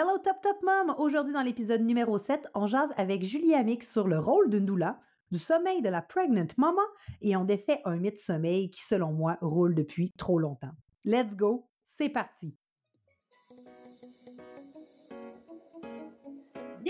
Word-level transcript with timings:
Hello 0.00 0.16
Top 0.18 0.40
Top 0.40 0.62
Mom! 0.62 0.94
Aujourd'hui, 0.98 1.34
dans 1.34 1.42
l'épisode 1.42 1.80
numéro 1.80 2.18
7, 2.18 2.46
on 2.54 2.68
jase 2.68 2.92
avec 2.96 3.24
Julie 3.24 3.56
Amick 3.56 3.82
sur 3.82 4.06
le 4.06 4.20
rôle 4.20 4.48
d'une 4.48 4.64
doula, 4.64 5.00
du 5.32 5.40
sommeil 5.40 5.82
de 5.82 5.88
la 5.88 6.02
pregnant 6.02 6.46
mama 6.56 6.82
et 7.20 7.34
on 7.34 7.44
défait 7.44 7.80
un 7.84 7.96
mythe 7.96 8.20
sommeil 8.20 8.70
qui, 8.70 8.84
selon 8.84 9.10
moi, 9.10 9.38
roule 9.40 9.74
depuis 9.74 10.12
trop 10.16 10.38
longtemps. 10.38 10.70
Let's 11.04 11.34
go! 11.34 11.68
C'est 11.84 12.10
parti! 12.10 12.54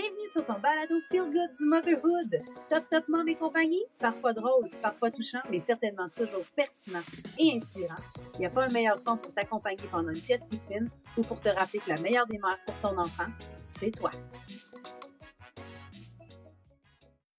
Bienvenue 0.01 0.29
sur 0.29 0.45
ton 0.45 0.57
balado 0.61 0.95
Feel 1.11 1.25
Good 1.25 1.59
Motherhood. 1.59 2.41
Top 2.69 2.87
Top 2.87 3.09
Mom 3.09 3.27
et 3.27 3.35
compagnie, 3.35 3.83
parfois 3.99 4.31
drôle, 4.31 4.69
parfois 4.81 5.11
touchant, 5.11 5.41
mais 5.49 5.59
certainement 5.59 6.07
toujours 6.07 6.45
pertinent 6.55 7.01
et 7.37 7.57
inspirant. 7.57 8.01
Il 8.35 8.39
n'y 8.39 8.45
a 8.45 8.49
pas 8.49 8.63
un 8.63 8.69
meilleur 8.69 8.97
son 8.97 9.17
pour 9.17 9.33
t'accompagner 9.33 9.89
pendant 9.91 10.11
une 10.11 10.15
sieste 10.15 10.47
poutine 10.49 10.89
ou 11.17 11.23
pour 11.23 11.41
te 11.41 11.49
rappeler 11.49 11.79
que 11.79 11.89
la 11.89 11.99
meilleure 11.99 12.27
des 12.27 12.39
pour 12.65 12.79
ton 12.79 12.97
enfant, 12.97 13.27
c'est 13.65 13.91
toi. 13.91 14.11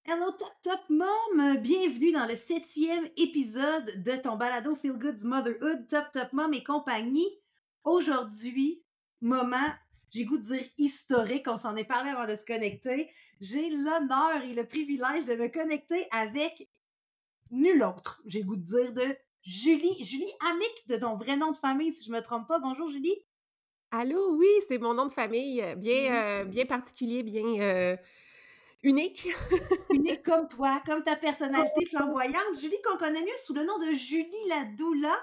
Hello 0.05 0.29
Top 0.37 0.53
Top 0.61 0.81
Mom! 0.87 1.57
Bienvenue 1.63 2.11
dans 2.11 2.27
le 2.27 2.35
septième 2.35 3.07
épisode 3.17 4.03
de 4.03 4.21
ton 4.21 4.35
balado 4.35 4.75
Feel 4.75 4.99
Good 4.99 5.23
Motherhood, 5.23 5.87
Top 5.87 6.11
Top 6.13 6.31
Mom 6.31 6.53
et 6.53 6.63
compagnie. 6.63 7.39
Aujourd'hui, 7.83 8.83
moment 9.19 9.71
j'ai 10.11 10.25
goût 10.25 10.37
de 10.37 10.43
dire 10.43 10.63
historique, 10.77 11.47
on 11.47 11.57
s'en 11.57 11.75
est 11.75 11.85
parlé 11.85 12.11
avant 12.11 12.27
de 12.27 12.35
se 12.35 12.45
connecter. 12.45 13.09
J'ai 13.39 13.69
l'honneur 13.69 14.43
et 14.43 14.53
le 14.53 14.65
privilège 14.65 15.25
de 15.25 15.35
me 15.35 15.47
connecter 15.47 16.05
avec 16.11 16.69
nul 17.49 17.83
autre, 17.83 18.21
j'ai 18.25 18.43
goût 18.43 18.55
de 18.55 18.63
dire, 18.63 18.93
de 18.93 19.15
Julie, 19.43 20.03
Julie 20.03 20.31
Amick, 20.51 20.87
de 20.87 20.97
ton 20.97 21.15
vrai 21.15 21.35
nom 21.37 21.51
de 21.51 21.57
famille, 21.57 21.91
si 21.91 22.05
je 22.05 22.11
me 22.11 22.21
trompe 22.21 22.47
pas. 22.47 22.59
Bonjour 22.59 22.89
Julie. 22.91 23.15
Allô, 23.91 24.35
oui, 24.37 24.47
c'est 24.67 24.77
mon 24.77 24.93
nom 24.93 25.05
de 25.05 25.11
famille, 25.11 25.61
euh, 25.61 25.75
bien, 25.75 26.13
euh, 26.13 26.43
bien 26.45 26.65
particulier, 26.65 27.23
bien 27.23 27.43
euh, 27.59 27.97
unique. 28.83 29.27
unique 29.89 30.23
comme 30.23 30.47
toi, 30.47 30.81
comme 30.85 31.03
ta 31.03 31.15
personnalité 31.15 31.85
flamboyante. 31.87 32.59
Julie, 32.59 32.81
qu'on 32.83 32.97
connaît 32.97 33.21
mieux 33.21 33.37
sous 33.43 33.53
le 33.53 33.65
nom 33.65 33.77
de 33.79 33.91
Julie 33.93 34.47
la 34.47 34.63
doula. 34.63 35.17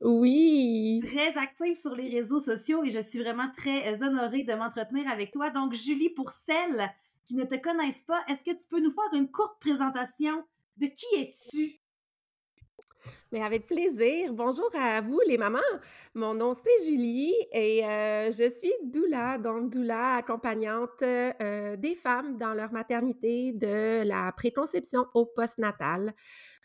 Oui. 0.00 1.00
Très 1.04 1.36
active 1.36 1.76
sur 1.76 1.94
les 1.94 2.08
réseaux 2.08 2.40
sociaux 2.40 2.84
et 2.84 2.90
je 2.90 3.00
suis 3.00 3.20
vraiment 3.20 3.50
très 3.56 3.92
euh, 3.92 4.06
honorée 4.06 4.44
de 4.44 4.54
m'entretenir 4.54 5.08
avec 5.08 5.32
toi. 5.32 5.50
Donc, 5.50 5.74
Julie, 5.74 6.10
pour 6.10 6.30
celles 6.30 6.88
qui 7.26 7.34
ne 7.34 7.44
te 7.44 7.56
connaissent 7.56 8.02
pas, 8.02 8.22
est-ce 8.28 8.44
que 8.44 8.56
tu 8.56 8.68
peux 8.68 8.80
nous 8.80 8.92
faire 8.92 9.12
une 9.12 9.30
courte 9.30 9.60
présentation 9.60 10.44
de 10.76 10.86
qui 10.86 11.06
es-tu? 11.16 11.80
Mais 13.30 13.42
avec 13.42 13.66
plaisir. 13.66 14.32
Bonjour 14.32 14.70
à 14.74 15.02
vous 15.02 15.20
les 15.26 15.36
mamans. 15.36 15.58
Mon 16.14 16.32
nom 16.32 16.54
c'est 16.54 16.86
Julie 16.86 17.34
et 17.52 17.84
euh, 17.84 18.30
je 18.30 18.48
suis 18.48 18.72
doula, 18.84 19.36
donc 19.36 19.70
doula 19.70 20.14
accompagnante 20.16 21.02
euh, 21.02 21.76
des 21.76 21.94
femmes 21.94 22.38
dans 22.38 22.54
leur 22.54 22.72
maternité 22.72 23.52
de 23.52 24.02
la 24.02 24.32
préconception 24.32 25.04
au 25.12 25.26
postnatal. 25.26 26.14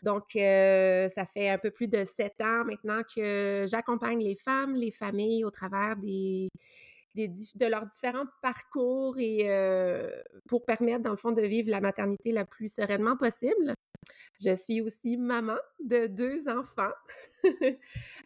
Donc 0.02 0.36
euh, 0.36 1.10
ça 1.10 1.26
fait 1.26 1.50
un 1.50 1.58
peu 1.58 1.70
plus 1.70 1.88
de 1.88 2.02
sept 2.06 2.40
ans 2.40 2.64
maintenant 2.64 3.02
que 3.14 3.66
j'accompagne 3.68 4.20
les 4.24 4.36
femmes, 4.36 4.74
les 4.74 4.90
familles 4.90 5.44
au 5.44 5.50
travers 5.50 5.96
de 5.98 7.66
leurs 7.66 7.84
différents 7.84 8.26
parcours 8.40 9.16
et 9.18 9.46
pour 10.48 10.64
permettre, 10.64 11.02
dans 11.02 11.10
le 11.10 11.16
fond, 11.16 11.32
de 11.32 11.42
vivre 11.42 11.70
la 11.70 11.82
maternité 11.82 12.32
la 12.32 12.46
plus 12.46 12.72
sereinement 12.72 13.18
possible. 13.18 13.74
Je 14.42 14.54
suis 14.54 14.80
aussi 14.80 15.16
maman 15.16 15.56
de 15.82 16.06
deux 16.06 16.48
enfants 16.48 16.92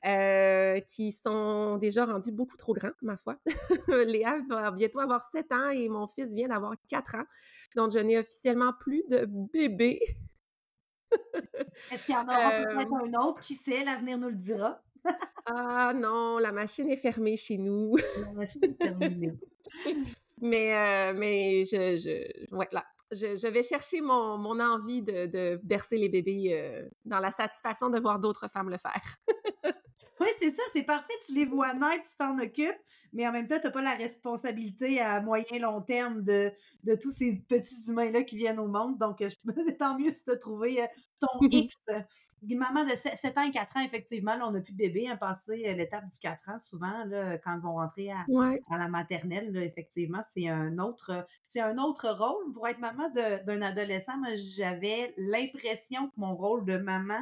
euh, 0.06 0.80
qui 0.80 1.12
sont 1.12 1.76
déjà 1.76 2.06
rendus 2.06 2.32
beaucoup 2.32 2.56
trop 2.56 2.72
grands, 2.72 2.92
ma 3.02 3.16
foi. 3.16 3.38
Léa 3.88 4.38
va 4.48 4.70
bientôt 4.70 5.00
avoir 5.00 5.22
sept 5.22 5.52
ans 5.52 5.68
et 5.70 5.88
mon 5.88 6.06
fils 6.06 6.32
vient 6.34 6.48
d'avoir 6.48 6.74
quatre 6.88 7.16
ans. 7.16 7.24
Donc, 7.76 7.92
je 7.92 7.98
n'ai 7.98 8.18
officiellement 8.18 8.72
plus 8.80 9.04
de 9.08 9.26
bébé. 9.26 10.00
Est-ce 11.92 12.06
qu'il 12.06 12.14
y 12.14 12.18
en 12.18 12.24
aura 12.24 12.52
euh, 12.52 12.64
peut-être 12.64 12.94
un 12.94 13.20
autre? 13.20 13.40
Qui 13.40 13.54
sait? 13.54 13.84
L'avenir 13.84 14.18
nous 14.18 14.28
le 14.28 14.36
dira. 14.36 14.82
ah 15.46 15.92
non, 15.94 16.38
la 16.38 16.52
machine 16.52 16.88
est 16.90 16.96
fermée 16.96 17.36
chez 17.36 17.58
nous. 17.58 17.96
la 18.24 18.32
machine 18.32 18.64
est 18.64 18.82
fermée. 18.82 19.32
mais, 20.40 20.74
euh, 20.74 21.14
mais 21.14 21.64
je, 21.64 21.96
je, 21.96 22.54
ouais, 22.54 22.68
là, 22.72 22.84
je, 23.12 23.48
vais 23.48 23.62
chercher 23.62 24.00
mon, 24.00 24.60
envie 24.60 25.02
de, 25.02 25.26
de, 25.26 25.60
bercer 25.62 25.96
les 25.96 26.08
bébés 26.08 26.50
euh, 26.52 26.88
dans 27.04 27.20
la 27.20 27.30
satisfaction 27.30 27.90
de 27.90 27.98
voir 27.98 28.18
d'autres 28.18 28.48
femmes 28.48 28.70
le 28.70 28.78
faire. 28.78 29.02
oui, 30.20 30.28
c'est 30.40 30.50
ça, 30.50 30.62
c'est 30.72 30.84
parfait. 30.84 31.12
Tu 31.26 31.34
les 31.34 31.44
vois 31.44 31.74
naître, 31.74 32.08
tu 32.08 32.16
t'en 32.16 32.38
occupes, 32.38 32.78
mais 33.12 33.26
en 33.26 33.32
même 33.32 33.46
temps, 33.46 33.58
tu 33.58 33.66
n'as 33.66 33.72
pas 33.72 33.82
la 33.82 33.94
responsabilité 33.94 35.00
à 35.00 35.20
moyen 35.20 35.58
long 35.60 35.80
terme 35.80 36.22
de, 36.22 36.52
de 36.84 36.94
tous 36.94 37.10
ces 37.10 37.36
petits 37.48 37.88
humains-là 37.88 38.22
qui 38.22 38.36
viennent 38.36 38.58
au 38.58 38.68
monde. 38.68 38.98
Donc, 38.98 39.18
je, 39.20 39.34
tant 39.78 39.98
mieux 39.98 40.10
si 40.10 40.24
tu 40.24 40.30
as 40.30 40.36
trouvé 40.36 40.82
euh, 40.82 40.86
ton 41.20 41.26
X. 41.50 41.74
Maman 42.42 42.84
de 42.84 42.90
7 42.90 43.38
ans 43.38 43.42
et 43.42 43.50
4 43.50 43.76
ans, 43.76 43.84
effectivement, 43.84 44.36
là, 44.36 44.46
on 44.46 44.52
n'a 44.52 44.60
plus 44.60 44.72
de 44.72 44.78
bébé, 44.78 45.08
hein, 45.08 45.16
passer 45.16 45.64
euh, 45.66 45.74
l'étape 45.74 46.08
du 46.08 46.18
4 46.18 46.50
ans, 46.50 46.58
souvent, 46.58 47.04
là, 47.06 47.38
quand 47.38 47.54
ils 47.56 47.62
vont 47.62 47.74
rentrer 47.74 48.10
à, 48.10 48.26
à 48.70 48.78
la 48.78 48.88
maternelle, 48.88 49.52
là, 49.52 49.62
effectivement, 49.64 50.22
c'est 50.34 50.48
un 50.48 50.78
autre 50.78 51.26
c'est 51.46 51.60
un 51.60 51.78
autre 51.78 52.08
rôle. 52.10 52.52
Pour 52.52 52.68
être 52.68 52.78
maman 52.78 53.08
d'un 53.10 53.62
adolescent, 53.62 54.16
moi, 54.18 54.34
j'avais 54.56 55.14
l'impression 55.16 56.08
que 56.08 56.14
mon 56.16 56.36
rôle 56.36 56.64
de 56.64 56.76
maman 56.76 57.20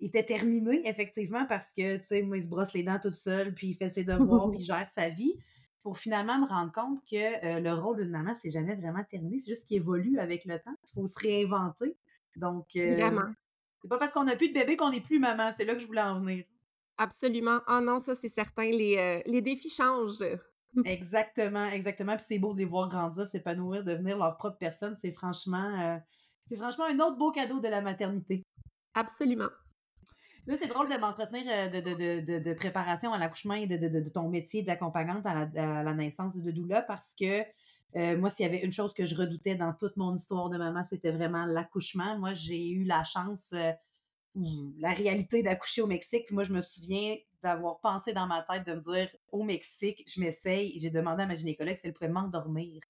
était 0.00 0.24
terminé, 0.24 0.86
effectivement, 0.88 1.46
parce 1.46 1.72
que, 1.72 1.96
tu 1.96 2.04
sais, 2.04 2.22
moi, 2.22 2.36
il 2.36 2.44
se 2.44 2.48
brosse 2.48 2.72
les 2.72 2.82
dents 2.82 2.98
toute 3.00 3.14
seule, 3.14 3.54
puis 3.54 3.68
il 3.68 3.74
fait 3.74 3.90
ses 3.90 4.04
devoirs, 4.04 4.50
puis 4.50 4.60
il 4.60 4.64
gère 4.64 4.88
sa 4.88 5.08
vie, 5.08 5.36
pour 5.84 5.98
finalement 5.98 6.38
me 6.38 6.46
rendre 6.46 6.72
compte 6.72 7.04
que 7.04 7.44
euh, 7.44 7.60
le 7.60 7.74
rôle 7.74 7.98
d'une 7.98 8.10
maman, 8.10 8.34
c'est 8.40 8.50
jamais 8.50 8.74
vraiment 8.74 9.04
terminé. 9.04 9.38
C'est 9.38 9.50
juste 9.50 9.68
qu'il 9.68 9.76
évolue 9.76 10.18
avec 10.18 10.46
le 10.46 10.58
temps. 10.58 10.74
Il 10.82 10.92
faut 10.94 11.06
se 11.06 11.18
réinventer. 11.18 11.94
Donc, 12.36 12.68
euh, 12.74 12.96
c'est 13.82 13.88
pas 13.88 13.98
parce 13.98 14.10
qu'on 14.10 14.24
n'a 14.24 14.34
plus 14.34 14.48
de 14.48 14.54
bébé 14.54 14.78
qu'on 14.78 14.90
n'est 14.90 15.02
plus 15.02 15.18
maman. 15.18 15.52
C'est 15.52 15.66
là 15.66 15.74
que 15.74 15.80
je 15.80 15.86
voulais 15.86 16.00
en 16.00 16.20
venir. 16.20 16.44
Absolument. 16.96 17.60
Ah 17.66 17.82
non, 17.82 17.98
ça, 18.00 18.14
c'est 18.14 18.30
certain. 18.30 18.70
Les, 18.70 18.96
euh, 18.96 19.20
les 19.26 19.42
défis 19.42 19.68
changent. 19.68 20.24
exactement, 20.86 21.66
exactement. 21.66 22.16
Puis 22.16 22.24
c'est 22.28 22.38
beau 22.38 22.54
de 22.54 22.58
les 22.58 22.64
voir 22.64 22.88
grandir, 22.88 23.28
s'épanouir, 23.28 23.84
devenir 23.84 24.16
leur 24.16 24.38
propre 24.38 24.56
personne. 24.56 24.96
C'est 24.96 25.12
franchement, 25.12 26.00
c'est 26.46 26.56
franchement 26.56 26.84
un 26.86 26.98
autre 27.00 27.18
beau 27.18 27.30
cadeau 27.30 27.60
de 27.60 27.68
la 27.68 27.82
maternité. 27.82 28.42
Absolument. 28.94 29.50
Là, 30.46 30.56
c'est 30.58 30.66
drôle 30.66 30.90
de 30.90 30.98
m'entretenir 30.98 31.44
euh, 31.48 31.68
de, 31.68 31.80
de, 31.80 32.20
de, 32.20 32.38
de, 32.38 32.52
préparation 32.52 33.12
à 33.12 33.18
l'accouchement 33.18 33.54
et 33.54 33.66
de, 33.66 34.08
ton 34.10 34.28
métier 34.28 34.62
d'accompagnante 34.62 35.24
à 35.24 35.34
la, 35.34 35.80
à 35.80 35.82
la 35.82 35.94
naissance 35.94 36.36
de 36.36 36.50
doula 36.50 36.82
parce 36.82 37.14
que 37.14 37.44
euh, 37.96 38.18
moi, 38.18 38.30
s'il 38.30 38.44
y 38.44 38.48
avait 38.48 38.60
une 38.60 38.72
chose 38.72 38.92
que 38.92 39.06
je 39.06 39.14
redoutais 39.14 39.54
dans 39.54 39.72
toute 39.72 39.96
mon 39.96 40.14
histoire 40.14 40.50
de 40.50 40.58
maman, 40.58 40.82
c'était 40.82 41.12
vraiment 41.12 41.46
l'accouchement. 41.46 42.18
Moi, 42.18 42.34
j'ai 42.34 42.68
eu 42.68 42.84
la 42.84 43.04
chance, 43.04 43.50
euh, 43.52 43.72
la 44.34 44.92
réalité 44.92 45.42
d'accoucher 45.42 45.80
au 45.80 45.86
Mexique. 45.86 46.30
Moi, 46.32 46.44
je 46.44 46.52
me 46.52 46.60
souviens 46.60 47.14
d'avoir 47.42 47.78
pensé 47.80 48.12
dans 48.12 48.26
ma 48.26 48.42
tête 48.42 48.66
de 48.66 48.74
me 48.74 48.80
dire 48.80 49.08
au 49.30 49.44
Mexique, 49.44 50.04
je 50.12 50.20
m'essaye. 50.20 50.78
J'ai 50.80 50.90
demandé 50.90 51.22
à 51.22 51.26
ma 51.26 51.36
gynécologue 51.36 51.76
si 51.76 51.86
elle 51.86 51.92
pouvait 51.92 52.10
m'endormir 52.10 52.82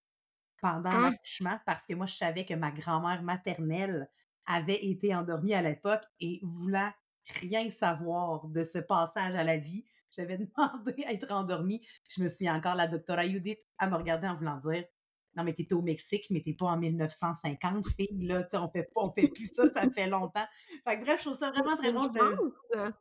pendant 0.62 0.90
ah! 0.90 1.10
l'accouchement 1.10 1.58
parce 1.66 1.84
que 1.84 1.92
moi, 1.92 2.06
je 2.06 2.14
savais 2.14 2.46
que 2.46 2.54
ma 2.54 2.70
grand-mère 2.70 3.22
maternelle 3.22 4.08
avait 4.46 4.86
été 4.86 5.14
endormie 5.14 5.54
à 5.54 5.60
l'époque 5.60 6.04
et 6.20 6.40
voulant 6.42 6.90
rien 7.40 7.70
savoir 7.70 8.46
de 8.48 8.64
ce 8.64 8.78
passage 8.78 9.34
à 9.34 9.44
la 9.44 9.56
vie. 9.56 9.84
J'avais 10.10 10.38
demandé 10.56 11.04
à 11.06 11.12
être 11.12 11.30
endormie. 11.32 11.86
Je 12.08 12.22
me 12.22 12.28
souviens 12.28 12.56
encore, 12.56 12.76
la 12.76 12.86
doctora 12.86 13.24
Judith, 13.24 13.58
à 13.78 13.88
me 13.88 13.96
regarder 13.96 14.28
en 14.28 14.36
voulant 14.36 14.58
dire 14.58 14.84
non, 15.36 15.42
mais 15.42 15.52
t'étais 15.52 15.74
au 15.74 15.82
Mexique, 15.82 16.26
mais 16.30 16.40
t'es 16.40 16.54
pas 16.54 16.66
en 16.66 16.78
1950, 16.78 17.88
fille, 17.96 18.26
là, 18.26 18.46
on 18.52 18.68
fait 18.68 18.84
pas, 18.84 19.02
on 19.02 19.12
fait 19.12 19.28
plus 19.28 19.48
ça, 19.48 19.68
ça 19.68 19.90
fait 19.90 20.06
longtemps. 20.06 20.46
Fait 20.86 20.98
que 20.98 21.04
bref, 21.04 21.18
je 21.18 21.24
trouve 21.24 21.38
ça 21.38 21.50
vraiment 21.50 21.76
très 21.76 21.92
drôle 21.92 22.12
de... 22.12 22.92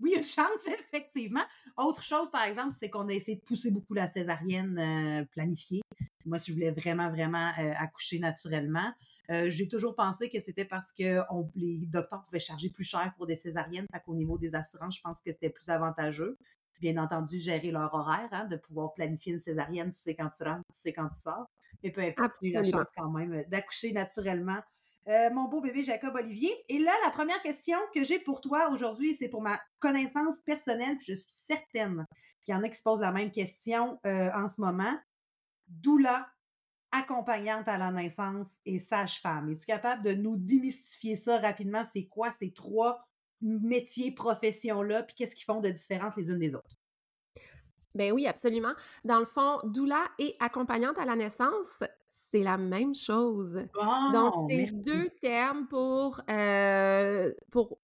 Oui, 0.00 0.14
une 0.16 0.24
chance, 0.24 0.66
effectivement. 0.66 1.44
Autre 1.76 2.02
chose, 2.02 2.30
par 2.30 2.44
exemple, 2.44 2.74
c'est 2.78 2.90
qu'on 2.90 3.08
a 3.08 3.12
essayé 3.12 3.36
de 3.36 3.42
pousser 3.42 3.70
beaucoup 3.70 3.94
la 3.94 4.08
césarienne 4.08 4.78
euh, 4.78 5.24
planifiée. 5.32 5.80
Moi, 6.24 6.38
si 6.38 6.50
je 6.50 6.56
voulais 6.56 6.72
vraiment, 6.72 7.08
vraiment 7.10 7.52
euh, 7.58 7.72
accoucher 7.76 8.18
naturellement, 8.18 8.92
euh, 9.30 9.48
j'ai 9.48 9.68
toujours 9.68 9.94
pensé 9.94 10.28
que 10.28 10.40
c'était 10.40 10.64
parce 10.64 10.92
que 10.92 11.20
on, 11.30 11.48
les 11.54 11.86
docteurs 11.86 12.22
pouvaient 12.24 12.40
charger 12.40 12.68
plus 12.68 12.84
cher 12.84 13.12
pour 13.16 13.26
des 13.26 13.36
césariennes. 13.36 13.86
Fait 13.92 14.00
qu'au 14.04 14.14
niveau 14.14 14.36
des 14.36 14.54
assurances, 14.54 14.96
je 14.96 15.00
pense 15.02 15.20
que 15.20 15.32
c'était 15.32 15.50
plus 15.50 15.68
avantageux. 15.68 16.36
Bien 16.80 16.98
entendu, 16.98 17.38
gérer 17.38 17.70
leur 17.70 17.94
horaire, 17.94 18.28
hein, 18.32 18.44
de 18.46 18.56
pouvoir 18.56 18.92
planifier 18.92 19.32
une 19.32 19.38
césarienne, 19.38 19.88
tu 19.90 19.98
sais 19.98 20.14
quand 20.14 20.28
tu 20.28 20.42
rentres, 20.42 20.64
tu 20.72 20.78
sais 20.78 20.92
quand 20.92 21.08
tu 21.08 21.18
sors. 21.18 21.46
Mais 21.82 21.90
peu 21.90 22.02
importe, 22.02 22.36
j'ai 22.42 22.48
eu 22.48 22.52
la 22.52 22.64
chance 22.64 22.88
quand 22.94 23.10
même 23.10 23.44
d'accoucher 23.48 23.92
naturellement 23.92 24.60
euh, 25.08 25.30
mon 25.30 25.44
beau 25.44 25.60
bébé 25.60 25.82
Jacob 25.82 26.14
Olivier. 26.14 26.52
Et 26.68 26.78
là, 26.78 26.92
la 27.04 27.10
première 27.10 27.40
question 27.42 27.78
que 27.94 28.02
j'ai 28.04 28.18
pour 28.18 28.40
toi 28.40 28.70
aujourd'hui, 28.70 29.14
c'est 29.14 29.28
pour 29.28 29.42
ma 29.42 29.60
connaissance 29.78 30.40
personnelle, 30.40 30.96
puis 30.98 31.06
je 31.08 31.14
suis 31.14 31.26
certaine 31.28 32.06
qu'il 32.44 32.54
y 32.54 32.58
en 32.58 32.62
a 32.62 32.68
qui 32.68 32.76
se 32.76 32.82
posent 32.82 33.00
la 33.00 33.12
même 33.12 33.30
question 33.30 33.98
euh, 34.06 34.30
en 34.34 34.48
ce 34.48 34.60
moment. 34.60 34.98
Doula, 35.68 36.28
accompagnante 36.92 37.68
à 37.68 37.78
la 37.78 37.90
naissance 37.90 38.58
et 38.64 38.78
sage-femme. 38.78 39.50
Es-tu 39.50 39.66
capable 39.66 40.02
de 40.02 40.12
nous 40.12 40.36
démystifier 40.36 41.16
ça 41.16 41.38
rapidement? 41.38 41.82
C'est 41.92 42.06
quoi 42.06 42.32
ces 42.32 42.52
trois 42.52 43.06
métiers, 43.40 44.12
professions-là, 44.12 45.02
puis 45.02 45.14
qu'est-ce 45.14 45.34
qu'ils 45.34 45.44
font 45.44 45.60
de 45.60 45.68
différentes 45.68 46.16
les 46.16 46.30
unes 46.30 46.38
des 46.38 46.54
autres? 46.54 46.76
Ben 47.94 48.12
oui, 48.12 48.26
absolument. 48.26 48.74
Dans 49.04 49.18
le 49.18 49.24
fond, 49.24 49.58
doula 49.64 50.04
et 50.18 50.36
accompagnante 50.38 50.98
à 50.98 51.06
la 51.06 51.16
naissance, 51.16 51.82
c'est 52.30 52.42
la 52.42 52.58
même 52.58 52.94
chose. 52.94 53.60
Donc, 54.08 54.34
c'est. 54.48 54.66
2 54.84 55.10
termes 55.22 55.66
pour, 55.68 56.20
heu, 56.30 57.36
pour 57.50 57.78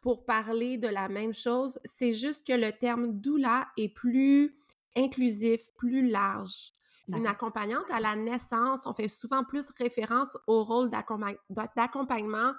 pour 0.00 0.26
parler 0.26 0.78
de 0.78 0.88
la 0.88 1.08
même 1.08 1.34
chose. 1.34 1.78
C'est 1.84 2.12
juste 2.12 2.46
que 2.46 2.52
le 2.54 2.72
terme 2.72 3.20
doula 3.20 3.68
est 3.78 3.88
plus 3.88 4.56
inclusif, 4.96 5.72
plus 5.76 6.08
large. 6.08 6.72
Une 7.14 7.26
accompagnante 7.26 7.90
à 7.90 8.00
la 8.00 8.16
naissance, 8.16 8.86
on 8.86 8.94
fait 8.94 9.08
souvent 9.08 9.44
plus 9.44 9.70
référence 9.78 10.36
au 10.46 10.64
rôle 10.64 10.90
d'accompa 10.90 11.32
d'a 11.50 11.68
d'accompagnement 11.76 12.54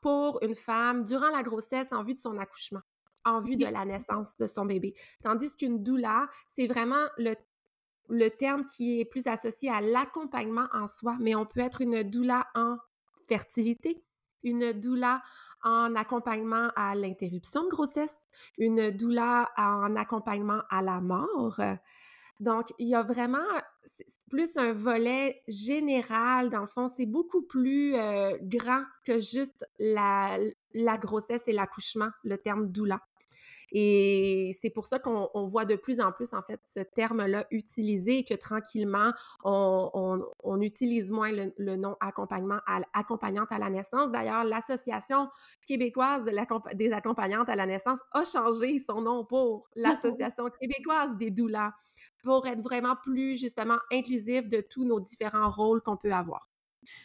pour 0.00 0.40
une 0.42 0.54
femme 0.54 1.04
durant 1.04 1.30
la 1.30 1.42
grossesse 1.42 1.92
en 1.92 2.02
vue 2.04 2.14
de 2.14 2.20
son 2.20 2.38
accouchement, 2.38 2.82
en 3.24 3.40
vue 3.40 3.56
de 3.56 3.66
la 3.66 3.84
naissance 3.84 4.36
de 4.38 4.46
son 4.46 4.66
bébé. 4.66 4.94
Tandis 5.22 5.56
qu'une 5.56 5.82
doula, 5.82 6.28
c'est 6.48 6.66
vraiment 6.66 7.06
le 7.18 7.34
le 8.08 8.28
terme 8.28 8.66
qui 8.66 9.00
est 9.00 9.04
plus 9.04 9.26
associé 9.26 9.70
à 9.70 9.80
l'accompagnement 9.80 10.66
en 10.72 10.86
soi, 10.86 11.16
mais 11.20 11.34
on 11.34 11.46
peut 11.46 11.60
être 11.60 11.80
une 11.80 12.02
doula 12.02 12.46
en 12.54 12.76
fertilité, 13.28 14.04
une 14.42 14.72
doula 14.72 15.22
en 15.62 15.94
accompagnement 15.96 16.68
à 16.76 16.94
l'interruption 16.94 17.64
de 17.64 17.70
grossesse, 17.70 18.26
une 18.58 18.90
doula 18.90 19.50
en 19.56 19.96
accompagnement 19.96 20.60
à 20.68 20.82
la 20.82 21.00
mort. 21.00 21.60
Donc, 22.40 22.72
il 22.78 22.88
y 22.88 22.94
a 22.94 23.02
vraiment 23.02 23.46
plus 24.28 24.56
un 24.56 24.72
volet 24.72 25.42
général, 25.48 26.50
dans 26.50 26.60
le 26.60 26.66
fond, 26.66 26.88
c'est 26.88 27.06
beaucoup 27.06 27.42
plus, 27.42 27.94
heu, 27.94 28.38
grand 28.42 28.82
que 29.06 29.18
juste 29.20 29.64
la 29.78 30.38
grossesse 30.98 31.48
et 31.48 31.52
l'accouchement, 31.52 32.10
le 32.24 32.36
terme 32.36 32.70
doula. 32.70 33.00
Et 33.72 34.52
c'est 34.60 34.70
pour 34.70 34.86
ça 34.86 34.98
qu'on 34.98 35.28
on 35.34 35.46
voit 35.46 35.64
de 35.64 35.76
plus 35.76 36.00
en 36.00 36.12
plus, 36.12 36.32
en 36.34 36.42
fait, 36.42 36.60
ce 36.64 36.80
terme-là 36.80 37.46
utilisé 37.50 38.18
et 38.18 38.24
que 38.24 38.34
tranquillement, 38.34 39.12
on, 39.44 39.90
on- 39.94 40.24
on 40.42 40.60
utilise 40.60 41.10
moins 41.10 41.32
le, 41.32 41.52
le 41.58 41.76
nom 41.76 41.96
accompagnement 42.00 42.60
à, 42.66 42.80
accompagnante 42.92 43.50
à 43.50 43.58
la 43.58 43.70
naissance. 43.70 44.10
D'ailleurs, 44.12 44.44
l'Association 44.44 45.28
québécoise 45.66 46.24
des 46.74 46.92
accompagnantes 46.92 47.48
à 47.48 47.56
la 47.56 47.66
naissance 47.66 48.00
a 48.12 48.24
changé 48.24 48.78
son 48.78 49.00
nom 49.00 49.24
pour 49.24 49.68
l'Association 49.76 50.48
québécoise 50.60 51.16
des 51.16 51.30
doulas 51.30 51.72
pour 52.22 52.46
être 52.46 52.60
vraiment 52.62 52.96
plus, 52.96 53.36
justement, 53.38 53.76
inclusif 53.92 54.48
de 54.48 54.60
tous 54.60 54.84
nos 54.84 55.00
différents 55.00 55.50
rôles 55.50 55.82
qu'on 55.82 55.96
peut 55.96 56.12
avoir. 56.12 56.48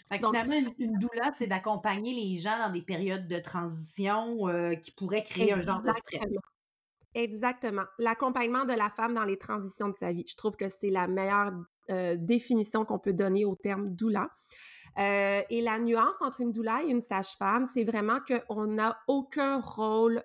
Fait 0.09 0.17
que 0.17 0.23
Donc, 0.23 0.35
finalement, 0.35 0.55
une 0.55 0.73
une 0.77 0.99
doula, 0.99 1.31
c'est 1.33 1.47
d'accompagner 1.47 2.13
les 2.13 2.37
gens 2.37 2.57
dans 2.57 2.71
des 2.71 2.81
périodes 2.81 3.27
de 3.27 3.39
transition, 3.39 4.47
heu, 4.47 4.75
qui 4.75 4.91
pourraient 4.91 5.23
créer 5.23 5.53
un 5.53 5.61
genre 5.61 5.81
de 5.81 5.91
stress. 5.91 6.39
Exactement. 7.15 7.85
L'accompagnement 7.97 8.65
de 8.65 8.73
la 8.73 8.89
femme 8.89 9.13
dans 9.15 9.23
les 9.23 9.37
transitions 9.37 9.89
de 9.89 9.95
sa 9.95 10.11
vie. 10.11 10.25
Je 10.27 10.35
trouve 10.35 10.55
que 10.55 10.69
c'est 10.69 10.91
la 10.91 11.07
meilleure 11.07 11.53
euh, 11.89 12.15
définition 12.17 12.85
qu'on 12.85 12.99
peut 12.99 13.13
donner 13.13 13.45
au 13.45 13.55
terme 13.55 13.95
doula. 13.95 14.29
Euh, 14.97 15.41
et 15.49 15.61
la 15.61 15.79
nuance 15.79 16.21
entre 16.21 16.41
une 16.41 16.51
doula 16.51 16.83
et 16.83 16.89
une 16.89 17.01
sage-femme, 17.01 17.65
c'est 17.65 17.83
vraiment 17.83 18.19
qu'on 18.19 18.67
n'a 18.67 18.99
aucun 19.07 19.59
rôle 19.59 20.23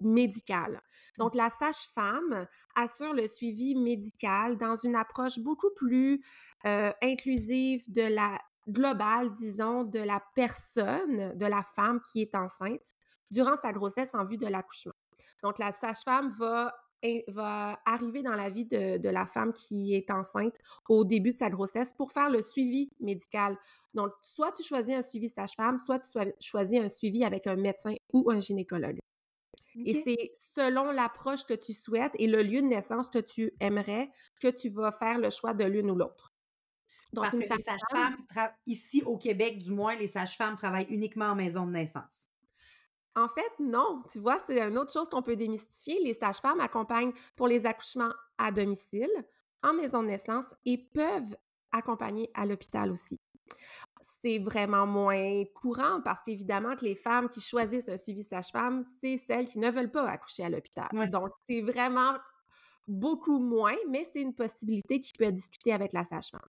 médical. 0.00 0.82
Donc, 1.16 1.34
la 1.34 1.48
sage-femme 1.48 2.46
assure 2.74 3.14
le 3.14 3.26
suivi 3.26 3.74
médical 3.74 4.58
dans 4.58 4.76
une 4.76 4.96
approche 4.96 5.38
beaucoup 5.38 5.70
plus 5.74 6.22
euh, 6.66 6.92
inclusive 7.02 7.90
de 7.90 8.02
la 8.02 8.38
globale, 8.68 9.32
disons, 9.32 9.84
de 9.84 9.98
la 9.98 10.22
personne, 10.34 11.36
de 11.36 11.46
la 11.46 11.62
femme 11.62 12.00
qui 12.12 12.20
est 12.20 12.34
enceinte 12.34 12.94
durant 13.30 13.56
sa 13.56 13.72
grossesse 13.72 14.14
en 14.14 14.24
vue 14.24 14.36
de 14.36 14.46
l'accouchement. 14.46 14.92
Donc, 15.42 15.58
la 15.58 15.72
sage-femme 15.72 16.32
va, 16.38 16.74
va 17.28 17.80
arriver 17.84 18.22
dans 18.22 18.34
la 18.34 18.50
vie 18.50 18.64
de, 18.64 18.98
de 18.98 19.08
la 19.08 19.26
femme 19.26 19.52
qui 19.52 19.94
est 19.94 20.10
enceinte 20.10 20.56
au 20.88 21.04
début 21.04 21.30
de 21.30 21.36
sa 21.36 21.50
grossesse 21.50 21.92
pour 21.92 22.12
faire 22.12 22.30
le 22.30 22.42
suivi 22.42 22.90
médical. 23.00 23.56
Donc, 23.94 24.12
soit 24.22 24.52
tu 24.52 24.62
choisis 24.62 24.94
un 24.94 25.02
suivi 25.02 25.28
sage-femme, 25.28 25.78
soit 25.78 26.00
tu 26.00 26.18
choisis 26.40 26.80
un 26.80 26.88
suivi 26.88 27.24
avec 27.24 27.46
un 27.46 27.56
médecin 27.56 27.94
ou 28.12 28.30
un 28.30 28.40
gynécologue. 28.40 28.98
Et 29.84 29.94
c'est 29.94 30.32
selon 30.54 30.90
l'approche 30.90 31.44
que 31.44 31.54
tu 31.54 31.72
souhaites 31.72 32.12
et 32.18 32.26
le 32.26 32.42
lieu 32.42 32.60
de 32.60 32.66
naissance 32.66 33.08
que 33.08 33.18
tu 33.18 33.52
aimerais 33.60 34.10
que 34.40 34.48
tu 34.48 34.68
vas 34.70 34.90
faire 34.90 35.18
le 35.18 35.30
choix 35.30 35.54
de 35.54 35.64
l'une 35.64 35.90
ou 35.90 35.94
l'autre. 35.94 36.32
Donc, 37.12 37.24
Parce 37.24 37.36
que 37.36 37.40
les 37.40 37.62
sages-femmes 37.62 38.16
ici 38.66 39.02
au 39.06 39.16
Québec, 39.16 39.58
du 39.58 39.70
moins, 39.70 39.96
les 39.96 40.08
sages-femmes 40.08 40.56
travaillent 40.56 40.86
uniquement 40.90 41.26
en 41.26 41.34
maison 41.34 41.66
de 41.66 41.72
naissance. 41.72 42.28
En 43.16 43.28
fait, 43.28 43.50
non. 43.58 44.02
Tu 44.12 44.18
vois, 44.20 44.38
c'est 44.46 44.60
une 44.60 44.78
autre 44.78 44.92
chose 44.92 45.08
qu'on 45.08 45.22
peut 45.22 45.36
démystifier. 45.36 45.98
Les 46.04 46.14
sages-femmes 46.14 46.60
accompagnent 46.60 47.12
pour 47.34 47.48
les 47.48 47.66
accouchements 47.66 48.12
à 48.36 48.52
domicile, 48.52 49.10
en 49.62 49.74
maison 49.74 50.02
de 50.02 50.08
naissance 50.08 50.54
et 50.64 50.78
peuvent 50.78 51.36
accompagner 51.72 52.30
à 52.34 52.46
l'hôpital 52.46 52.92
aussi. 52.92 53.18
C'est 54.22 54.38
vraiment 54.38 54.86
moins 54.86 55.44
courant 55.54 56.00
parce 56.02 56.22
qu'évidemment 56.22 56.76
que 56.76 56.84
les 56.84 56.94
femmes 56.94 57.28
qui 57.28 57.40
choisissent 57.40 57.88
un 57.88 57.96
suivi 57.96 58.22
sage-femme, 58.22 58.84
c'est 59.00 59.16
celles 59.16 59.48
qui 59.48 59.58
ne 59.58 59.70
veulent 59.70 59.90
pas 59.90 60.08
accoucher 60.08 60.44
à 60.44 60.50
l'hôpital. 60.50 60.88
Ouais. 60.92 61.08
Donc, 61.08 61.30
c'est 61.46 61.62
vraiment 61.62 62.14
beaucoup 62.88 63.38
moins, 63.38 63.76
mais 63.88 64.04
c'est 64.04 64.20
une 64.20 64.34
possibilité 64.34 65.00
qui 65.00 65.12
peut 65.12 65.24
être 65.24 65.34
discutée 65.34 65.72
avec 65.72 65.92
la 65.92 66.04
sage-femme. 66.04 66.40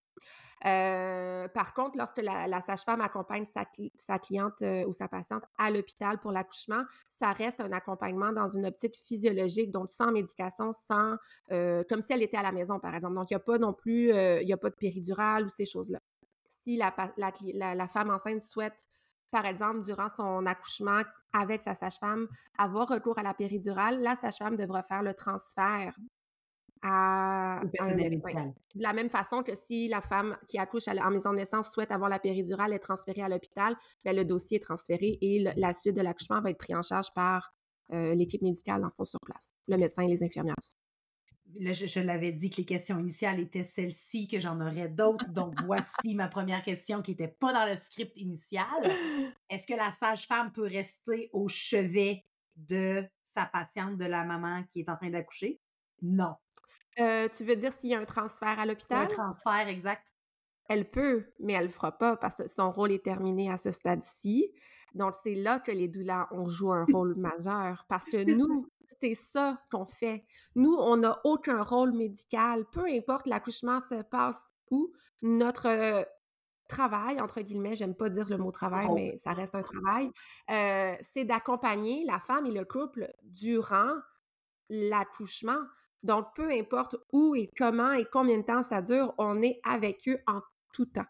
Euh, 0.66 1.48
par 1.50 1.74
contre, 1.74 1.98
lorsque 1.98 2.18
la, 2.18 2.48
la 2.48 2.60
sage-femme 2.60 3.00
accompagne 3.02 3.46
sa, 3.46 3.64
cli- 3.64 3.92
sa 3.96 4.20
cliente 4.20 4.62
euh, 4.62 4.86
ou 4.86 4.94
sa 4.94 5.08
patiente 5.08 5.44
à 5.58 5.72
l'hôpital 5.72 6.20
pour 6.20 6.32
l'accouchement, 6.32 6.84
ça 7.08 7.32
reste 7.32 7.62
un 7.62 7.72
accompagnement 7.72 8.34
dans 8.34 8.48
une 8.48 8.66
optique 8.66 8.98
physiologique, 9.06 9.72
donc 9.72 9.90
sans 9.90 10.12
médication, 10.12 10.72
sans, 10.74 11.16
euh, 11.52 11.84
comme 11.88 12.02
si 12.02 12.12
elle 12.12 12.24
était 12.24 12.38
à 12.38 12.44
la 12.44 12.52
maison, 12.52 12.80
par 12.80 12.94
exemple. 12.94 13.16
Donc, 13.16 13.32
il 13.32 13.36
n'y 13.36 13.42
a 13.42 13.44
pas 13.44 13.58
non 13.58 13.74
plus, 13.74 14.10
il 14.10 14.46
n'y 14.46 14.54
a 14.54 14.58
pas 14.58 14.70
de 14.70 14.76
péridurale 14.76 15.46
ou 15.46 15.50
ces 15.50 15.66
choses-là. 15.66 16.00
Si 16.48 16.76
la- 16.76 16.94
la 17.76 17.88
femme 17.88 18.10
enceinte 18.10 18.42
souhaite, 18.42 18.88
par 19.32 19.46
exemple, 19.46 19.84
durant 19.84 20.10
son 20.10 20.46
accouchement 20.46 21.04
avec 21.34 21.62
sa 21.62 21.76
sage-femme, 21.76 22.28
avoir 22.58 22.88
recours 22.88 23.20
à 23.20 23.24
la 23.24 23.34
péridurale, 23.34 24.02
la 24.02 24.16
sage-femme 24.16 24.56
devra 24.56 24.82
faire 24.82 25.04
le 25.04 25.14
transfert 25.14 25.96
à, 26.82 27.62
un 27.80 27.94
médecin. 27.96 28.54
De 28.76 28.82
la 28.82 28.94
même 28.94 29.10
façon 29.10 29.44
que 29.44 29.54
si 29.56 29.88
la 29.88 30.02
femme 30.02 30.38
qui 30.48 30.58
accouche 30.58 30.88
en 30.88 31.12
maison 31.12 31.32
de 31.32 31.38
naissance 31.38 31.72
souhaite 31.72 31.92
avoir 31.92 32.10
la 32.10 32.20
péridurale, 32.20 32.74
est 32.74 32.80
transférée 32.80 33.22
à 33.22 33.30
l'hôpital, 33.30 33.76
bien, 34.04 34.14
le 34.14 34.26
dossier 34.26 34.58
est 34.58 34.64
transféré 34.64 35.18
et 35.22 35.40
le- 35.40 35.52
la 35.56 35.74
suite 35.74 35.96
de 35.96 36.02
l'accouchement 36.02 36.42
va 36.42 36.52
être 36.52 36.58
pris 36.58 36.76
en 36.76 36.82
charge 36.82 37.14
par 37.14 37.54
euh, 37.92 38.14
l'équipe 38.14 38.42
médicale, 38.42 38.82
dans 38.82 38.88
le 38.88 38.94
fond, 38.96 39.04
sur 39.04 39.20
place, 39.22 39.52
le 39.68 39.78
médecin 39.78 40.04
et 40.04 40.08
les 40.08 40.24
infirmières. 40.24 40.56
Là, 41.60 41.74
je 41.74 41.88
je 41.88 42.00
l'avais 42.00 42.32
dit 42.32 42.52
que 42.52 42.58
les 42.58 42.66
questions 42.66 43.00
initiales 43.00 43.40
étaient 43.40 43.64
celles-ci, 43.64 44.28
que 44.28 44.40
j'en 44.40 44.62
aurais 44.62 44.90
d'autres. 44.90 45.32
Donc, 45.32 45.56
voici 45.66 46.14
ma 46.14 46.28
première 46.28 46.62
question 46.62 47.02
qui 47.02 47.12
était 47.12 47.28
pas 47.28 47.52
dans 47.52 47.66
le 47.66 47.76
script 47.76 48.16
initial. 48.18 48.68
Est-ce 49.50 49.66
que 49.66 49.74
la 49.74 49.92
sage-femme 49.92 50.52
peut 50.52 50.68
rester 50.68 51.30
au 51.34 51.48
chevet 51.48 52.24
de 52.56 53.04
sa 53.24 53.46
patiente, 53.46 53.98
de 53.98 54.06
la 54.06 54.24
maman 54.26 54.64
qui 54.70 54.82
est 54.82 54.90
en 54.90 54.96
train 54.96 55.10
d'accoucher? 55.10 55.60
Non. 56.04 56.36
Euh, 57.00 57.28
tu 57.30 57.44
veux 57.44 57.56
dire 57.56 57.74
s'il 57.74 57.90
y 57.90 57.96
a 57.96 58.00
un 58.00 58.06
transfert 58.06 58.60
à 58.60 58.64
Un 58.64 58.66
l'hôpital? 58.66 59.08
transfert 59.08 59.68
exact? 59.68 60.04
Elle 60.68 60.90
peut, 60.90 61.26
mais 61.40 61.54
elle 61.54 61.64
le 61.64 61.70
fera 61.70 61.98
pas 61.98 62.16
parce 62.16 62.38
que 62.38 62.48
son 62.48 62.72
rôle 62.72 62.92
est 62.92 63.04
terminé 63.04 63.50
à 63.52 63.58
ce 63.58 63.72
stade-ci. 63.72 64.52
Donc, 64.94 65.14
c'est 65.24 65.36
là 65.36 65.60
que 65.60 65.72
les 65.72 65.88
doulas 65.88 66.28
ont 66.32 66.48
joué 66.48 66.78
un 66.78 66.86
rôle 66.86 67.16
majeur 67.18 67.86
parce 67.88 68.06
que 68.06 68.24
nous, 68.24 68.68
c'est 69.00 69.16
ça 69.16 69.62
qu'on 69.72 69.86
fait. 69.86 70.26
Nous, 70.56 70.74
on 70.74 70.98
n'a 70.98 71.20
aucun 71.24 71.64
rôle 71.64 71.92
médical. 71.94 72.66
Peu 72.72 72.86
importe 72.86 73.28
l'accouchement 73.28 73.80
se 73.80 74.02
passe 74.04 74.54
où, 74.72 74.92
notre 75.22 75.68
euh, 75.68 76.04
travail, 76.68 77.20
entre 77.20 77.42
guillemets, 77.42 77.76
j'aime 77.76 77.96
pas 77.96 78.10
dire 78.10 78.30
le 78.30 78.38
mot 78.38 78.52
travail, 78.52 78.88
mais 78.94 79.18
ça 79.18 79.34
reste 79.34 79.56
un 79.56 79.64
travail, 79.64 80.12
euh, 80.50 80.96
c'est 81.02 81.26
d'accompagner 81.26 82.06
la 82.06 82.20
femme 82.20 82.46
et 82.46 82.52
le 82.52 82.64
couple 82.64 83.12
durant 83.24 83.96
l'accouchement. 84.70 85.60
Donc, 86.04 86.28
peu 86.36 86.50
importe 86.52 86.96
où 87.12 87.36
et 87.36 87.50
comment 87.58 87.92
et 87.92 88.06
combien 88.06 88.38
de 88.38 88.44
temps 88.44 88.64
ça 88.64 88.82
dure, 88.82 89.14
on 89.18 89.42
est 89.42 89.60
avec 89.64 90.08
eux 90.08 90.20
en 90.28 90.42
tout 90.74 90.86
temps, 90.86 91.06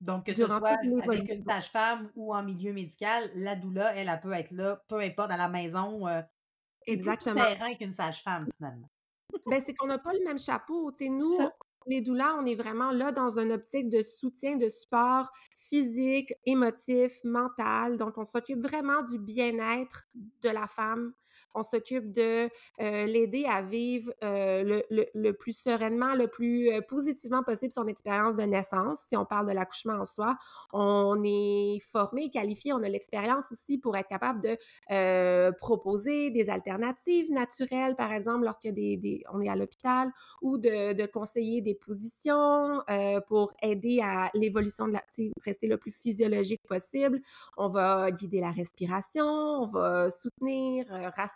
Donc, 0.00 0.26
que 0.26 0.32
ce 0.32 0.38
durant 0.38 0.58
soit 0.58 0.78
avec 1.02 1.28
une 1.28 1.44
sage-femme 1.44 2.10
ou 2.16 2.34
en 2.34 2.42
milieu 2.42 2.72
médical, 2.72 3.30
la 3.34 3.56
doula, 3.56 3.94
elle, 3.94 4.08
elle 4.08 4.20
peut 4.20 4.32
être 4.32 4.50
là, 4.50 4.82
peu 4.88 5.00
importe, 5.00 5.30
à 5.30 5.36
la 5.36 5.48
maison, 5.48 6.06
euh, 6.08 6.22
Exactement. 6.86 7.42
terrain 7.42 7.74
qu'une 7.74 7.92
sage-femme, 7.92 8.48
finalement. 8.56 8.88
Ben, 9.46 9.60
c'est 9.64 9.74
qu'on 9.74 9.86
n'a 9.86 9.98
pas 9.98 10.12
le 10.12 10.24
même 10.24 10.38
chapeau. 10.38 10.92
Nous, 11.00 11.38
les 11.86 12.00
doulas, 12.00 12.34
on 12.38 12.46
est 12.46 12.54
vraiment 12.54 12.90
là 12.90 13.12
dans 13.12 13.38
une 13.38 13.52
optique 13.52 13.88
de 13.88 14.02
soutien, 14.02 14.56
de 14.56 14.68
support 14.68 15.30
physique, 15.56 16.32
émotif, 16.44 17.12
mental. 17.24 17.96
Donc, 17.96 18.18
on 18.18 18.24
s'occupe 18.24 18.60
vraiment 18.60 19.02
du 19.02 19.18
bien-être 19.18 20.08
de 20.42 20.48
la 20.48 20.66
femme, 20.66 21.12
on 21.54 21.62
s'occupe 21.62 22.12
de 22.12 22.48
l'aider 22.78 23.46
à 23.48 23.62
vivre 23.62 24.12
euh, 24.22 24.82
le, 24.90 25.32
plus 25.32 25.56
sereinement, 25.56 26.14
le 26.14 26.28
plus 26.28 26.70
positivement 26.88 27.42
possible 27.42 27.72
son 27.72 27.86
expérience 27.86 28.36
de 28.36 28.42
naissance. 28.42 29.00
Si 29.08 29.16
on 29.16 29.24
parle 29.24 29.46
de 29.46 29.52
l'accouchement 29.52 29.94
en 29.94 30.06
soi, 30.06 30.36
on 30.72 31.22
est 31.24 31.78
formé, 31.90 32.30
qualifié, 32.30 32.72
on 32.72 32.82
a 32.82 32.88
l'expérience 32.88 33.50
aussi 33.52 33.78
pour 33.78 33.96
être 33.96 34.08
capable 34.08 34.40
de 34.42 35.50
proposer 35.58 36.30
des 36.30 36.50
alternatives 36.50 37.30
naturelles, 37.32 37.96
par 37.96 38.12
exemple, 38.12 38.44
lorsqu'il 38.44 38.70
y 38.78 38.94
a 38.94 38.96
des, 38.96 39.24
on 39.32 39.40
est 39.40 39.48
à 39.48 39.56
l'hôpital, 39.56 40.10
ou 40.42 40.58
de, 40.58 41.06
conseiller 41.06 41.60
des 41.60 41.74
positions 41.74 42.82
pour 43.26 43.52
aider 43.62 44.00
à 44.02 44.30
l'évolution 44.34 44.86
de 44.86 44.92
la, 44.92 45.02
rester 45.44 45.66
le 45.66 45.76
plus 45.76 45.90
physiologique 45.90 46.62
possible. 46.68 47.20
On 47.56 47.68
va 47.68 48.10
guider 48.10 48.40
la 48.40 48.50
respiration, 48.50 49.26
on 49.26 49.64
va 49.64 50.10
soutenir, 50.10 50.86
rassurer, 51.16 51.29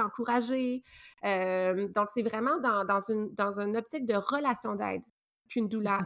encourager. 0.00 0.82
donc, 1.22 2.08
c'est 2.12 2.22
vraiment 2.22 2.58
dans, 2.58 3.00
une, 3.08 3.34
dans 3.34 3.60
une 3.60 3.76
optique 3.76 4.06
de 4.06 4.14
relation 4.14 4.74
d'aide 4.74 5.02
qu'une 5.48 5.68
doula 5.68 5.98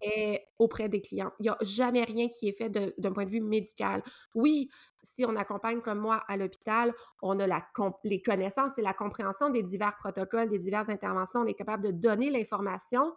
est 0.00 0.46
auprès 0.58 0.88
des 0.88 1.00
clients. 1.00 1.32
Il 1.40 1.44
n'y 1.44 1.48
a 1.48 1.56
jamais 1.62 2.04
rien 2.04 2.28
qui 2.28 2.48
est 2.48 2.52
fait 2.52 2.68
d'un 2.70 3.12
point 3.12 3.24
de 3.24 3.30
vue 3.30 3.40
médical. 3.40 4.02
Oui, 4.34 4.68
si 5.02 5.24
on 5.24 5.36
accompagne 5.36 5.80
comme 5.80 5.98
moi 5.98 6.22
à 6.28 6.36
l'hôpital, 6.36 6.92
on 7.22 7.38
a 7.38 7.46
la 7.46 7.64
les 8.04 8.20
connaissances 8.20 8.78
et 8.78 8.82
la 8.82 8.92
compréhension 8.92 9.50
des 9.50 9.62
divers 9.62 9.96
protocoles, 9.96 10.48
des 10.48 10.58
diverses 10.58 10.88
interventions, 10.88 11.40
on 11.40 11.46
est 11.46 11.54
capable 11.54 11.84
de 11.84 11.90
donner 11.92 12.30
l'information, 12.30 13.12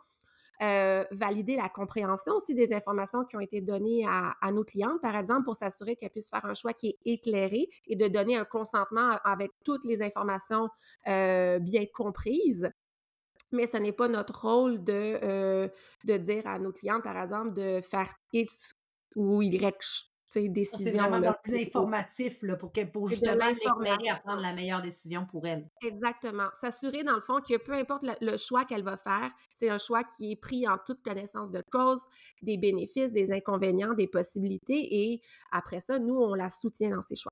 euh, 0.62 1.06
valider 1.12 1.56
la 1.56 1.70
compréhension 1.70 2.34
aussi 2.36 2.54
des 2.54 2.74
informations 2.74 3.24
qui 3.24 3.38
ont 3.38 3.40
été 3.40 3.62
données 3.62 4.06
à, 4.06 4.52
nos 4.52 4.64
clientes, 4.64 5.02
par 5.02 5.16
exemple, 5.16 5.46
pour 5.46 5.56
s'assurer 5.56 5.96
qu'elles 5.96 6.10
puissent 6.10 6.30
faire 6.30 6.46
un 6.46 6.54
choix 6.54 6.74
qui 6.74 6.90
est 6.90 6.98
éclairé 7.06 7.70
et 7.88 7.96
de 7.96 8.08
donner 8.08 8.36
un 8.36 8.46
consentement 8.46 9.18
avec 9.24 9.52
toutes 9.64 9.86
les 9.86 10.02
informations 10.02 10.70
euh, 11.08 11.60
bien 11.60 11.86
comprises. 11.94 12.70
Mais 13.52 13.68
ce 13.68 13.78
n'est 13.78 13.94
pas 13.94 14.08
notre 14.08 14.42
rôle 14.42 14.84
de, 14.84 15.20
euh, 15.24 15.70
de 16.04 16.18
dire 16.18 16.46
à 16.46 16.60
nos 16.60 16.72
clientes, 16.72 17.04
par 17.04 17.18
exemple, 17.18 17.54
de 17.54 17.82
faire 17.82 18.14
X 18.34 18.76
ou 19.16 19.42
Y 19.42 20.09
décision. 20.38 20.92
C'est 20.92 20.98
vraiment 20.98 21.34
plus 21.44 21.56
informatif 21.56 22.42
là, 22.42 22.56
pour, 22.56 22.72
pour 22.92 23.10
justement 23.10 23.46
à 23.46 24.16
prendre 24.18 24.42
la 24.42 24.54
meilleure 24.54 24.82
décision 24.82 25.26
pour 25.26 25.46
elle. 25.46 25.68
Exactement. 25.82 26.50
S'assurer, 26.60 27.04
dans 27.04 27.16
le 27.16 27.22
fond, 27.22 27.40
que 27.42 27.58
peu 27.58 27.74
importe 27.74 28.06
le, 28.22 28.38
choix 28.38 28.66
qu'elle 28.66 28.84
va 28.84 28.98
faire, 28.98 29.32
c'est 29.54 29.70
un 29.70 29.78
choix 29.78 30.04
qui 30.04 30.32
est 30.32 30.36
pris 30.36 30.68
en 30.68 30.78
toute 30.86 31.02
connaissance 31.02 31.52
de 31.52 31.64
cause, 31.72 32.02
des 32.42 32.58
bénéfices, 32.58 33.12
des 33.12 33.32
inconvénients, 33.32 33.94
des 33.94 34.08
possibilités. 34.08 35.12
Et 35.12 35.22
après 35.52 35.82
ça, 35.82 36.00
nous, 36.00 36.16
on 36.16 36.34
la 36.34 36.50
soutient 36.50 36.92
dans 36.92 37.02
ses 37.02 37.16
choix. 37.16 37.32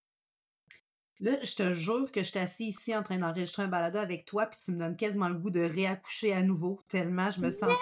Là, 1.20 1.32
je 1.44 1.56
te 1.56 1.74
jure 1.74 2.12
que 2.12 2.22
je 2.22 2.30
suis 2.30 2.40
assis 2.40 2.68
ici 2.68 2.96
en 2.96 3.02
train 3.02 3.18
d'enregistrer 3.18 3.64
un 3.64 3.68
balado 3.68 3.98
avec 3.98 4.26
toi, 4.26 4.46
puis 4.46 4.60
tu 4.64 4.72
me 4.72 4.78
donnes 4.78 4.96
quasiment 4.96 5.30
le 5.30 5.36
goût 5.36 5.50
de 5.50 5.62
réaccoucher 5.62 6.32
à 6.32 6.44
nouveau, 6.44 6.84
tellement 6.88 7.32
je 7.32 7.42
me 7.42 7.50
sens 7.50 7.74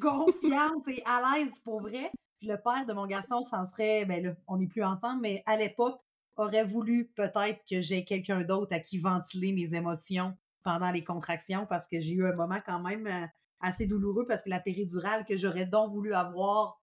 confiante 0.00 0.88
et 0.88 1.02
à 1.04 1.22
l'aise 1.38 1.60
pour 1.62 1.82
vrai 1.82 2.10
le 2.42 2.56
père 2.56 2.86
de 2.86 2.92
mon 2.92 3.06
garçon 3.06 3.42
s'en 3.42 3.64
serait, 3.64 4.04
ben 4.04 4.22
là, 4.22 4.34
on 4.46 4.58
n'est 4.58 4.66
plus 4.66 4.84
ensemble, 4.84 5.20
mais 5.22 5.42
à 5.46 5.56
l'époque, 5.56 6.00
aurait 6.36 6.64
voulu 6.64 7.10
peut-être 7.16 7.64
que 7.68 7.80
j'ai 7.80 8.04
quelqu'un 8.04 8.42
d'autre 8.42 8.74
à 8.74 8.80
qui 8.80 8.98
ventiler 8.98 9.52
mes 9.52 9.74
émotions 9.74 10.36
pendant 10.62 10.90
les 10.90 11.04
contractions 11.04 11.66
parce 11.66 11.86
que 11.86 12.00
j'ai 12.00 12.12
eu 12.12 12.26
un 12.26 12.34
moment 12.34 12.60
quand 12.64 12.80
même 12.80 13.06
euh, 13.06 13.26
assez 13.60 13.86
douloureux 13.86 14.26
parce 14.26 14.42
que 14.42 14.50
la 14.50 14.60
péridurale 14.60 15.24
que 15.24 15.36
j'aurais 15.36 15.64
donc 15.64 15.92
voulu 15.92 16.12
avoir 16.12 16.80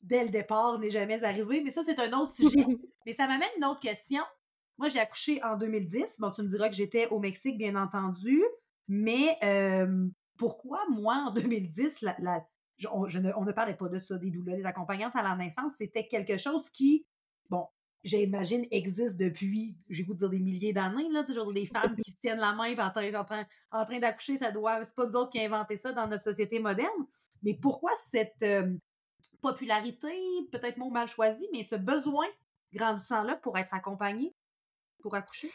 dès 0.00 0.24
le 0.24 0.30
départ 0.30 0.78
n'est 0.78 0.90
jamais 0.90 1.22
arrivée. 1.24 1.62
Mais 1.62 1.70
ça, 1.70 1.82
c'est 1.84 1.98
un 1.98 2.12
autre 2.18 2.32
sujet. 2.32 2.64
mais 3.06 3.12
ça 3.12 3.26
m'amène 3.26 3.48
une 3.56 3.64
autre 3.64 3.80
question. 3.80 4.22
Moi, 4.78 4.88
j'ai 4.88 5.00
accouché 5.00 5.42
en 5.42 5.56
2010. 5.56 6.20
Bon, 6.20 6.30
tu 6.30 6.42
me 6.42 6.48
diras 6.48 6.68
que 6.68 6.74
j'étais 6.74 7.08
au 7.08 7.18
Mexique, 7.18 7.58
bien 7.58 7.74
entendu. 7.74 8.42
Mais 8.86 9.36
euh, 9.42 10.06
pourquoi, 10.36 10.80
moi, 10.88 11.24
en 11.26 11.32
2010, 11.32 12.00
la, 12.02 12.46
on, 12.90 13.06
ne, 13.06 13.52
parlait 13.52 13.74
pas 13.74 13.88
de 13.88 13.98
ça, 13.98 14.16
des 14.18 14.30
doulas, 14.30 14.56
des 14.56 14.64
accompagnantes 14.64 15.16
à 15.16 15.22
la 15.22 15.36
naissance. 15.36 15.72
C'était 15.78 16.06
quelque 16.06 16.36
chose 16.38 16.68
qui, 16.70 17.06
bon, 17.50 17.66
j'imagine, 18.04 18.66
existe 18.70 19.16
depuis, 19.16 19.76
j'ai 19.88 20.04
goût 20.04 20.14
de 20.14 20.18
dire 20.18 20.30
des 20.30 20.38
milliers 20.38 20.72
d'années, 20.72 21.08
là, 21.10 21.24
genre 21.32 21.52
des 21.52 21.66
femmes 21.66 21.96
qui 21.96 22.10
se 22.10 22.16
tiennent 22.16 22.38
la 22.38 22.54
main 22.54 22.72
en 22.78 22.90
train, 22.90 23.14
en 23.14 23.24
train, 23.24 23.44
en 23.70 23.84
train 23.84 23.98
d'accoucher, 23.98 24.38
ça 24.38 24.52
doit, 24.52 24.84
c'est 24.84 24.94
pas 24.94 25.06
nous 25.06 25.16
autres 25.16 25.30
qui 25.30 25.40
avons 25.40 25.56
inventé 25.56 25.76
ça 25.76 25.92
dans 25.92 26.06
notre 26.06 26.24
société 26.24 26.60
moderne. 26.60 27.06
Mais 27.42 27.54
pourquoi 27.54 27.90
cette 28.04 28.42
euh, 28.42 28.76
popularité, 29.40 30.12
peut-être 30.52 30.76
mot 30.76 30.90
mal 30.90 31.08
choisi, 31.08 31.46
mais 31.52 31.64
ce 31.64 31.74
besoin 31.74 32.26
grandissant-là 32.72 33.36
pour 33.36 33.56
être 33.58 33.74
accompagné, 33.74 34.34
pour 35.00 35.14
accoucher? 35.14 35.50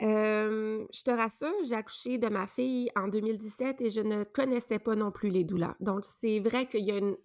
Je 0.00 1.02
te 1.02 1.10
rassure, 1.10 1.52
j'ai 1.64 1.74
accouché 1.74 2.18
de 2.18 2.28
ma 2.28 2.46
fille 2.46 2.90
en 2.96 3.08
2017 3.08 3.80
et 3.80 3.90
je 3.90 4.00
ne 4.00 4.24
connaissais 4.24 4.78
pas 4.78 4.94
non 4.94 5.10
plus 5.10 5.28
les 5.28 5.44
douleurs. 5.44 5.76
Donc, 5.80 6.04
c'est 6.04 6.40
vrai 6.40 6.66
qu'il 6.66 6.84
y 6.84 6.92
a 6.92 6.96
une, 6.96 7.16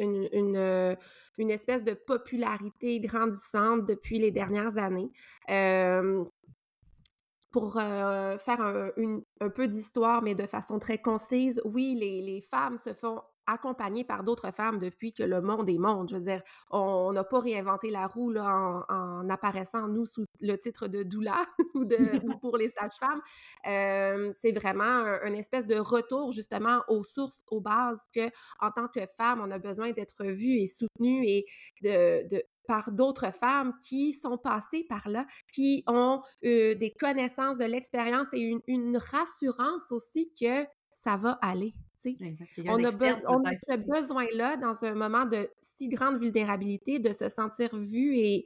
euh, 0.58 0.96
une, 1.38 1.52
espèce 1.52 1.84
de 1.84 1.94
popularité 1.94 3.00
grandissante 3.00 3.86
depuis 3.86 4.20
les 4.20 4.32
dernières 4.32 4.78
années. 4.78 5.12
pour 7.52 7.78
euh, 7.78 8.38
faire 8.38 8.60
un, 8.60 8.92
un 9.40 9.50
peu 9.50 9.68
d'histoire, 9.70 10.22
mais 10.22 10.36
de 10.36 10.46
façon 10.46 10.78
très 10.78 10.98
concise, 10.98 11.62
oui, 11.64 11.96
les, 11.98 12.22
les 12.22 12.42
femmes 12.42 12.76
se 12.76 12.94
font 12.94 13.22
accompagnée 13.48 14.04
par 14.04 14.24
d'autres 14.24 14.52
femmes 14.52 14.80
depuis 14.80 15.14
que 15.14 15.24
le 15.24 15.42
monde 15.42 15.70
est 15.70 15.78
monde. 15.78 16.10
Je 16.10 16.16
veux 16.16 16.22
dire, 16.22 16.42
on 16.72 17.12
n'a 17.14 17.24
pas 17.24 17.40
réinventé 17.40 17.90
la 17.92 18.08
roue 18.08 18.32
là, 18.32 18.86
en, 18.90 19.30
apparaissant, 19.30 19.88
nous, 19.88 20.06
sous 20.06 20.26
le 20.42 20.56
titre 20.58 20.88
de 20.88 21.04
doula 21.04 21.46
ou, 21.76 21.86
de, 21.86 21.96
pour 22.42 22.58
les 22.58 22.70
sages-femmes. 22.70 23.22
Euh, 23.68 24.34
c'est 24.38 24.52
vraiment 24.52 24.84
un, 24.84 25.34
espèce 25.34 25.68
de 25.68 25.76
retour 25.76 26.32
justement 26.32 26.82
aux 26.88 27.04
sources, 27.04 27.44
aux 27.52 27.62
bases, 27.62 28.02
que 28.14 28.30
en 28.60 28.72
tant 28.72 28.88
que 28.88 29.06
femme, 29.18 29.42
on 29.42 29.52
a 29.52 29.60
besoin 29.60 29.92
d'être 29.92 30.26
vue 30.26 30.62
et 30.62 30.68
soutenue 30.68 31.26
et 31.28 31.46
de, 31.82 32.28
de 32.28 32.44
par 32.68 32.92
d'autres 32.92 33.32
femmes 33.32 33.74
qui 33.84 34.14
sont 34.14 34.38
passées 34.38 34.86
par 34.90 35.08
là, 35.08 35.26
qui 35.54 35.84
ont 35.88 36.22
euh, 36.44 36.76
des 36.76 36.92
connaissances 36.92 37.58
de 37.58 37.66
l'expérience 37.66 38.34
et 38.34 38.40
une, 38.40 38.62
une 38.68 38.98
rassurance 38.98 39.92
aussi 39.92 40.32
que 40.40 40.66
ça 40.96 41.16
va 41.18 41.38
aller. 41.42 41.74
On 42.68 42.84
a, 42.84 42.92
ce 42.92 43.88
besoin-là, 43.88 44.58
dans 44.58 44.84
un 44.84 44.94
moment 44.94 45.26
de 45.26 45.50
si 45.62 45.90
grande 45.90 46.20
vulnérabilité, 46.20 47.00
de 47.00 47.12
se 47.12 47.30
sentir 47.30 47.76
vu 47.76 48.18
et, 48.18 48.46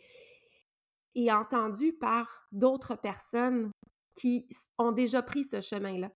et 1.15 1.31
entendu 1.31 1.93
par 1.93 2.47
d'autres 2.51 2.95
personnes 2.95 3.71
qui 4.15 4.47
ont 4.77 4.91
déjà 4.91 5.21
pris 5.21 5.43
ce 5.43 5.61
chemin-là. 5.61 6.11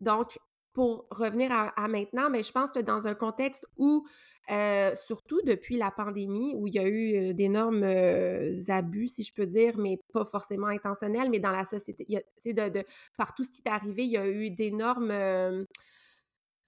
Donc, 0.00 0.38
pour 0.72 1.06
revenir 1.10 1.50
à, 1.52 1.88
maintenant, 1.88 2.30
mais 2.30 2.42
je 2.42 2.52
pense 2.52 2.70
que 2.70 2.78
dans 2.78 3.08
un 3.08 3.14
contexte 3.14 3.66
où, 3.78 4.06
euh, 4.50 4.94
surtout 4.94 5.40
depuis 5.44 5.76
la 5.76 5.90
pandémie, 5.90 6.54
où 6.54 6.68
il 6.68 6.74
y 6.74 6.78
a 6.78 6.86
eu 6.86 7.16
euh, 7.16 7.32
d'énormes 7.32 7.82
euh, 7.82 8.54
abus, 8.68 9.08
si 9.08 9.24
je 9.24 9.34
peux 9.34 9.46
dire, 9.46 9.76
mais 9.76 9.98
pas 10.12 10.24
forcément 10.24 10.68
intentionnels, 10.68 11.30
mais 11.30 11.40
dans 11.40 11.50
la 11.50 11.64
société, 11.64 12.06
il 12.08 12.14
y 12.14 12.60
a, 12.60 12.70
de, 12.70 12.84
par 13.16 13.34
tout 13.34 13.42
ce 13.42 13.50
qui 13.50 13.62
est 13.64 13.70
arrivé, 13.70 14.04
il 14.04 14.12
y 14.12 14.18
a 14.18 14.28
eu 14.28 14.50
d'énormes 14.50 15.66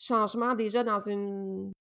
changement 0.01 0.55
déjà 0.55 0.83
dans 0.83 0.99
une, 0.99 1.73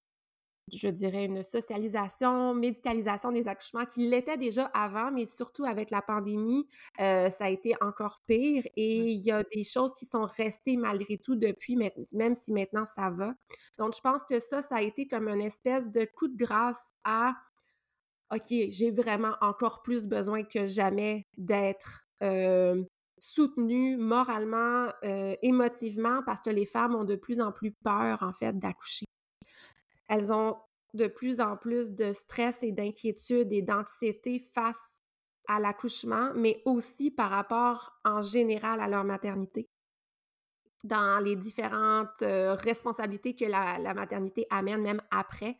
je 0.72 0.88
dirais, 0.88 1.26
une 1.26 1.42
socialisation, 1.42 2.54
médicalisation 2.54 3.32
des 3.32 3.48
accouchements 3.48 3.86
qui 3.86 4.08
l'était 4.08 4.36
déjà 4.36 4.64
avant, 4.66 5.10
mais 5.10 5.26
surtout 5.26 5.64
avec 5.64 5.90
la 5.90 6.02
pandémie, 6.02 6.68
euh, 7.00 7.30
ça 7.30 7.46
a 7.46 7.48
été 7.48 7.74
encore 7.80 8.20
pire 8.26 8.64
et 8.76 9.08
il 9.08 9.20
y 9.20 9.32
a 9.32 9.42
des 9.44 9.64
choses 9.64 9.92
qui 9.94 10.06
sont 10.06 10.24
restées 10.24 10.76
malgré 10.76 11.18
tout 11.18 11.34
depuis, 11.34 11.76
même 11.76 12.34
si 12.34 12.52
maintenant 12.52 12.84
ça 12.84 13.10
va. 13.10 13.34
Donc, 13.78 13.96
je 13.96 14.00
pense 14.00 14.24
que 14.24 14.38
ça, 14.38 14.62
ça 14.62 14.76
a 14.76 14.82
été 14.82 15.08
comme 15.08 15.28
une 15.28 15.40
espèce 15.40 15.90
de 15.90 16.04
coup 16.04 16.28
de 16.28 16.36
grâce 16.36 16.92
à 17.04 17.34
OK, 18.32 18.46
j'ai 18.68 18.92
vraiment 18.92 19.34
encore 19.40 19.82
plus 19.82 20.06
besoin 20.06 20.44
que 20.44 20.66
jamais 20.66 21.26
d'être 21.36 22.04
euh, 22.22 22.84
soutenue 23.20 23.96
moralement, 23.96 24.88
euh, 25.04 25.34
émotivement, 25.42 26.22
parce 26.24 26.42
que 26.42 26.50
les 26.50 26.66
femmes 26.66 26.94
ont 26.94 27.04
de 27.04 27.16
plus 27.16 27.40
en 27.40 27.52
plus 27.52 27.72
peur, 27.72 28.22
en 28.22 28.32
fait, 28.32 28.58
d'accoucher. 28.58 29.06
Elles 30.08 30.32
ont 30.32 30.56
de 30.94 31.06
plus 31.06 31.40
en 31.40 31.56
plus 31.56 31.92
de 31.92 32.12
stress 32.12 32.62
et 32.62 32.72
d'inquiétude 32.72 33.52
et 33.52 33.62
d'anxiété 33.62 34.42
face 34.54 35.00
à 35.46 35.60
l'accouchement, 35.60 36.32
mais 36.34 36.62
aussi 36.64 37.10
par 37.10 37.30
rapport 37.30 37.92
en 38.04 38.22
général 38.22 38.80
à 38.80 38.88
leur 38.88 39.04
maternité 39.04 39.68
dans 40.84 41.22
les 41.22 41.36
différentes 41.36 42.22
euh, 42.22 42.54
responsabilités 42.54 43.34
que 43.34 43.44
la, 43.44 43.94
maternité 43.94 44.46
amène 44.50 44.82
même 44.82 45.02
après. 45.10 45.56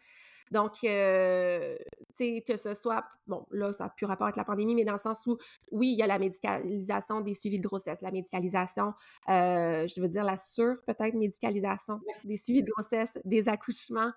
Donc, 0.51 0.83
euh, 0.85 1.77
tu 2.15 2.15
sais, 2.15 2.45
que 2.47 2.57
ce 2.57 2.75
soit, 2.75 3.05
bon, 3.27 3.47
là, 3.51 3.73
ça 3.73 3.85
n'a 3.85 3.91
plus 3.91 4.07
rapport 4.07 4.27
avec 4.27 4.37
la 4.37 4.45
pandémie, 4.45 4.75
mais 4.75 4.85
dans 4.85 4.93
le 4.93 4.99
sens 4.99 5.25
où, 5.27 5.37
oui, 5.71 5.93
il 5.93 5.99
y 5.99 6.03
a 6.03 6.07
la 6.07 6.19
médicalisation 6.19 7.21
des 7.21 7.35
suivis 7.35 7.59
de 7.59 7.67
grossesse, 7.67 8.01
la 8.03 8.11
médicalisation, 8.11 8.95
euh, 9.29 9.87
je 9.87 10.01
veux 10.01 10.09
dire 10.09 10.25
la 10.25 10.37
sur, 10.37 10.77
peut-être, 10.87 11.15
médicalisation 11.15 12.01
des 12.25 12.37
suivis 12.37 12.63
de 12.63 12.71
grossesse, 12.71 13.17
des 13.25 13.49
accouchements. 13.49 14.11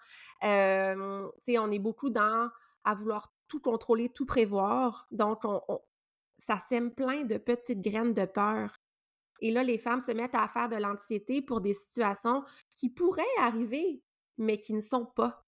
Euh, 0.43 1.27
tu 1.45 1.53
sais, 1.53 1.59
on 1.59 1.71
est 1.71 1.79
beaucoup 1.79 2.09
dans 2.09 2.49
à 2.83 2.95
vouloir 2.95 3.33
tout 3.47 3.59
contrôler, 3.61 4.09
tout 4.09 4.25
prévoir. 4.25 5.07
Donc, 5.11 5.41
on, 5.45 5.61
ça 6.37 6.57
sème 6.59 6.91
plein 6.93 7.23
de 7.23 7.37
petites 7.37 7.81
graines 7.81 8.13
de 8.13 8.25
peur 8.25 8.75
Et 9.41 9.51
là, 9.51 9.63
les 9.63 9.77
femmes 9.77 10.01
se 10.01 10.11
mettent 10.11 10.35
à 10.35 10.47
faire 10.47 10.69
de 10.69 10.77
l'anxiété 10.77 11.41
pour 11.41 11.61
des 11.61 11.73
situations 11.73 12.43
qui 12.73 12.89
pourraient 12.89 13.23
arriver, 13.41 14.03
mais 14.37 14.59
qui 14.59 14.73
ne 14.73 14.81
sont 14.81 15.05
pas. 15.05 15.42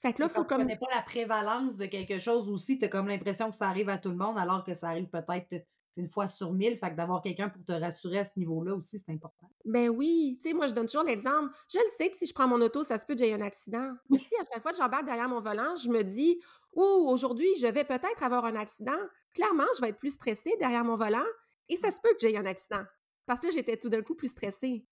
Fait 0.00 0.12
que 0.12 0.22
là, 0.22 0.28
faut 0.28 0.44
comme... 0.44 0.58
Tu 0.58 0.64
connais 0.64 0.78
pas 0.78 0.94
la 0.94 1.02
prévalence 1.02 1.76
de 1.76 1.86
quelque 1.86 2.18
chose 2.18 2.48
aussi, 2.48 2.78
tu 2.78 2.84
as 2.84 2.88
comme 2.88 3.08
l'impression 3.08 3.50
que 3.50 3.56
ça 3.56 3.68
arrive 3.68 3.88
à 3.88 3.98
tout 3.98 4.10
le 4.10 4.16
monde, 4.16 4.38
alors 4.38 4.64
que 4.64 4.74
ça 4.74 4.88
arrive 4.88 5.08
peut-être 5.08 5.64
une 5.96 6.06
fois 6.06 6.28
sur 6.28 6.52
mille. 6.52 6.76
Fait 6.76 6.90
que 6.90 6.96
d'avoir 6.96 7.20
quelqu'un 7.20 7.48
pour 7.48 7.64
te 7.64 7.72
rassurer 7.72 8.20
à 8.20 8.24
ce 8.24 8.30
niveau-là 8.36 8.74
aussi, 8.74 8.98
c'est 8.98 9.12
important. 9.12 9.50
Ben 9.64 9.88
oui. 9.88 10.38
Tu 10.40 10.48
sais, 10.48 10.54
moi, 10.54 10.68
je 10.68 10.74
donne 10.74 10.86
toujours 10.86 11.02
l'exemple. 11.02 11.52
Je 11.72 11.78
le 11.78 11.88
sais 11.96 12.08
que 12.08 12.16
si 12.16 12.26
je 12.26 12.32
prends 12.32 12.46
mon 12.46 12.60
auto, 12.60 12.84
ça 12.84 12.96
se 12.98 13.04
peut 13.04 13.14
que 13.14 13.18
j'ai 13.18 13.34
un 13.34 13.40
accident. 13.40 13.92
Mais 14.08 14.18
si 14.18 14.34
à 14.36 14.44
chaque 14.52 14.62
fois 14.62 14.70
que 14.70 14.78
j'embarque 14.78 15.04
derrière 15.04 15.28
mon 15.28 15.40
volant, 15.40 15.74
je 15.76 15.88
me 15.88 16.02
dis, 16.04 16.40
oh, 16.72 17.08
aujourd'hui, 17.10 17.48
je 17.60 17.66
vais 17.66 17.84
peut-être 17.84 18.22
avoir 18.22 18.44
un 18.44 18.54
accident, 18.54 18.98
clairement, 19.34 19.66
je 19.76 19.80
vais 19.80 19.88
être 19.90 19.98
plus 19.98 20.14
stressée 20.14 20.54
derrière 20.58 20.84
mon 20.84 20.96
volant 20.96 21.26
et 21.68 21.76
ça 21.76 21.90
se 21.90 22.00
peut 22.00 22.10
que 22.10 22.20
j'ai 22.20 22.36
un 22.36 22.46
accident. 22.46 22.84
Parce 23.26 23.40
que 23.40 23.50
j'étais 23.50 23.76
tout 23.76 23.88
d'un 23.88 24.02
coup 24.02 24.14
plus 24.14 24.28
stressée. 24.28 24.86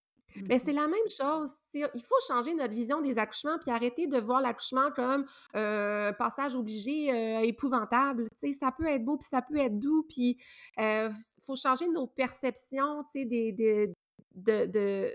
Mais 0.49 0.59
c'est 0.59 0.73
la 0.73 0.87
même 0.87 1.09
chose. 1.09 1.51
Il 1.75 2.03
faut 2.03 2.15
changer 2.29 2.55
notre 2.55 2.75
vision 2.75 3.01
des 3.01 3.19
accouchements 3.19 3.59
puis 3.59 3.71
arrêter 3.71 4.07
de 4.07 4.19
voir 4.19 4.41
l'accouchement 4.41 4.91
comme 4.95 5.25
un 5.55 6.13
passage 6.13 6.55
obligé 6.55 7.47
épouvantable. 7.47 8.29
ça 8.35 8.73
peut 8.73 8.87
être 8.87 9.05
beau 9.05 9.17
puis 9.17 9.29
ça 9.29 9.43
peut 9.43 9.57
être 9.57 9.79
doux. 9.79 10.05
Puis 10.09 10.39
il 10.79 11.11
faut 11.45 11.57
changer 11.57 11.89
nos 11.89 12.07
perceptions 12.07 13.05
des, 13.15 13.53
de, 14.35 14.67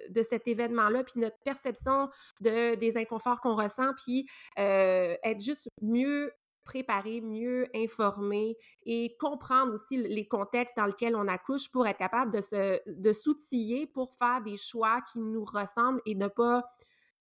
de, 0.10 0.24
cet 0.24 0.48
événement-là, 0.48 1.04
puis 1.04 1.20
notre 1.20 1.38
perception 1.44 2.10
de, 2.42 2.76
des 2.76 2.98
inconforts 2.98 3.42
qu'on 3.42 3.56
ressent, 3.56 3.92
puis 4.04 4.28
être 4.58 5.42
juste 5.42 5.68
mieux 5.82 6.32
préparer, 6.72 7.20
mieux 7.20 7.68
informer 7.76 8.56
et 8.86 9.18
comprendre 9.20 9.74
aussi 9.74 9.98
les 9.98 10.26
contextes 10.26 10.78
dans 10.78 10.86
lesquels 10.86 11.18
on 11.18 11.28
accouche 11.28 11.70
pour 11.70 11.86
être 11.86 11.98
capable 11.98 12.32
de 12.32 12.40
se 12.40 12.80
de 12.90 13.12
s'outiller 13.12 13.88
pour 13.88 14.14
faire 14.14 14.42
des 14.42 14.56
choix 14.56 15.02
qui 15.12 15.20
nous 15.20 15.44
ressemblent 15.44 16.02
et 16.06 16.16
ne 16.16 16.30
pas 16.30 16.64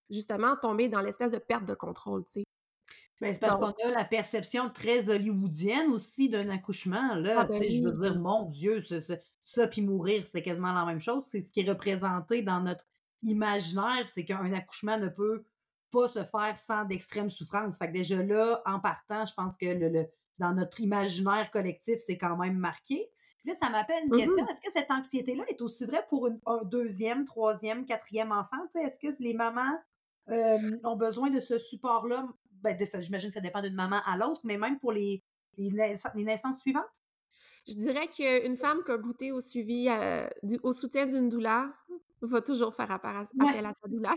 justement 0.09 0.55
tomber 0.55 0.89
dans 0.89 1.01
l'espèce 1.01 1.33
de 1.33 1.39
perte 1.39 1.65
de 1.65 1.75
contrôle, 1.75 2.25
tu 2.25 2.33
sais. 2.33 2.45
Ben, 3.21 3.35
c'est 3.35 3.41
parce 3.41 3.59
qu'on 3.61 3.89
a 3.89 3.91
la 3.91 4.05
perception 4.05 4.71
très 4.71 5.11
hollywoodienne 5.11 5.93
aussi 5.93 6.29
d'un 6.29 6.49
accouchement. 6.49 7.15
Là, 7.17 7.41
ah, 7.41 7.45
ben 7.45 7.63
je 7.63 7.83
veux 7.83 7.93
dire, 7.93 8.19
mon 8.19 8.47
Dieu, 8.47 8.81
ça, 8.81 9.17
ça, 9.43 9.67
puis 9.67 9.83
mourir, 9.83 10.23
c'était 10.25 10.43
quasiment 10.43 10.73
la 10.73 10.87
même 10.87 11.01
chose. 11.01 11.25
C'est 11.29 11.43
ce 11.43 11.53
qui 11.53 11.61
est 11.61 11.69
représenté 11.69 12.43
dans 12.43 12.63
notre 12.63 12.87
imaginaire, 13.23 14.07
c'est 14.07 14.25
qu'un 14.25 14.53
accouchement 14.55 14.97
ne 14.97 15.09
peut 15.09 15.45
pas 15.91 16.09
se 16.09 16.25
faire 16.25 16.57
sans 16.57 16.85
d'extrême 16.85 17.31
souffrance. 17.31 17.79
Fait 17.79 17.89
que 17.89 17.93
déjà 17.93 18.23
là, 18.23 18.63
en 18.67 18.81
partant, 18.81 19.27
je 19.27 19.35
pense 19.35 19.57
que 19.57 19.67
le, 19.67 20.07
dans 20.39 20.53
notre 20.53 20.81
imaginaire 20.81 21.51
collectif, 21.51 22.01
c'est 22.05 22.19
quand 22.19 22.37
même 22.37 22.57
marqué. 22.57 23.11
Puis 23.39 23.51
là, 23.51 23.55
ça 23.55 23.71
m'appelle 23.71 24.05
une 24.05 24.17
question. 24.17 24.45
Mm-hmm. 24.45 24.51
Est-ce 24.51 24.61
que 24.61 24.73
cette 24.73 24.91
anxiété-là 24.91 25.45
est 25.49 25.63
aussi 25.63 25.87
vraie 25.87 26.05
pour 26.09 26.29
un 26.47 26.65
deuxième, 26.65 27.25
troisième, 27.25 27.85
quatrième 27.85 28.33
enfant? 28.33 28.59
Est-ce 28.75 28.99
que 28.99 29.09
les 29.23 29.35
mamans 29.35 29.79
euh, 30.31 30.79
ont 30.85 30.97
besoin 30.97 31.31
de 31.31 31.41
ce 31.41 31.59
support-là? 31.59 32.29
Ben, 32.63 32.77
J'imagine 33.01 33.29
que 33.29 33.35
ça 33.35 33.41
dépend 33.41 33.63
d'une 33.63 33.75
maman 33.75 34.01
à 34.05 34.17
l'autre, 34.19 34.43
mais 34.45 34.59
même 34.59 34.79
pour 34.79 34.93
les, 34.93 35.23
les, 35.57 35.71
naissances 35.71 36.61
suivantes? 36.61 36.85
Je 37.67 37.75
dirais 37.75 38.09
qu'une 38.09 38.57
femme 38.57 38.83
qui 38.85 38.93
a 38.93 38.99
goûté 38.99 39.33
au 39.33 39.41
suivi, 39.41 39.89
euh, 39.89 40.29
au 40.63 40.73
soutien 40.73 41.07
d'une 41.07 41.29
douleur, 41.29 41.69
va 42.23 42.43
toujours 42.43 42.75
faire 42.75 42.91
appel 42.91 43.27
à 43.41 43.73
sa 43.75 43.89
douleur. 43.89 44.15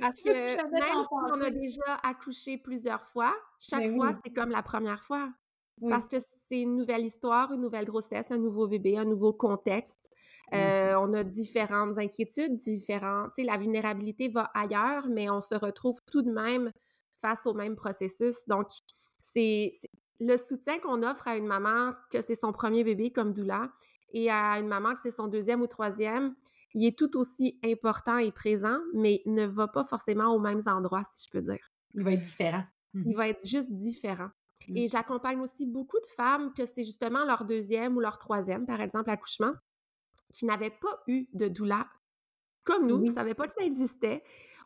Parce 0.00 0.20
que 0.20 0.30
même 0.30 0.94
si 0.94 1.06
on 1.10 1.40
a 1.40 1.50
déjà 1.50 1.94
accouché 2.02 2.58
plusieurs 2.58 3.04
fois, 3.04 3.34
chaque 3.58 3.90
fois, 3.90 4.12
c'est 4.24 4.32
comme 4.32 4.50
la 4.50 4.62
première 4.62 5.02
fois. 5.02 5.30
Parce 5.88 6.06
que 6.06 6.16
c'est 6.46 6.60
une 6.60 6.76
nouvelle 6.76 7.04
histoire, 7.04 7.52
une 7.52 7.60
nouvelle 7.60 7.86
grossesse, 7.86 8.30
un 8.30 8.38
nouveau 8.38 8.68
bébé, 8.68 8.98
un 8.98 9.04
nouveau 9.04 9.32
contexte. 9.32 10.14
Euh, 10.54 10.94
on 10.96 11.12
a 11.14 11.24
différentes 11.24 11.98
inquiétudes, 11.98 12.56
différentes. 12.56 13.32
Tu 13.34 13.42
sais, 13.42 13.46
la 13.46 13.56
vulnérabilité 13.56 14.28
va 14.28 14.50
ailleurs, 14.54 15.08
mais 15.08 15.30
on 15.30 15.40
se 15.40 15.54
retrouve 15.54 15.98
tout 16.06 16.22
de 16.22 16.30
même 16.30 16.70
face 17.16 17.46
au 17.46 17.54
même 17.54 17.74
processus. 17.74 18.46
Donc, 18.46 18.68
c'est 19.20 19.72
le 20.20 20.36
soutien 20.36 20.78
qu'on 20.78 21.02
offre 21.02 21.26
à 21.26 21.36
une 21.36 21.46
maman 21.46 21.94
que 22.12 22.20
c'est 22.20 22.34
son 22.34 22.52
premier 22.52 22.84
bébé 22.84 23.10
comme 23.10 23.32
doula 23.32 23.70
et 24.12 24.30
à 24.30 24.58
une 24.58 24.68
maman 24.68 24.94
que 24.94 25.00
c'est 25.00 25.10
son 25.10 25.26
deuxième 25.26 25.62
ou 25.62 25.66
troisième 25.66 26.34
il 26.74 26.86
est 26.86 26.98
tout 26.98 27.16
aussi 27.18 27.58
important 27.64 28.18
et 28.18 28.32
présent, 28.32 28.78
mais 28.94 29.22
ne 29.26 29.46
va 29.46 29.68
pas 29.68 29.84
forcément 29.84 30.34
aux 30.34 30.38
mêmes 30.38 30.62
endroits, 30.66 31.02
si 31.04 31.26
je 31.26 31.30
peux 31.30 31.42
dire. 31.42 31.70
Il 31.94 32.02
va 32.02 32.12
être 32.12 32.22
différent. 32.22 32.64
Il 32.94 33.00
mmh 33.00 33.14
va 33.14 33.28
être 33.28 33.46
juste 33.46 33.72
différent. 33.72 34.30
Mmh. 34.68 34.76
Et 34.76 34.88
j'accompagne 34.88 35.40
aussi 35.40 35.66
beaucoup 35.66 35.98
de 35.98 36.06
femmes 36.16 36.52
que 36.54 36.66
c'est 36.66 36.84
justement 36.84 37.24
leur 37.24 37.44
deuxième 37.44 37.96
ou 37.96 38.00
leur 38.00 38.18
troisième, 38.18 38.66
par 38.66 38.80
exemple, 38.80 39.10
accouchement, 39.10 39.52
qui 40.32 40.44
n'avaient 40.46 40.70
pas 40.70 41.02
eu 41.08 41.26
de 41.32 41.48
douleur 41.48 41.86
comme 42.64 42.86
nous, 42.86 43.00
qui 43.02 43.08
ne 43.08 43.14
savaient 43.14 43.34
pas 43.34 43.46
que 43.46 43.54
ça 43.54 43.64
existait 43.64 44.22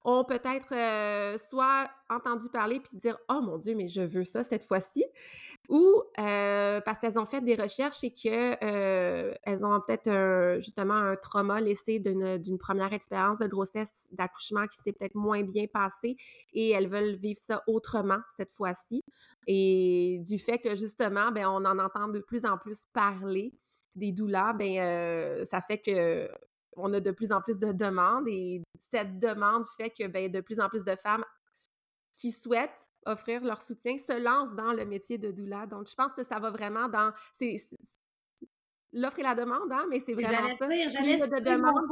ont 0.07 0.25
peut-être 0.25 1.39
soit 1.39 1.91
entendu 2.09 2.49
parler 2.49 2.81
puis 2.81 2.97
dire 2.97 3.19
oh 3.29 3.41
mon 3.43 3.59
dieu 3.59 3.75
mais 3.75 3.89
je 3.89 4.01
veux 4.01 4.23
ça 4.23 4.45
cette 4.45 4.63
fois-ci 4.63 5.05
ou 5.69 6.03
parce 6.17 6.99
qu'elles 7.01 7.19
ont 7.19 7.27
fait 7.27 7.41
des 7.41 7.57
recherches 7.57 8.05
et 8.05 8.13
que 8.13 8.57
elles 9.43 9.67
ont 9.67 9.81
peut-être 9.81 10.61
justement 10.61 10.95
un 10.95 11.17
trauma 11.17 11.61
laissé 11.61 11.99
d'une 11.99 12.59
première 12.59 12.93
expérience 12.93 13.39
de 13.39 13.47
grossesse 13.49 14.09
d'accouchement 14.13 14.67
qui 14.69 14.79
s'est 14.79 14.93
peut-être 14.93 15.17
moins 15.17 15.43
bien 15.43 15.67
passé 15.67 16.17
et 16.53 16.71
elles 16.71 16.89
veulent 16.89 17.17
vivre 17.17 17.41
ça 17.41 17.65
autrement 17.67 18.19
cette 18.37 18.53
fois-ci 18.53 19.03
et 19.49 20.21
du 20.25 20.39
fait 20.39 20.59
que 20.59 20.77
justement 20.77 21.33
ben 21.33 21.47
on 21.49 21.65
en 21.65 21.79
entend 21.81 22.07
de 22.07 22.21
plus 22.21 22.47
en 22.47 22.59
plus 22.59 22.87
parler 22.93 23.53
des 23.97 24.13
douleurs, 24.13 24.55
ben 24.55 25.45
ça 25.45 25.61
fait 25.61 25.79
que 25.79 26.31
on 26.77 26.93
a 26.93 27.01
de 27.01 27.11
plus 27.11 27.33
en 27.33 27.41
plus 27.41 27.59
de 27.59 27.73
demandes 27.73 28.29
et 28.29 28.63
cette 28.79 29.19
demande 29.19 29.67
fait 29.77 29.91
que 29.91 30.07
ben, 30.07 30.31
de 30.31 30.41
plus 30.41 30.61
en 30.61 30.69
plus 30.69 30.85
de 30.85 30.95
femmes 30.97 31.25
qui 32.17 32.33
souhaitent 32.33 32.91
offrir 33.05 33.45
leur 33.45 33.61
soutien 33.61 33.99
se 33.99 34.19
lancent 34.19 34.55
dans 34.55 34.73
le 34.73 34.85
métier 34.85 35.19
de 35.19 35.31
doula. 35.31 35.67
Donc, 35.67 35.89
je 35.89 35.95
pense 35.95 36.13
que 36.13 36.25
ça 36.25 36.39
va 36.39 36.51
vraiment 36.51 36.89
dans... 36.89 37.13
C'est, 37.35 37.57
l'offre 38.93 39.19
et 39.19 39.23
la 39.23 39.35
demande, 39.35 39.71
hein, 39.71 39.87
mais 39.91 40.01
c'est 40.01 40.15
vraiment 40.15 40.57
ça. 40.57 40.67
Dire, 40.67 40.91
j'allais 40.91 41.19
de 41.19 41.45
demande, 41.45 41.87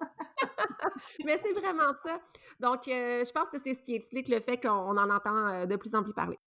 mais 1.24 1.38
c'est 1.38 1.52
vraiment 1.52 1.92
ça. 2.04 2.20
Donc, 2.60 2.88
euh, 2.88 3.24
je 3.24 3.32
pense 3.32 3.48
que 3.48 3.58
c'est 3.58 3.74
ce 3.74 3.82
qui 3.82 3.94
explique 3.94 4.28
le 4.28 4.40
fait 4.40 4.58
qu'on 4.58 4.96
en 4.96 5.10
entend 5.10 5.48
euh, 5.48 5.66
de 5.66 5.76
plus 5.76 5.94
en 5.94 6.02
plus 6.02 6.12
parler. 6.12 6.38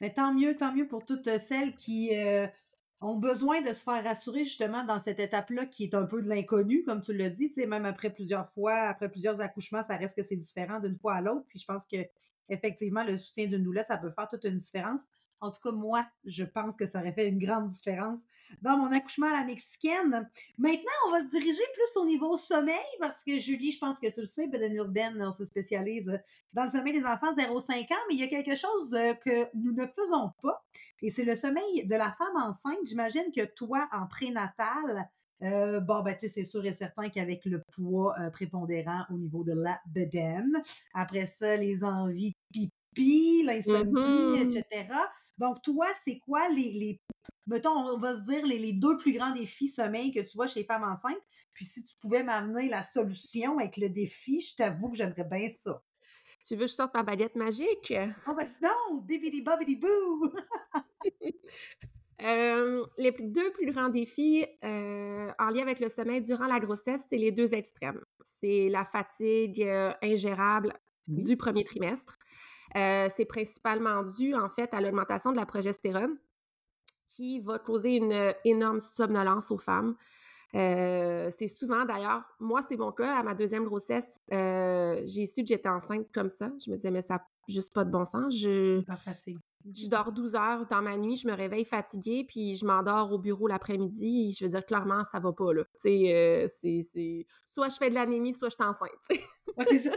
Mais 0.00 0.12
tant 0.12 0.32
mieux, 0.32 0.56
tant 0.56 0.72
mieux 0.72 0.86
pour 0.86 1.04
toutes 1.04 1.28
celles 1.38 1.74
qui 1.76 2.16
euh, 2.16 2.46
ont 3.00 3.16
besoin 3.16 3.62
de 3.62 3.72
se 3.72 3.82
faire 3.82 4.04
rassurer 4.04 4.44
justement 4.44 4.84
dans 4.84 5.00
cette 5.00 5.20
étape-là 5.20 5.66
qui 5.66 5.84
est 5.84 5.94
un 5.94 6.04
peu 6.04 6.20
de 6.20 6.28
l'inconnu, 6.28 6.82
comme 6.84 7.00
tu 7.00 7.14
l'as 7.14 7.30
dit, 7.30 7.50
même 7.66 7.86
après 7.86 8.10
plusieurs 8.10 8.48
fois, 8.48 8.74
après 8.74 9.10
plusieurs 9.10 9.40
accouchements, 9.40 9.82
ça 9.82 9.96
reste 9.96 10.16
que 10.16 10.22
c'est 10.22 10.36
différent 10.36 10.80
d'une 10.80 10.98
fois 10.98 11.14
à 11.14 11.20
l'autre. 11.22 11.46
Puis 11.48 11.58
je 11.58 11.64
pense 11.64 11.86
que 11.86 11.96
effectivement, 12.48 13.04
le 13.04 13.16
soutien 13.16 13.46
d'une 13.46 13.62
doula, 13.62 13.82
ça 13.82 13.96
peut 13.96 14.10
faire 14.10 14.28
toute 14.28 14.44
une 14.44 14.58
différence. 14.58 15.02
En 15.40 15.50
tout 15.50 15.60
cas, 15.62 15.72
moi, 15.72 16.06
je 16.24 16.44
pense 16.44 16.76
que 16.76 16.86
ça 16.86 17.00
aurait 17.00 17.12
fait 17.12 17.28
une 17.28 17.38
grande 17.38 17.68
différence 17.68 18.20
dans 18.62 18.76
mon 18.76 18.92
accouchement 18.92 19.28
à 19.28 19.40
la 19.40 19.44
mexicaine. 19.44 20.28
Maintenant, 20.58 20.90
on 21.08 21.12
va 21.12 21.22
se 21.22 21.28
diriger 21.28 21.62
plus 21.74 22.00
au 22.00 22.04
niveau 22.04 22.36
sommeil 22.36 22.76
parce 23.00 23.22
que 23.24 23.38
Julie, 23.38 23.72
je 23.72 23.78
pense 23.78 23.98
que 23.98 24.12
tu 24.12 24.20
le 24.20 24.26
sais, 24.26 24.46
Beden 24.46 24.74
Urbaine, 24.74 25.22
on 25.22 25.32
se 25.32 25.44
spécialise 25.44 26.20
dans 26.52 26.64
le 26.64 26.70
sommeil 26.70 26.92
des 26.92 27.04
enfants 27.04 27.34
0-5 27.34 27.92
ans, 27.92 28.04
mais 28.08 28.14
il 28.14 28.20
y 28.20 28.24
a 28.24 28.28
quelque 28.28 28.56
chose 28.56 28.94
euh, 28.94 29.14
que 29.14 29.46
nous 29.54 29.72
ne 29.72 29.86
faisons 29.86 30.32
pas 30.42 30.62
et 31.02 31.10
c'est 31.10 31.24
le 31.24 31.36
sommeil 31.36 31.86
de 31.86 31.94
la 31.94 32.12
femme 32.12 32.36
enceinte. 32.36 32.78
J'imagine 32.84 33.32
que 33.34 33.44
toi, 33.44 33.88
en 33.92 34.06
prénatal, 34.06 35.08
euh, 35.42 35.80
bon, 35.80 36.02
ben, 36.02 36.14
tu 36.14 36.20
sais, 36.20 36.28
c'est 36.28 36.44
sûr 36.44 36.64
et 36.66 36.74
certain 36.74 37.08
qu'avec 37.08 37.44
le 37.46 37.62
poids 37.72 38.14
euh, 38.20 38.30
prépondérant 38.30 39.04
au 39.10 39.16
niveau 39.16 39.42
de 39.42 39.52
la 39.52 39.80
bedaine, 39.86 40.60
après 40.94 41.26
ça, 41.26 41.56
les 41.56 41.82
envies 41.82 42.36
de 42.54 42.68
pipi, 42.94 43.42
l'insomnie, 43.44 43.92
mm-hmm. 43.92 44.56
etc. 44.56 44.92
Donc, 45.40 45.62
toi, 45.62 45.86
c'est 46.04 46.18
quoi 46.18 46.50
les, 46.50 46.70
les, 46.72 47.00
mettons, 47.46 47.70
on 47.70 47.98
va 47.98 48.14
se 48.14 48.20
dire, 48.20 48.44
les, 48.44 48.74
deux 48.74 48.98
plus 48.98 49.14
grands 49.14 49.32
défis 49.32 49.68
sommeil 49.68 50.12
que 50.12 50.20
tu 50.20 50.36
vois 50.36 50.46
chez 50.46 50.60
les 50.60 50.66
femmes 50.66 50.84
enceintes? 50.84 51.16
Puis 51.54 51.64
si 51.64 51.82
tu 51.82 51.94
pouvais 51.98 52.22
m'amener 52.22 52.68
la 52.68 52.82
solution 52.82 53.58
avec 53.58 53.78
le 53.78 53.88
défi, 53.88 54.42
je 54.42 54.54
t'avoue 54.54 54.90
que 54.90 54.98
j'aimerais 54.98 55.24
bien 55.24 55.48
ça. 55.48 55.82
Tu 56.46 56.56
veux 56.56 56.66
que 56.66 56.70
je 56.70 56.74
sorte 56.74 56.92
ma 56.94 57.02
baguette 57.02 57.36
magique? 57.36 57.94
Oh, 58.28 58.34
ben 58.34 58.46
sinon, 58.46 59.00
bibidi 59.02 59.40
bobidi 59.40 59.76
boo! 59.76 60.30
les 62.98 63.12
deux 63.18 63.50
plus 63.52 63.72
grands 63.72 63.88
défis 63.88 64.44
euh, 64.62 65.30
en 65.38 65.48
lien 65.48 65.62
avec 65.62 65.80
le 65.80 65.88
sommeil 65.88 66.20
durant 66.20 66.46
la 66.46 66.60
grossesse, 66.60 67.00
c'est 67.08 67.16
les 67.16 67.32
deux 67.32 67.54
extrêmes. 67.54 68.02
C'est 68.22 68.68
la 68.68 68.84
fatigue 68.84 69.62
euh, 69.62 69.94
ingérable 70.02 70.74
du 71.08 71.38
premier 71.38 71.64
trimestre. 71.64 72.18
Euh, 72.76 73.08
c'est 73.14 73.24
principalement 73.24 74.02
dû, 74.02 74.34
en 74.34 74.48
fait, 74.48 74.72
à 74.72 74.80
l'augmentation 74.80 75.32
de 75.32 75.36
la 75.36 75.46
progestérone 75.46 76.16
qui 77.08 77.40
va 77.40 77.58
causer 77.58 77.96
une 77.96 78.34
énorme 78.44 78.80
somnolence 78.80 79.50
aux 79.50 79.58
femmes. 79.58 79.96
c'est 80.52 81.48
souvent, 81.48 81.84
d'ailleurs, 81.84 82.22
moi, 82.38 82.60
c'est 82.68 82.76
mon 82.76 82.92
cas. 82.92 83.16
À 83.16 83.22
ma 83.22 83.34
deuxième 83.34 83.64
grossesse, 83.64 84.20
j'ai 84.30 85.26
su 85.26 85.42
que 85.42 85.48
j'étais 85.48 85.68
enceinte 85.68 86.06
comme 86.12 86.28
ça. 86.28 86.52
Je 86.64 86.70
me 86.70 86.76
disais, 86.76 86.90
mais 86.90 87.02
ça 87.02 87.20
juste 87.48 87.74
pas 87.74 87.84
de 87.84 87.90
bon 87.90 88.04
sens. 88.04 88.34
Je 89.74 89.88
dors 89.88 90.12
12 90.12 90.34
heures 90.34 90.66
dans 90.66 90.82
ma 90.82 90.96
nuit, 90.96 91.16
je 91.16 91.26
me 91.26 91.34
réveille 91.34 91.64
fatiguée, 91.64 92.24
puis 92.26 92.54
je 92.54 92.64
m'endors 92.64 93.12
au 93.12 93.18
bureau 93.18 93.46
l'après-midi. 93.46 94.34
Je 94.38 94.44
veux 94.44 94.50
dire, 94.50 94.64
clairement, 94.64 95.04
ça 95.04 95.20
va 95.20 95.32
pas, 95.32 95.52
là. 95.52 95.64
Tu 95.64 95.70
sais, 95.76 96.14
euh, 96.14 96.46
c'est... 96.48 97.26
Soit 97.52 97.68
je 97.68 97.76
fais 97.76 97.90
de 97.90 97.94
l'anémie, 97.94 98.32
soit 98.32 98.48
je 98.48 98.54
suis 98.54 98.64
enceinte, 98.64 98.90
ouais, 99.58 99.64
c'est 99.66 99.78
ça. 99.78 99.90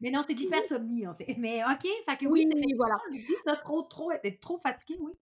Mais 0.00 0.10
non, 0.10 0.22
c'est 0.26 0.34
de 0.34 0.38
l'hypersomnie, 0.38 1.06
en 1.06 1.14
fait. 1.14 1.34
Mais 1.38 1.62
OK, 1.64 1.82
fait 1.82 2.16
que 2.16 2.26
oui, 2.26 2.48
oui 2.54 2.62
c'est 2.68 2.76
voilà. 2.76 2.96
trop, 3.56 3.82
trop, 3.82 4.12
être 4.12 4.40
trop 4.40 4.58
fatigué, 4.58 4.96
oui. 5.00 5.12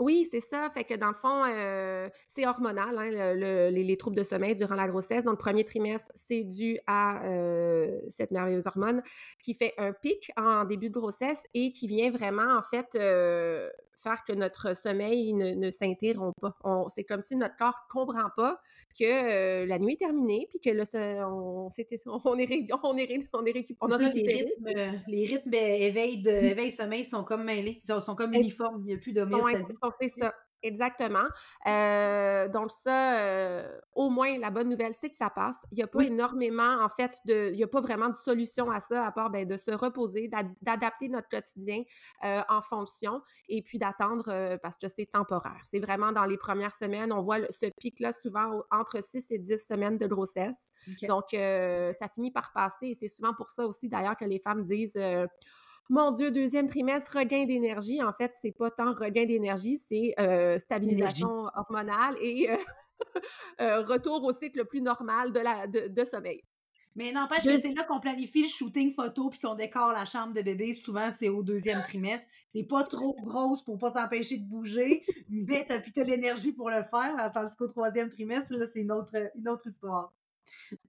Oui, 0.00 0.26
c'est 0.30 0.40
ça. 0.40 0.68
Fait 0.74 0.82
que 0.82 0.94
dans 0.94 1.08
le 1.08 1.14
fond, 1.14 1.44
euh, 1.46 2.08
c'est 2.28 2.46
hormonal, 2.46 2.98
hein, 2.98 3.70
les, 3.70 3.96
troubles 3.96 4.16
de 4.16 4.24
sommeil 4.24 4.56
durant 4.56 4.74
la 4.74 4.88
grossesse. 4.88 5.22
Dans 5.22 5.30
le 5.30 5.36
premier 5.36 5.64
trimestre, 5.64 6.10
c'est 6.14 6.42
dû 6.42 6.78
à 6.88 7.24
euh, 7.24 8.00
cette 8.08 8.32
merveilleuse 8.32 8.66
hormone 8.66 9.02
qui 9.40 9.54
fait 9.54 9.72
un 9.78 9.92
pic 9.92 10.32
en 10.36 10.64
début 10.64 10.88
de 10.88 10.94
grossesse 10.94 11.44
et 11.54 11.70
qui 11.70 11.86
vient 11.86 12.10
vraiment, 12.10 12.56
en 12.56 12.62
fait, 12.62 12.88
euh, 12.96 13.70
faire 14.04 14.24
que 14.24 14.32
notre 14.32 14.76
sommeil 14.76 15.32
ne, 15.32 15.70
s'interrompt 15.70 16.34
pas. 16.40 16.56
C'est 16.94 17.04
comme 17.04 17.22
si 17.22 17.36
notre 17.36 17.56
corps 17.56 17.86
ne 17.88 17.92
comprend 17.92 18.28
pas 18.36 18.60
que 18.98 19.04
euh, 19.04 19.66
la 19.66 19.78
nuit 19.78 19.94
est 19.94 20.04
terminée, 20.04 20.46
puis 20.50 20.60
que 20.60 20.70
là, 20.70 20.84
on, 21.26 21.68
on, 22.24 22.38
est, 22.38 22.72
on, 22.82 22.96
est, 22.96 23.28
on 23.32 23.46
est 23.46 23.52
récupéré. 23.52 24.12
les, 24.14 24.34
rythmes, 24.34 25.00
les 25.08 25.26
rythmes 25.26 25.54
éveil, 25.54 26.22
de, 26.22 26.30
éveil 26.30 26.70
sommeil 26.70 27.04
sont 27.04 27.24
comme 27.24 27.44
mêlés, 27.44 27.78
ils 27.82 28.02
sont, 28.02 28.14
comme 28.14 28.34
uniformes, 28.34 28.82
il 28.84 28.86
n'y 28.86 28.94
a 28.94 28.98
plus 28.98 29.14
de 29.14 29.26
C'est 30.00 30.08
ça. 30.08 30.34
Exactement. 30.64 31.26
Euh, 31.66 32.48
donc 32.48 32.70
ça, 32.70 33.20
euh, 33.20 33.78
au 33.94 34.08
moins, 34.08 34.38
la 34.38 34.48
bonne 34.48 34.70
nouvelle, 34.70 34.94
c'est 34.94 35.10
que 35.10 35.14
ça 35.14 35.28
passe. 35.28 35.66
Il 35.70 35.76
n'y 35.76 35.82
a 35.82 35.86
pas 35.86 36.00
énormément, 36.04 36.82
en 36.82 36.88
fait, 36.88 37.20
de, 37.26 37.50
il 37.50 37.56
n'y 37.56 37.62
a 37.62 37.68
pas 37.68 37.82
vraiment 37.82 38.08
de 38.08 38.14
solution 38.14 38.70
à 38.70 38.80
ça, 38.80 39.04
à 39.04 39.12
part 39.12 39.28
ben, 39.28 39.46
de 39.46 39.58
se 39.58 39.70
reposer, 39.70 40.30
d'adapter 40.62 41.10
notre 41.10 41.28
quotidien 41.28 41.82
euh, 42.24 42.40
en 42.48 42.62
fonction 42.62 43.20
et 43.50 43.60
puis 43.60 43.78
d'attendre 43.78 44.56
parce 44.62 44.78
que 44.78 44.88
c'est 44.88 45.04
temporaire. 45.04 45.60
C'est 45.64 45.80
vraiment 45.80 46.12
dans 46.12 46.24
les 46.24 46.38
premières 46.38 46.72
semaines, 46.72 47.12
on 47.12 47.20
voit 47.20 47.40
ce 47.50 47.66
pic-là 47.66 48.12
souvent 48.12 48.62
entre 48.70 49.02
6 49.02 49.30
et 49.32 49.38
10 49.38 49.58
semaines 49.58 49.98
de 49.98 50.06
grossesse. 50.06 50.70
Donc, 51.06 51.26
ça 51.32 52.08
finit 52.14 52.30
par 52.30 52.52
passer 52.54 52.88
et 52.88 52.94
c'est 52.94 53.08
souvent 53.08 53.34
pour 53.34 53.50
ça 53.50 53.66
aussi, 53.66 53.90
d'ailleurs, 53.90 54.16
que 54.16 54.24
les 54.24 54.38
femmes 54.38 54.62
disent 54.62 54.98
mon 55.90 56.12
Dieu, 56.12 56.30
deuxième 56.30 56.66
trimestre, 56.66 57.18
regain 57.18 57.44
d'énergie. 57.44 58.02
En 58.02 58.12
fait, 58.12 58.32
c'est 58.40 58.52
pas 58.52 58.70
tant 58.70 58.94
regain 58.94 59.26
d'énergie, 59.26 59.78
c'est 59.78 60.14
euh, 60.18 60.58
stabilisation 60.58 61.48
hormonale 61.54 62.16
et 62.20 62.50
euh, 62.50 62.56
euh, 63.60 63.82
retour 63.82 64.22
au 64.24 64.32
cycle 64.32 64.64
plus 64.64 64.80
normal 64.80 65.32
de, 65.32 65.40
la, 65.40 65.66
de, 65.66 66.04
sommeil. 66.04 66.42
Mais 66.96 67.10
n'empêche 67.10 67.44
que 67.44 67.58
c'est 67.58 67.74
là 67.74 67.82
qu'on 67.82 67.98
planifie 67.98 68.42
le 68.42 68.48
shooting 68.48 68.94
photo 68.94 69.28
puis 69.28 69.40
qu'on 69.40 69.56
décore 69.56 69.92
la 69.92 70.06
chambre 70.06 70.32
de 70.32 70.42
bébé. 70.42 70.72
Souvent, 70.74 71.10
c'est 71.10 71.28
au 71.28 71.42
deuxième 71.42 71.82
trimestre. 71.82 72.28
T'es 72.52 72.62
pas 72.62 72.84
trop 72.84 73.14
grosse 73.20 73.62
pour 73.64 73.78
pas 73.78 73.90
t'empêcher 73.90 74.38
de 74.38 74.44
bouger, 74.44 75.02
mais 75.28 75.64
t'as 75.66 75.80
plutôt 75.80 76.04
l'énergie 76.04 76.52
pour 76.52 76.70
le 76.70 76.84
faire. 76.84 77.30
Tandis 77.34 77.56
qu'au 77.56 77.66
troisième 77.66 78.08
trimestre, 78.08 78.54
là, 78.54 78.66
c'est 78.68 78.82
une 78.82 78.92
autre, 78.92 79.12
une 79.34 79.48
autre 79.48 79.66
histoire. 79.66 80.14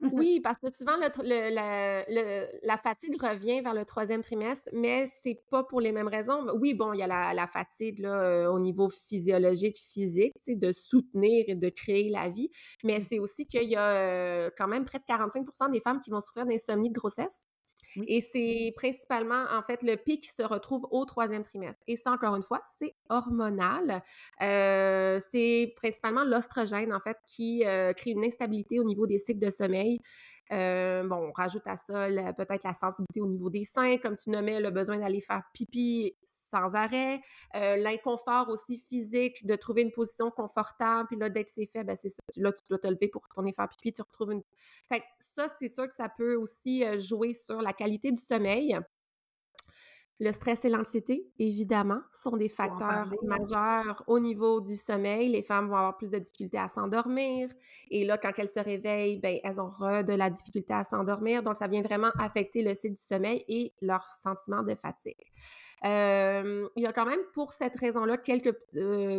Oui, 0.01 0.39
parce 0.43 0.59
que 0.59 0.71
souvent, 0.71 0.97
la, 0.97 2.77
fatigue 2.77 3.21
revient 3.21 3.61
vers 3.61 3.73
le 3.73 3.85
troisième 3.85 4.21
trimestre, 4.21 4.69
mais 4.73 5.07
c'est 5.21 5.41
pas 5.49 5.63
pour 5.63 5.81
les 5.81 5.91
mêmes 5.91 6.07
raisons. 6.07 6.45
Oui, 6.59 6.73
bon, 6.73 6.93
il 6.93 6.99
y 6.99 7.03
a 7.03 7.33
la, 7.33 7.47
fatigue 7.47 7.99
là, 7.99 8.21
euh, 8.21 8.51
au 8.51 8.59
niveau 8.59 8.89
physiologique, 8.89 9.77
physique, 9.77 10.33
de 10.47 10.71
soutenir 10.71 11.45
et 11.47 11.55
de 11.55 11.69
créer 11.69 12.09
la 12.09 12.29
vie, 12.29 12.49
mais 12.83 12.97
mmh. 12.97 13.01
c'est 13.01 13.19
aussi 13.19 13.45
qu'il 13.45 13.69
y 13.69 13.75
a 13.75 13.91
euh, 13.91 14.49
quand 14.57 14.67
même 14.67 14.85
près 14.85 14.99
de 14.99 15.05
45 15.05 15.71
des 15.71 15.79
femmes 15.79 16.01
qui 16.01 16.09
vont 16.09 16.21
souffrir 16.21 16.45
d'insomnie 16.45 16.89
de 16.89 16.93
grossesse. 16.93 17.47
Et 18.07 18.21
c'est 18.21 18.73
principalement, 18.75 19.45
en 19.51 19.61
fait, 19.61 19.83
le 19.83 19.95
pic 19.95 20.21
qui 20.23 20.29
se 20.29 20.43
retrouve 20.43 20.87
au 20.91 21.05
troisième 21.05 21.43
trimestre. 21.43 21.81
Et 21.87 21.95
ça, 21.95 22.11
encore 22.11 22.35
une 22.35 22.43
fois, 22.43 22.61
c'est 22.79 22.95
hormonal. 23.09 24.01
Euh, 24.41 25.19
c'est 25.29 25.73
principalement 25.75 26.23
l'ostrogène, 26.23 26.93
en 26.93 26.99
fait, 26.99 27.17
qui 27.25 27.65
euh, 27.65 27.93
crée 27.93 28.11
une 28.11 28.23
instabilité 28.23 28.79
au 28.79 28.83
niveau 28.83 29.07
des 29.07 29.17
cycles 29.17 29.43
de 29.45 29.49
sommeil. 29.49 30.01
Euh, 30.51 31.03
bon, 31.03 31.15
on 31.15 31.31
rajoute 31.31 31.65
à 31.65 31.75
ça 31.75 32.07
peut-être 32.33 32.63
la 32.63 32.73
sensibilité 32.73 33.21
au 33.21 33.27
niveau 33.27 33.49
des 33.49 33.63
seins, 33.63 33.97
comme 33.97 34.15
tu 34.15 34.29
nommais, 34.29 34.59
le 34.59 34.69
besoin 34.69 34.99
d'aller 34.99 35.21
faire 35.21 35.43
pipi 35.53 36.15
sans 36.25 36.75
arrêt, 36.75 37.21
euh, 37.55 37.75
l'inconfort 37.77 38.49
aussi 38.49 38.77
physique 38.77 39.45
de 39.45 39.55
trouver 39.55 39.81
une 39.81 39.91
position 39.91 40.31
confortable, 40.31 41.07
puis 41.07 41.17
là, 41.17 41.29
dès 41.29 41.43
que 41.43 41.51
c'est 41.51 41.65
fait, 41.65 41.83
ben 41.83 41.95
c'est 41.95 42.09
ça. 42.09 42.21
Là, 42.37 42.51
tu 42.51 42.63
dois 42.69 42.77
te 42.77 42.87
lever 42.87 43.07
pour 43.07 43.23
retourner 43.23 43.53
faire 43.53 43.67
pipi, 43.69 43.91
tu 43.91 44.01
retrouves 44.01 44.31
une... 44.31 44.43
Fait 44.87 45.03
ça, 45.19 45.47
c'est 45.59 45.69
sûr 45.69 45.87
que 45.87 45.93
ça 45.93 46.09
peut 46.09 46.35
aussi 46.35 46.85
euh, 46.85 46.99
jouer 46.99 47.33
sur 47.33 47.61
la 47.61 47.73
qualité 47.73 48.11
du 48.11 48.21
sommeil. 48.21 48.77
Le 50.19 50.31
stress 50.31 50.63
et 50.63 50.69
l'anxiété, 50.69 51.27
évidemment, 51.39 51.99
sont 52.13 52.37
des 52.37 52.47
facteurs 52.47 53.11
majeurs 53.23 54.03
au 54.07 54.19
niveau 54.19 54.61
du 54.61 54.77
sommeil. 54.77 55.29
Les 55.29 55.41
femmes 55.41 55.67
vont 55.67 55.75
avoir 55.75 55.97
plus 55.97 56.11
de 56.11 56.19
difficultés 56.19 56.57
à 56.57 56.69
s'endormir. 56.69 57.49
Et 57.91 58.05
là, 58.05 58.17
quand 58.17 58.31
elles 58.37 58.47
se 58.47 58.59
réveillent, 58.59 59.19
ben, 59.19 59.39
elles 59.43 59.59
ont 59.59 59.69
de 59.69 60.13
la 60.13 60.29
difficulté 60.29 60.73
à 60.73 60.85
s'endormir. 60.85 61.43
Donc, 61.43 61.57
ça 61.57 61.67
vient 61.67 61.81
vraiment 61.81 62.11
affecter 62.17 62.63
le 62.63 62.73
cycle 62.75 62.95
du 62.95 63.01
sommeil 63.01 63.43
et 63.49 63.73
leur 63.81 64.09
sentiment 64.09 64.63
de 64.63 64.75
fatigue 64.75 65.31
il 65.83 66.69
y 66.83 66.85
a 66.85 66.93
quand 66.93 67.05
même 67.05 67.19
pour 67.33 67.51
cette 67.51 67.75
raison-là 67.75 68.17
quelques 68.17 68.53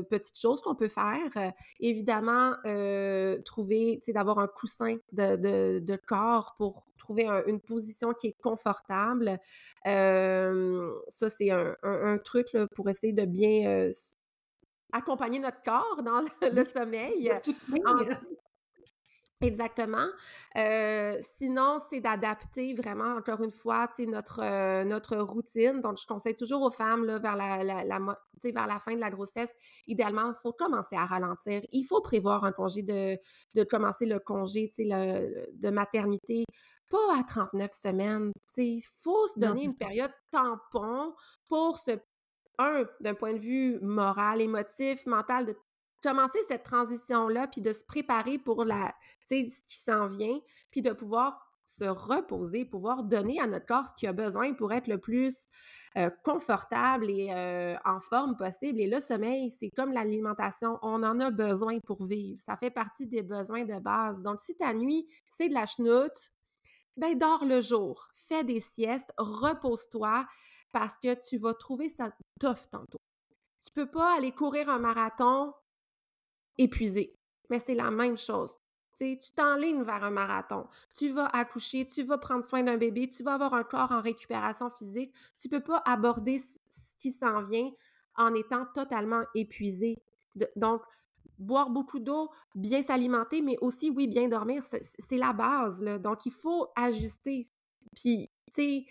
petites 0.08 0.38
choses 0.38 0.60
qu'on 0.62 0.74
peut 0.74 0.88
faire. 0.88 1.52
évidemment, 1.80 2.54
trouver, 3.44 3.98
tu 4.00 4.06
sais, 4.06 4.12
d'avoir 4.12 4.38
un 4.38 4.48
coussin 4.48 4.96
de, 5.12 5.96
corps 6.06 6.54
pour 6.56 6.86
trouver 6.98 7.26
une 7.46 7.60
position 7.60 8.12
qui 8.12 8.28
est 8.28 8.36
confortable. 8.42 9.38
Ça, 11.08 11.28
c'est 11.28 11.50
un, 11.50 12.18
truc 12.24 12.48
pour 12.74 12.88
essayer 12.88 13.12
de 13.12 13.24
bien 13.24 13.90
accompagner 14.92 15.38
notre 15.38 15.62
corps 15.62 16.02
dans 16.02 16.22
le, 16.42 16.64
sommeil. 16.64 17.32
Exactement. 19.42 20.06
Euh, 20.56 21.18
sinon, 21.20 21.76
c'est 21.90 22.00
d'adapter 22.00 22.72
vraiment, 22.74 23.16
encore 23.16 23.42
une 23.42 23.50
fois, 23.50 23.86
notre, 24.06 24.40
euh, 24.42 24.82
notre 24.84 25.18
routine. 25.18 25.80
Donc, 25.82 25.98
je 26.00 26.06
conseille 26.06 26.34
toujours 26.34 26.62
aux 26.62 26.70
femmes, 26.70 27.04
là, 27.04 27.18
vers, 27.18 27.36
la, 27.36 27.62
la, 27.62 27.84
vers 27.84 28.66
la 28.66 28.78
fin 28.78 28.94
de 28.94 29.00
la 29.00 29.10
grossesse, 29.10 29.54
idéalement, 29.86 30.30
il 30.30 30.40
faut 30.42 30.54
commencer 30.54 30.96
à 30.96 31.04
ralentir. 31.04 31.60
Il 31.70 31.84
faut 31.84 32.00
prévoir 32.00 32.44
un 32.44 32.52
congé 32.52 32.82
de, 32.82 33.18
de 33.54 33.64
commencer 33.64 34.06
le 34.06 34.20
congé 34.20 34.70
le, 34.78 35.46
de 35.52 35.68
maternité, 35.68 36.44
pas 36.88 37.18
à 37.18 37.22
39 37.24 37.72
semaines. 37.72 38.32
Il 38.56 38.82
faut 39.02 39.26
se 39.28 39.38
donner 39.38 39.64
une 39.64 39.74
période 39.74 40.12
tampon 40.30 41.14
pour 41.48 41.78
se 41.78 41.98
un, 42.58 42.84
d'un 43.00 43.14
point 43.14 43.34
de 43.34 43.38
vue 43.38 43.78
moral, 43.80 44.40
émotif, 44.40 45.06
mental, 45.06 45.46
de 45.46 45.56
commencer 46.02 46.38
cette 46.48 46.62
transition-là, 46.62 47.48
puis 47.48 47.60
de 47.60 47.72
se 47.72 47.84
préparer 47.84 48.38
pour 48.38 48.64
la, 48.64 48.94
ce 49.24 49.34
qui 49.34 49.76
s'en 49.76 50.06
vient, 50.06 50.38
puis 50.70 50.82
de 50.82 50.92
pouvoir 50.92 51.46
se 51.66 51.84
reposer, 51.84 52.64
pouvoir 52.64 53.02
donner 53.02 53.40
à 53.40 53.46
notre 53.46 53.66
corps 53.66 53.86
ce 53.86 53.94
qu'il 53.94 54.08
a 54.08 54.12
besoin 54.12 54.54
pour 54.54 54.72
être 54.72 54.86
le 54.86 54.98
plus 54.98 55.46
euh, 55.96 56.10
confortable 56.22 57.10
et 57.10 57.32
euh, 57.32 57.74
en 57.84 58.00
forme 58.00 58.36
possible. 58.36 58.80
Et 58.80 58.86
le 58.86 59.00
sommeil, 59.00 59.50
c'est 59.50 59.70
comme 59.70 59.92
l'alimentation, 59.92 60.78
on 60.82 61.02
en 61.02 61.18
a 61.18 61.30
besoin 61.32 61.80
pour 61.80 62.04
vivre. 62.04 62.40
Ça 62.40 62.56
fait 62.56 62.70
partie 62.70 63.06
des 63.06 63.22
besoins 63.22 63.64
de 63.64 63.80
base. 63.80 64.22
Donc, 64.22 64.38
si 64.40 64.56
ta 64.56 64.72
nuit, 64.72 65.08
c'est 65.28 65.48
de 65.48 65.54
la 65.54 65.66
chenoute, 65.66 66.30
ben 66.96 67.16
dors 67.18 67.44
le 67.44 67.60
jour, 67.60 68.08
fais 68.14 68.44
des 68.44 68.60
siestes, 68.60 69.12
repose-toi 69.18 70.26
parce 70.72 70.98
que 70.98 71.14
tu 71.14 71.38
vas 71.38 71.54
trouver 71.54 71.88
ça 71.88 72.10
tough 72.40 72.70
tantôt. 72.70 73.00
Tu 73.64 73.70
peux 73.72 73.90
pas 73.90 74.16
aller 74.16 74.32
courir 74.32 74.68
un 74.68 74.78
marathon 74.78 75.52
épuisé. 76.58 77.14
Mais 77.50 77.58
c'est 77.58 77.74
la 77.74 77.90
même 77.90 78.16
chose. 78.16 78.54
tu 78.98 79.18
t'enlignes 79.34 79.82
vers 79.82 80.04
un 80.04 80.10
marathon, 80.10 80.66
tu 80.96 81.10
vas 81.10 81.26
accoucher, 81.26 81.86
tu 81.86 82.02
vas 82.02 82.18
prendre 82.18 82.44
soin 82.44 82.62
d'un 82.62 82.76
bébé, 82.76 83.08
tu 83.08 83.22
vas 83.22 83.34
avoir 83.34 83.54
un 83.54 83.64
corps 83.64 83.92
en 83.92 84.00
récupération 84.00 84.70
physique. 84.70 85.14
Tu 85.38 85.48
peux 85.48 85.62
pas 85.62 85.82
aborder 85.84 86.38
ce 86.38 86.96
qui 86.98 87.12
s'en 87.12 87.42
vient 87.42 87.70
en 88.16 88.34
étant 88.34 88.66
totalement 88.74 89.22
épuisé. 89.34 89.96
donc, 90.56 90.82
boire 91.38 91.70
beaucoup 91.70 91.98
d'eau, 91.98 92.30
bien 92.54 92.82
s'alimenter, 92.82 93.42
mais 93.42 93.56
aussi, 93.60 93.90
oui, 93.90 94.06
bien 94.06 94.28
dormir, 94.28 94.62
c'est 94.62 95.16
la 95.16 95.32
base. 95.32 95.82
Donc, 96.00 96.26
il 96.26 96.32
faut 96.32 96.68
ajuster. 96.76 97.42
Puis, 97.94 98.30
tu 98.52 98.62
sais, 98.62 98.84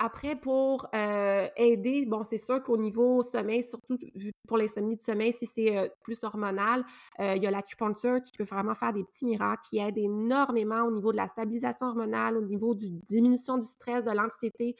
après, 0.00 0.36
pour 0.36 0.86
euh, 0.94 1.48
aider, 1.56 2.06
bon, 2.06 2.22
c'est 2.22 2.38
sûr 2.38 2.62
qu'au 2.62 2.76
niveau 2.76 3.20
sommeil, 3.22 3.64
surtout 3.64 3.98
pour 4.46 4.56
l'insomnie 4.56 4.96
du 4.96 5.04
sommeil, 5.04 5.32
si 5.32 5.44
c'est 5.44 5.76
euh, 5.76 5.88
plus 6.02 6.22
hormonal, 6.22 6.84
euh, 7.18 7.34
il 7.34 7.42
y 7.42 7.46
a 7.48 7.50
l'acupuncture 7.50 8.22
qui 8.22 8.30
peut 8.38 8.44
vraiment 8.44 8.76
faire 8.76 8.92
des 8.92 9.02
petits 9.02 9.24
miracles, 9.24 9.62
qui 9.68 9.78
aide 9.78 9.98
énormément 9.98 10.82
au 10.84 10.92
niveau 10.92 11.10
de 11.10 11.16
la 11.16 11.26
stabilisation 11.26 11.88
hormonale, 11.88 12.36
au 12.36 12.42
niveau 12.42 12.76
de 12.76 12.86
diminution 13.08 13.58
du 13.58 13.66
stress, 13.66 14.04
de 14.04 14.12
l'anxiété. 14.12 14.76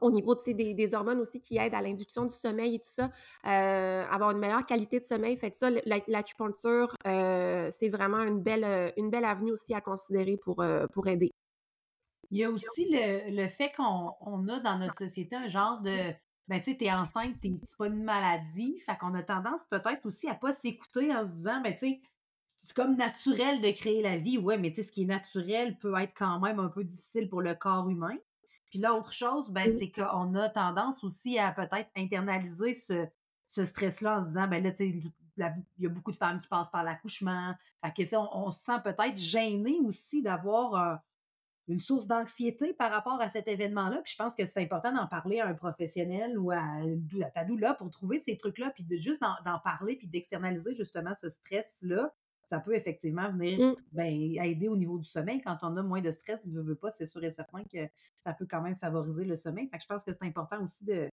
Au 0.00 0.10
niveau 0.10 0.34
des, 0.34 0.74
des, 0.74 0.94
hormones 0.94 1.20
aussi 1.20 1.40
qui 1.40 1.56
aident 1.56 1.74
à 1.74 1.80
l'induction 1.80 2.24
du 2.24 2.34
sommeil 2.34 2.76
et 2.76 2.78
tout 2.78 2.90
ça, 2.90 3.10
avoir 3.42 4.30
une 4.30 4.38
meilleure 4.38 4.66
qualité 4.66 5.00
de 5.00 5.04
sommeil. 5.04 5.36
Fait 5.36 5.50
que 5.50 5.56
ça, 5.56 5.70
l'acupuncture, 6.06 6.94
c'est 7.04 7.88
vraiment 7.90 8.20
une 8.20 8.40
belle, 8.40 8.92
une 8.96 9.10
belle 9.10 9.24
avenue 9.24 9.52
aussi 9.52 9.74
à 9.74 9.80
considérer 9.80 10.36
pour, 10.36 10.64
pour 10.92 11.06
aider. 11.08 11.32
Il 12.30 12.38
y 12.38 12.44
a 12.44 12.50
aussi 12.50 12.88
le, 12.90 13.48
fait 13.48 13.72
qu'on 13.76 14.48
a 14.48 14.60
dans 14.60 14.78
notre 14.78 14.96
société 14.96 15.36
un 15.36 15.48
genre 15.48 15.80
de 15.80 15.92
ben, 16.48 16.60
tu 16.60 16.72
sais, 16.72 16.76
t'es 16.76 16.92
enceinte, 16.92 17.40
t'es, 17.40 17.52
pas 17.78 17.86
une 17.86 18.02
maladie. 18.02 18.78
Fait 18.80 18.96
qu'on 18.98 19.14
a 19.14 19.22
tendance 19.22 19.64
peut-être 19.70 20.04
aussi 20.04 20.28
à 20.28 20.34
pas 20.34 20.52
s'écouter 20.52 21.14
en 21.14 21.24
se 21.24 21.30
disant, 21.30 21.60
ben, 21.62 21.72
tu 21.72 21.78
sais, 21.78 22.00
c'est 22.48 22.76
comme 22.76 22.96
naturel 22.96 23.60
de 23.60 23.70
créer 23.70 24.02
la 24.02 24.16
vie. 24.16 24.38
Ouais, 24.38 24.58
mais 24.58 24.70
tu 24.70 24.76
sais, 24.76 24.82
ce 24.82 24.92
qui 24.92 25.02
est 25.02 25.06
naturel 25.06 25.78
peut 25.78 25.94
être 25.96 26.12
quand 26.16 26.40
même 26.40 26.58
un 26.58 26.68
peu 26.68 26.84
difficile 26.84 27.28
pour 27.28 27.40
le 27.40 27.54
corps 27.54 27.88
humain. 27.88 28.16
Puis 28.74 28.82
l'autre 28.82 29.12
chose, 29.12 29.50
ben, 29.50 29.70
c'est 29.70 29.92
qu'on 29.92 30.34
a 30.34 30.48
tendance 30.48 31.04
aussi 31.04 31.38
à 31.38 31.52
peut-être 31.52 31.88
internaliser 31.94 32.74
ce, 32.74 33.06
ce 33.46 33.64
stress-là 33.64 34.18
en 34.18 34.22
se 34.22 34.28
disant, 34.30 34.48
ben 34.48 34.64
là, 34.64 34.72
tu 34.72 34.78
sais, 34.78 35.12
il 35.38 35.54
y 35.78 35.86
a 35.86 35.88
beaucoup 35.88 36.10
de 36.10 36.16
femmes 36.16 36.40
qui 36.40 36.48
passent 36.48 36.72
par 36.72 36.82
l'accouchement. 36.82 37.54
On, 38.32 38.50
se 38.50 38.64
sent 38.64 38.80
peut-être 38.82 39.16
gêné 39.16 39.78
aussi 39.84 40.22
d'avoir 40.22 40.74
euh, 40.74 40.96
une 41.68 41.78
source 41.78 42.08
d'anxiété 42.08 42.74
par 42.74 42.90
rapport 42.90 43.20
à 43.20 43.30
cet 43.30 43.46
événement-là. 43.46 44.02
Puis 44.02 44.14
je 44.14 44.18
pense 44.20 44.34
que 44.34 44.44
c'est 44.44 44.60
important 44.60 44.90
d'en 44.90 45.06
parler 45.06 45.38
à 45.38 45.46
un 45.46 45.54
professionnel 45.54 46.36
ou 46.36 46.50
à, 46.50 46.58
à 47.22 47.30
ta 47.30 47.44
doula 47.44 47.74
pour 47.74 47.90
trouver 47.90 48.24
ces 48.26 48.36
trucs-là, 48.36 48.72
puis 48.72 48.82
de 48.82 48.96
juste 48.96 49.20
d'en 49.20 49.60
parler, 49.60 49.94
puis 49.94 50.08
d'externaliser 50.08 50.74
justement 50.74 51.14
ce 51.14 51.28
stress-là. 51.28 52.12
Ça 52.46 52.60
peut 52.60 52.74
effectivement 52.74 53.30
venir 53.30 53.58
mmh. 53.58 53.76
ben, 53.92 54.12
aider 54.42 54.68
au 54.68 54.76
niveau 54.76 54.98
du 54.98 55.08
sommeil. 55.08 55.40
Quand 55.40 55.56
on 55.62 55.76
a 55.76 55.82
moins 55.82 56.00
de 56.00 56.12
stress, 56.12 56.46
ne 56.46 56.60
veut 56.60 56.74
pas, 56.74 56.90
c'est 56.90 57.06
sûr 57.06 57.22
et 57.24 57.30
certain 57.30 57.64
que 57.64 57.88
ça 58.20 58.32
peut 58.32 58.46
quand 58.48 58.62
même 58.62 58.76
favoriser 58.76 59.24
le 59.24 59.36
sommeil. 59.36 59.68
Fait 59.68 59.78
que 59.78 59.82
je 59.82 59.88
pense 59.88 60.04
que 60.04 60.12
c'est 60.12 60.24
important 60.24 60.62
aussi 60.62 60.84
de, 60.84 61.10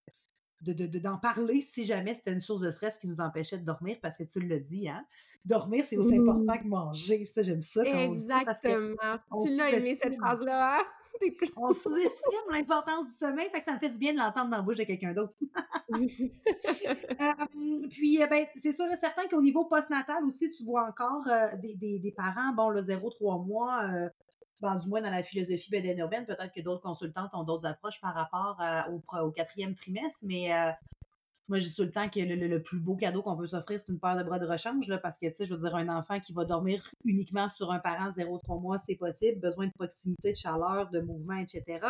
d'en 1.00 1.18
parler 1.18 1.62
si 1.62 1.86
jamais 1.86 2.14
c'était 2.14 2.34
une 2.34 2.40
source 2.40 2.62
de 2.62 2.72
stress 2.72 3.00
qui 3.00 3.08
nous 3.08 3.22
empêchait 3.22 3.58
de 3.58 3.66
dormir, 3.66 3.98
parce 4.02 4.18
que 4.18 4.24
tu 4.24 4.40
le 4.40 4.60
dis, 4.60 4.88
hein? 4.88 5.06
Dormir, 5.44 5.84
c'est 5.88 5.98
aussi 5.98 6.18
important 6.18 6.58
que 6.58 6.68
manger. 6.68 7.26
Ça, 7.26 7.42
j'aime 7.42 7.62
ça. 7.62 7.84
Exactement. 7.84 9.18
tu 9.44 9.56
l'as 9.56 9.72
aimé, 9.72 9.98
cette 10.02 10.16
phrase-là. 10.18 10.78
Hein? 10.78 10.84
on 11.58 11.74
sous-estime 11.74 12.52
l'importance 12.52 13.08
du 13.08 13.14
sommeil, 13.14 13.50
fait 13.50 13.60
que 13.60 13.66
ça 13.66 13.74
me 13.74 13.80
fait 13.80 13.90
du 13.90 13.98
bien 13.98 14.14
de 14.14 14.20
l'entendre 14.20 14.50
dans 14.50 14.58
la 14.58 14.64
bouche 14.64 14.78
de 14.78 14.84
quelqu'un 14.84 15.14
d'autre. 15.14 15.34
Euh, 17.20 17.88
puis, 17.90 18.22
euh, 18.22 18.28
ben, 18.28 18.46
c'est 18.56 18.72
sûr 18.72 18.86
et 18.86 18.96
certain 18.96 19.28
qu'au 19.28 19.42
niveau 19.42 19.66
postnatal 19.66 20.24
aussi, 20.24 20.50
tu 20.52 20.64
vois 20.64 20.88
encore 20.88 21.28
euh, 21.28 21.56
des, 21.58 21.76
des, 21.76 22.00
des, 22.00 22.12
parents, 22.12 22.54
bon, 22.54 22.70
le 22.70 22.82
0-3 22.82 23.46
mois, 23.46 23.84
ben, 24.62 24.76
du 24.76 24.88
moins 24.88 25.02
dans 25.02 25.10
la 25.10 25.24
philosophie 25.24 25.70
bédaine 25.72 25.98
urbaine, 26.00 26.26
peut-être 26.26 26.52
que 26.54 26.62
d'autres 26.62 26.82
consultantes 26.82 27.34
ont 27.34 27.44
d'autres 27.44 27.66
approches 27.66 28.00
par 28.00 28.14
rapport 28.14 28.60
au, 28.92 29.32
quatrième 29.32 29.74
trimestre, 29.74 30.20
mais 30.24 30.54
euh, 30.54 30.72
moi, 31.48 31.60
je 31.60 31.66
dis 31.66 31.76
tout 31.76 31.84
le 31.84 31.92
temps 31.92 32.08
que 32.10 32.20
le, 32.20 32.64
plus 32.64 32.80
beau 32.80 32.96
cadeau 32.96 33.22
qu'on 33.22 33.36
peut 33.36 33.48
s'offrir, 33.48 33.80
c'est 33.80 33.92
une 33.92 34.00
paire 34.00 34.16
de 34.16 34.24
bras 34.24 34.40
de 34.40 34.48
rechange, 34.48 34.88
là, 34.88 34.98
parce 34.98 35.18
que, 35.18 35.28
tu 35.28 35.36
sais, 35.36 35.46
je 35.46 35.54
veux 35.54 35.60
dire, 35.60 35.76
un 35.76 35.90
enfant 35.90 36.20
qui 36.20 36.34
va 36.34 36.46
dormir 36.46 36.90
uniquement 37.04 37.50
sur 37.50 37.72
un 37.72 37.80
parent 37.80 38.10
0-3 38.10 38.62
mois, 38.62 38.78
c'est 38.78 38.96
possible. 38.96 39.40
Besoin 39.42 39.68
de 39.68 39.74
proximité, 39.74 40.32
de 40.32 40.38
chaleur, 40.38 40.90
de 40.90 41.02
mouvement, 41.02 41.36
etc. 41.36 41.86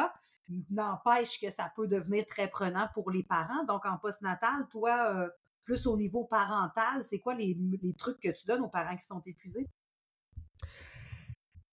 N'empêche 0.69 1.39
que 1.39 1.51
ça 1.51 1.71
peut 1.75 1.87
devenir 1.87 2.25
très 2.25 2.47
prenant 2.47 2.87
pour 2.93 3.11
les 3.11 3.23
parents. 3.23 3.63
Donc, 3.65 3.85
en 3.85 3.97
postnatal, 3.97 4.67
toi, 4.71 5.13
euh, 5.15 5.29
plus 5.63 5.85
au 5.85 5.95
niveau 5.95 6.25
parental, 6.25 7.03
c'est 7.03 7.19
quoi 7.19 7.35
les, 7.35 7.57
les 7.81 7.93
trucs 7.93 8.19
que 8.19 8.29
tu 8.29 8.47
donnes 8.47 8.61
aux 8.61 8.69
parents 8.69 8.97
qui 8.97 9.05
sont 9.05 9.21
épuisés? 9.25 9.67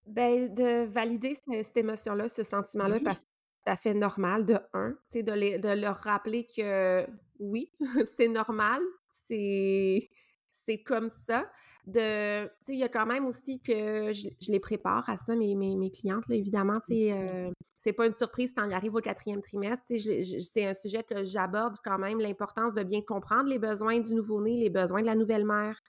Ben, 0.06 0.52
de 0.54 0.84
valider 0.84 1.34
cette 1.34 1.76
émotion-là, 1.76 2.28
ce 2.28 2.42
sentiment-là, 2.42 2.98
parce 3.04 3.20
que 3.20 3.26
tout 3.64 3.72
à 3.72 3.76
fait 3.76 3.94
normal, 3.94 4.44
de 4.44 4.58
un, 4.72 4.96
de 5.14 5.60
de 5.60 5.80
leur 5.80 5.96
rappeler 5.96 6.46
que 6.46 7.06
oui, 7.38 7.70
c'est 8.16 8.28
normal, 8.28 8.80
c'est 9.10 10.08
c'est 10.50 10.82
comme 10.82 11.08
ça. 11.08 11.50
De 11.86 12.46
il 12.68 12.78
y 12.78 12.84
a 12.84 12.88
quand 12.88 13.06
même 13.06 13.26
aussi 13.26 13.60
que 13.62 14.12
je 14.12 14.50
les 14.52 14.60
prépare 14.60 15.08
à 15.08 15.16
ça, 15.16 15.34
mes 15.36 15.54
mes 15.54 15.76
mes 15.76 15.90
clientes, 15.90 16.28
là, 16.28 16.36
évidemment, 16.36 16.80
euh, 16.90 17.50
c'est 17.78 17.92
pas 17.92 18.06
une 18.06 18.12
surprise 18.12 18.52
quand 18.54 18.64
ils 18.64 18.74
arrivent 18.74 18.96
au 18.96 19.00
quatrième 19.00 19.40
trimestre, 19.40 19.84
c'est 19.86 20.66
un 20.66 20.74
sujet 20.74 21.02
que 21.02 21.24
j'aborde 21.24 21.76
quand 21.82 21.98
même, 21.98 22.20
l'importance 22.20 22.74
de 22.74 22.82
bien 22.82 23.00
comprendre 23.00 23.48
les 23.48 23.58
besoins 23.58 24.00
du 24.00 24.14
nouveau-né, 24.14 24.56
les 24.58 24.68
besoins 24.68 25.00
de 25.00 25.06
la 25.06 25.14
nouvelle 25.14 25.46
mère. 25.46 25.80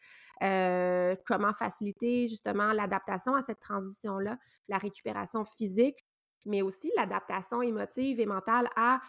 Euh, 0.41 1.15
comment 1.25 1.51
faciliter 1.51 2.29
justement 2.29 2.71
l'adaptation 2.71 3.35
à 3.35 3.41
cette 3.41 3.59
transition-là, 3.59 4.37
la 4.69 4.77
récupération 4.77 5.43
physique, 5.43 6.05
mais 6.45 6.61
aussi 6.61 6.91
l'adaptation 6.95 7.61
émotive 7.61 8.19
et 8.19 8.25
mentale 8.25 8.69
à 8.75 9.01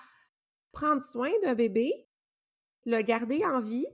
prendre 0.72 1.02
soin 1.02 1.30
d'un 1.42 1.54
bébé, 1.54 2.06
le 2.86 3.02
garder 3.02 3.44
en 3.44 3.60
vie, 3.60 3.86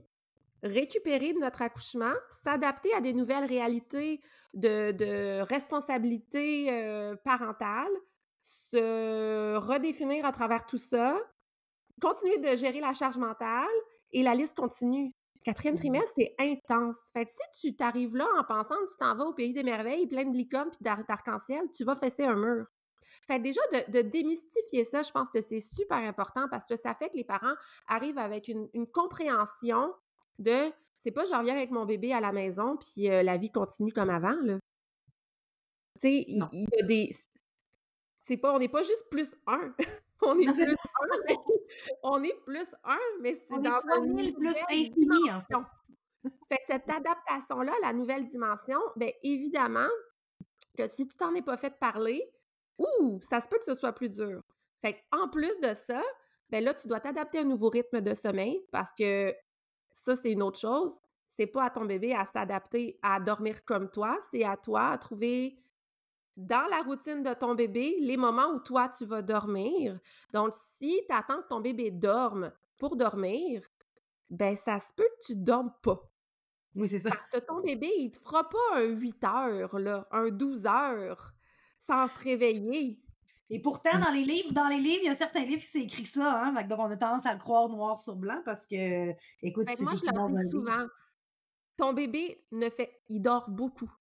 récupérer 0.63 1.33
de 1.33 1.39
notre 1.39 1.61
accouchement, 1.61 2.13
s'adapter 2.29 2.93
à 2.93 3.01
des 3.01 3.13
nouvelles 3.13 3.45
réalités 3.45 4.21
de, 4.53 4.91
de 4.91 5.41
responsabilité 5.41 6.71
euh, 6.71 7.15
parentale, 7.23 7.91
se 8.41 9.55
redéfinir 9.57 10.25
à 10.25 10.31
travers 10.31 10.65
tout 10.65 10.77
ça, 10.77 11.19
continuer 12.01 12.37
de 12.37 12.55
gérer 12.57 12.79
la 12.79 12.93
charge 12.93 13.17
mentale 13.17 13.65
et 14.11 14.23
la 14.23 14.33
liste 14.33 14.55
continue. 14.55 15.13
Quatrième 15.43 15.75
mmh 15.75 15.77
trimestre, 15.77 16.11
c'est 16.17 16.35
intense. 16.39 16.97
Fait 17.13 17.25
que 17.25 17.31
si 17.31 17.61
tu 17.61 17.75
t'arrives 17.75 18.15
là 18.15 18.27
en 18.37 18.43
pensant 18.43 18.75
que 18.75 18.91
tu 18.91 18.97
t'en 18.99 19.15
vas 19.15 19.25
au 19.25 19.33
pays 19.33 19.53
des 19.53 19.63
merveilles, 19.63 20.07
plein 20.07 20.25
de 20.25 20.35
licornes 20.35 20.71
puis 20.71 20.79
d'arc-en-ciel, 20.81 21.63
tu 21.73 21.83
vas 21.83 21.95
fesser 21.95 22.23
un 22.23 22.35
mur. 22.35 22.65
Fait 23.27 23.39
que 23.39 23.43
déjà, 23.43 23.61
de, 23.89 24.01
démystifier 24.01 24.85
ça, 24.85 25.03
je 25.03 25.11
pense 25.11 25.29
que 25.29 25.41
c'est 25.41 25.59
super 25.59 25.97
important 25.97 26.47
parce 26.49 26.65
que 26.65 26.77
ça 26.77 26.93
fait 26.93 27.09
que 27.09 27.17
les 27.17 27.25
parents 27.25 27.55
arrivent 27.87 28.17
avec 28.17 28.47
une, 28.47 28.69
compréhension 28.87 29.93
de 30.39 30.71
c'est 30.99 31.11
pas 31.11 31.25
je 31.25 31.33
reviens 31.33 31.55
avec 31.55 31.69
mon 31.71 31.85
bébé 31.85 32.13
à 32.13 32.21
la 32.21 32.31
maison 32.31 32.77
puis 32.77 33.09
euh, 33.09 33.23
la 33.23 33.37
vie 33.37 33.51
continue 33.51 33.91
comme 33.91 34.09
avant, 34.09 34.37
là. 34.43 34.57
Tu 35.99 36.01
sais, 36.01 36.25
il 36.27 36.47
y, 36.51 36.67
a 36.79 36.85
des. 36.85 37.09
C'est 38.19 38.37
pas, 38.37 38.53
on 38.53 38.59
n'est 38.59 38.69
pas 38.69 38.83
juste 38.83 39.05
plus 39.09 39.35
un. 39.47 39.73
on 40.21 40.37
est 40.37 40.45
plus 40.45 40.69
un, 40.69 41.33
on 42.03 42.23
est 42.23 42.39
plus 42.45 42.75
un, 42.83 42.99
mais 43.21 43.33
c'est 43.33 43.59
dans 43.61 43.81
un 43.89 44.15
plus 44.31 44.55
infini, 44.69 45.31
en 45.31 45.41
fait. 45.41 46.29
fait 46.49 46.57
que 46.57 46.65
cette 46.67 46.89
adaptation-là, 46.89 47.73
la 47.81 47.93
nouvelle 47.93 48.25
dimension, 48.25 48.79
bien 48.95 49.09
évidemment 49.23 49.89
que 50.77 50.87
si 50.87 51.07
tu 51.07 51.17
t'en 51.17 51.33
es 51.33 51.41
pas 51.41 51.57
fait 51.57 51.79
parler, 51.79 52.31
ouh, 52.77 53.19
ça 53.21 53.41
se 53.41 53.47
peut 53.47 53.57
que 53.57 53.65
ce 53.65 53.73
soit 53.73 53.93
plus 53.93 54.09
dur. 54.09 54.41
Fait 54.81 55.03
en 55.11 55.27
plus 55.27 55.59
de 55.59 55.73
ça, 55.73 56.01
ben 56.49 56.63
là, 56.63 56.73
tu 56.73 56.87
dois 56.87 56.99
t'adapter 56.99 57.39
à 57.39 57.41
un 57.41 57.45
nouveau 57.45 57.69
rythme 57.69 58.01
de 58.01 58.13
sommeil 58.13 58.63
parce 58.71 58.93
que 58.93 59.35
ça, 59.91 60.15
c'est 60.15 60.31
une 60.31 60.43
autre 60.43 60.59
chose. 60.59 60.99
C'est 61.27 61.47
pas 61.47 61.65
à 61.65 61.69
ton 61.69 61.85
bébé 61.85 62.13
à 62.13 62.25
s'adapter 62.25 62.99
à 63.01 63.19
dormir 63.19 63.65
comme 63.65 63.89
toi, 63.89 64.17
c'est 64.29 64.43
à 64.43 64.55
toi 64.57 64.89
à 64.89 64.97
trouver 64.97 65.59
dans 66.35 66.67
la 66.69 66.83
routine 66.83 67.23
de 67.23 67.33
ton 67.33 67.55
bébé 67.55 67.97
les 67.99 68.15
moments 68.15 68.51
où 68.53 68.59
toi, 68.59 68.89
tu 68.89 69.05
vas 69.05 69.23
dormir. 69.23 69.99
Donc, 70.33 70.53
si 70.53 71.01
tu 71.09 71.15
attends 71.15 71.41
que 71.41 71.47
ton 71.47 71.59
bébé 71.59 71.89
dorme 71.89 72.51
pour 72.77 72.95
dormir, 72.95 73.63
ben 74.29 74.55
ça 74.55 74.79
se 74.79 74.93
peut 74.93 75.07
que 75.19 75.25
tu 75.25 75.35
dormes 75.35 75.73
pas. 75.81 75.99
Oui, 76.75 76.87
c'est 76.87 76.99
ça. 76.99 77.09
Parce 77.09 77.27
que 77.27 77.39
ton 77.39 77.61
bébé, 77.61 77.91
il 77.97 78.11
te 78.11 78.17
fera 78.17 78.47
pas 78.47 78.75
un 78.75 78.83
8 78.83 79.23
heures, 79.23 79.79
là, 79.79 80.07
un 80.11 80.29
12 80.29 80.67
heures 80.67 81.33
sans 81.79 82.07
se 82.07 82.19
réveiller. 82.19 82.99
Et 83.49 83.61
pourtant, 83.61 83.97
dans 83.99 84.11
les 84.11 84.23
livres, 84.23 84.51
dans 84.51 84.67
les 84.67 84.79
livres, 84.79 84.99
il 85.03 85.07
y 85.07 85.09
a 85.09 85.15
certains 85.15 85.45
livres 85.45 85.61
qui 85.61 85.67
s'écrit 85.67 86.05
ça, 86.05 86.43
hein. 86.43 86.63
Donc, 86.63 86.79
on 86.79 86.85
a 86.85 86.97
tendance 86.97 87.25
à 87.25 87.33
le 87.33 87.39
croire 87.39 87.69
noir 87.69 87.97
sur 87.97 88.15
blanc 88.15 88.41
parce 88.43 88.65
que, 88.65 89.11
écoute, 89.41 89.67
c'est 89.69 89.81
moi, 89.81 89.93
je 89.95 90.01
le 90.05 90.43
dis 90.43 90.49
souvent. 90.49 90.85
Ton 91.77 91.93
bébé 91.93 92.43
ne 92.51 92.69
fait, 92.69 93.01
il 93.07 93.21
dort 93.21 93.49
beaucoup, 93.49 93.91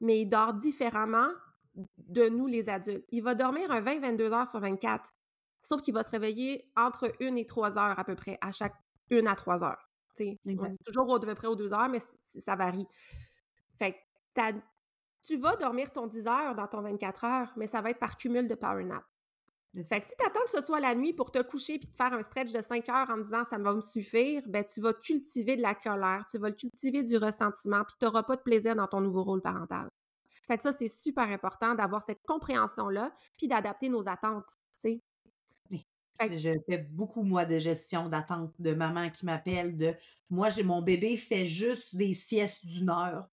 mais 0.00 0.20
il 0.22 0.26
dort 0.26 0.54
différemment 0.54 1.28
de 1.98 2.28
nous, 2.28 2.46
les 2.46 2.68
adultes. 2.68 3.04
Il 3.10 3.22
va 3.22 3.34
dormir 3.34 3.70
un 3.70 3.80
20-22 3.80 4.32
heures 4.32 4.46
sur 4.46 4.60
24, 4.60 5.12
sauf 5.62 5.82
qu'il 5.82 5.94
va 5.94 6.02
se 6.02 6.10
réveiller 6.10 6.70
entre 6.76 7.12
une 7.20 7.38
et 7.38 7.46
trois 7.46 7.78
heures 7.78 7.98
à 7.98 8.04
peu 8.04 8.16
près, 8.16 8.38
à 8.40 8.52
chaque 8.52 8.74
une 9.10 9.28
à 9.28 9.36
trois 9.36 9.62
heures. 9.62 9.88
on 10.18 10.68
dit 10.68 10.78
toujours 10.84 11.14
à 11.14 11.20
peu 11.20 11.34
près 11.34 11.46
aux 11.46 11.56
deux 11.56 11.72
heures, 11.72 11.88
mais 11.88 12.00
ça 12.22 12.56
varie. 12.56 12.86
Fait 13.78 13.96
tu 15.26 15.36
vas 15.36 15.56
dormir 15.56 15.92
ton 15.92 16.06
10 16.06 16.26
heures 16.26 16.54
dans 16.54 16.68
ton 16.68 16.82
24 16.82 17.24
heures, 17.24 17.52
mais 17.56 17.66
ça 17.66 17.80
va 17.80 17.90
être 17.90 17.98
par 17.98 18.16
cumul 18.16 18.48
de 18.48 18.54
power 18.54 18.84
nap. 18.84 19.04
Fait 19.82 20.00
que 20.00 20.06
si 20.06 20.12
tu 20.18 20.24
attends 20.24 20.40
que 20.44 20.50
ce 20.50 20.62
soit 20.62 20.80
la 20.80 20.94
nuit 20.94 21.12
pour 21.12 21.30
te 21.30 21.42
coucher 21.42 21.78
puis 21.78 21.88
te 21.88 21.96
faire 21.96 22.14
un 22.14 22.22
stretch 22.22 22.50
de 22.50 22.62
5 22.62 22.88
heures 22.88 23.10
en 23.10 23.18
disant 23.18 23.42
ça 23.44 23.58
va 23.58 23.74
me 23.74 23.82
suffire, 23.82 24.42
ben 24.46 24.64
tu 24.64 24.80
vas 24.80 24.94
cultiver 24.94 25.56
de 25.56 25.60
la 25.60 25.74
colère, 25.74 26.24
tu 26.30 26.38
vas 26.38 26.50
cultiver 26.50 27.02
du 27.02 27.18
ressentiment 27.18 27.84
puis 27.84 27.94
tu 27.98 28.06
n'auras 28.06 28.22
pas 28.22 28.36
de 28.36 28.42
plaisir 28.42 28.74
dans 28.74 28.86
ton 28.86 29.02
nouveau 29.02 29.22
rôle 29.22 29.42
parental. 29.42 29.90
Fait 30.46 30.56
que 30.56 30.62
ça, 30.62 30.72
c'est 30.72 30.88
super 30.88 31.24
important 31.24 31.74
d'avoir 31.74 32.02
cette 32.02 32.22
compréhension-là, 32.24 33.12
puis 33.36 33.48
d'adapter 33.48 33.88
nos 33.88 34.08
attentes, 34.08 34.48
tu. 34.80 35.02
Je 36.18 36.58
fais 36.66 36.78
beaucoup, 36.78 37.24
moi, 37.24 37.44
de 37.44 37.58
gestion 37.58 38.08
d'attente 38.08 38.54
de 38.58 38.72
maman 38.72 39.10
qui 39.10 39.26
m'appelle 39.26 39.76
de 39.76 39.94
moi, 40.30 40.48
j'ai 40.48 40.62
mon 40.62 40.80
bébé 40.80 41.16
fait 41.18 41.46
juste 41.46 41.94
des 41.94 42.14
siestes 42.14 42.64
d'une 42.64 42.88
heure. 42.88 43.28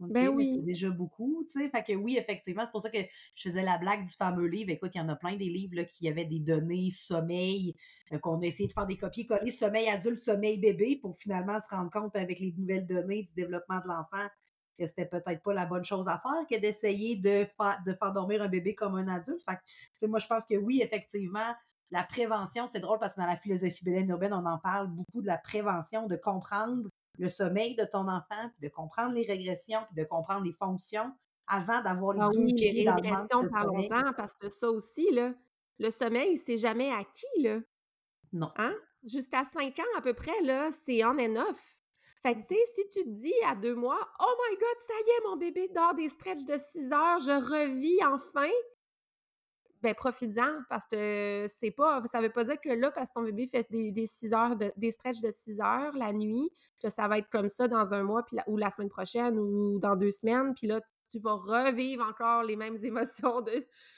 Ben 0.00 0.28
oui. 0.28 0.50
C'est 0.52 0.64
déjà 0.64 0.90
beaucoup, 0.90 1.44
tu 1.50 1.60
sais. 1.60 1.68
Fait 1.68 1.82
que 1.82 1.92
oui, 1.94 2.16
effectivement, 2.16 2.64
c'est 2.64 2.72
pour 2.72 2.82
ça 2.82 2.90
que 2.90 2.98
je 3.34 3.48
faisais 3.48 3.62
la 3.62 3.78
blague 3.78 4.04
du 4.04 4.12
fameux 4.12 4.46
livre. 4.46 4.70
Écoute, 4.70 4.92
il 4.94 4.98
y 4.98 5.00
en 5.00 5.08
a 5.08 5.16
plein 5.16 5.36
des 5.36 5.48
livres 5.48 5.76
là, 5.76 5.84
qui 5.84 6.08
avaient 6.08 6.24
des 6.24 6.40
données 6.40 6.90
sommeil, 6.90 7.74
euh, 8.12 8.18
qu'on 8.18 8.40
a 8.40 8.46
essayé 8.46 8.66
de 8.66 8.72
faire 8.72 8.86
des 8.86 8.96
copier-coller 8.96 9.50
sommeil 9.50 9.88
adulte, 9.88 10.18
sommeil 10.18 10.58
bébé 10.58 10.98
pour 11.00 11.16
finalement 11.16 11.58
se 11.60 11.74
rendre 11.74 11.90
compte 11.90 12.16
avec 12.16 12.40
les 12.40 12.52
nouvelles 12.56 12.86
données 12.86 13.22
du 13.22 13.34
développement 13.34 13.80
de 13.80 13.88
l'enfant 13.88 14.28
que 14.78 14.86
c'était 14.86 15.06
peut-être 15.06 15.42
pas 15.42 15.54
la 15.54 15.66
bonne 15.66 15.84
chose 15.84 16.08
à 16.08 16.20
faire 16.20 16.46
que 16.50 16.60
d'essayer 16.60 17.16
de, 17.16 17.46
faire, 17.56 17.78
de 17.86 17.92
faire 17.94 18.12
dormir 18.12 18.42
un 18.42 18.48
bébé 18.48 18.74
comme 18.74 18.96
un 18.96 19.08
adulte. 19.08 19.42
Fait 19.48 19.58
que, 20.00 20.06
moi, 20.06 20.18
je 20.18 20.26
pense 20.26 20.44
que 20.44 20.56
oui, 20.56 20.80
effectivement, 20.82 21.54
la 21.90 22.02
prévention, 22.02 22.66
c'est 22.66 22.80
drôle 22.80 22.98
parce 22.98 23.14
que 23.14 23.20
dans 23.20 23.26
la 23.26 23.36
philosophie 23.36 23.84
bédaine 23.84 24.08
urbaine, 24.08 24.32
on 24.32 24.44
en 24.46 24.58
parle 24.58 24.88
beaucoup 24.88 25.22
de 25.22 25.26
la 25.26 25.38
prévention, 25.38 26.06
de 26.06 26.16
comprendre 26.16 26.88
le 27.18 27.28
sommeil 27.28 27.76
de 27.76 27.84
ton 27.84 28.08
enfant, 28.08 28.50
puis 28.58 28.68
de 28.68 28.74
comprendre 28.74 29.14
les 29.14 29.24
régressions, 29.24 29.80
puis 29.86 30.02
de 30.02 30.08
comprendre 30.08 30.44
les 30.44 30.52
fonctions 30.52 31.12
avant 31.46 31.82
d'avoir 31.82 32.14
les 32.14 32.20
ah 32.20 32.30
oui, 32.34 32.54
pieds 32.54 32.72
les 32.72 32.84
dans 32.84 32.96
le 32.96 33.02
manque 33.02 33.20
régressions, 33.20 33.50
parlons-en, 33.50 34.12
parce 34.14 34.34
que 34.34 34.48
ça 34.48 34.70
aussi, 34.70 35.10
là, 35.10 35.34
le 35.78 35.90
sommeil, 35.90 36.36
c'est 36.36 36.58
jamais 36.58 36.90
acquis, 36.90 37.42
là. 37.42 37.60
Non. 38.32 38.50
Hein? 38.56 38.74
Jusqu'à 39.04 39.44
5 39.44 39.78
ans 39.78 39.98
à 39.98 40.00
peu 40.00 40.14
près, 40.14 40.40
là, 40.42 40.70
c'est 40.72 41.04
on 41.04 41.18
and 41.18 41.36
off. 41.36 41.82
Fait 42.22 42.34
que, 42.34 42.40
tu 42.40 42.46
sais, 42.46 42.60
si 42.74 42.88
tu 42.88 43.04
te 43.04 43.10
dis 43.10 43.34
à 43.46 43.54
deux 43.54 43.74
mois, 43.74 44.00
oh 44.18 44.34
my 44.48 44.56
god, 44.56 44.76
ça 44.86 44.94
y 45.06 45.10
est, 45.10 45.28
mon 45.28 45.36
bébé 45.36 45.68
dort 45.74 45.94
des 45.94 46.08
stretches 46.08 46.46
de 46.46 46.56
6 46.56 46.92
heures, 46.92 47.18
je 47.20 47.32
revis 47.32 48.02
enfin, 48.06 48.48
ben 49.84 49.94
profites-en 49.94 50.62
parce 50.68 50.86
que 50.86 51.46
c'est 51.60 51.70
pas, 51.70 52.02
ça 52.10 52.20
veut 52.20 52.30
pas 52.30 52.44
dire 52.44 52.60
que 52.60 52.70
là, 52.70 52.90
parce 52.90 53.10
que 53.10 53.14
ton 53.14 53.22
bébé 53.22 53.46
fait 53.46 53.66
des, 53.70 53.92
des 53.92 54.06
6 54.06 54.32
heures, 54.34 54.56
de, 54.56 54.72
des 54.76 54.90
stretches 54.90 55.20
de 55.20 55.30
6 55.30 55.60
heures 55.60 55.92
la 55.96 56.12
nuit, 56.12 56.50
que 56.82 56.90
ça 56.90 57.06
va 57.06 57.18
être 57.18 57.30
comme 57.30 57.48
ça 57.48 57.68
dans 57.68 57.94
un 57.94 58.02
mois 58.02 58.24
puis 58.24 58.36
la- 58.36 58.44
ou 58.48 58.56
la 58.56 58.70
semaine 58.70 58.88
prochaine 58.90 59.38
ou 59.38 59.78
dans 59.78 59.94
deux 59.96 60.10
semaines, 60.10 60.54
puis 60.54 60.66
là, 60.66 60.80
tu 61.14 61.20
vas 61.20 61.34
revivre 61.34 62.04
encore 62.04 62.42
les 62.42 62.56
mêmes 62.56 62.78
émotions 62.82 63.40
de 63.40 63.52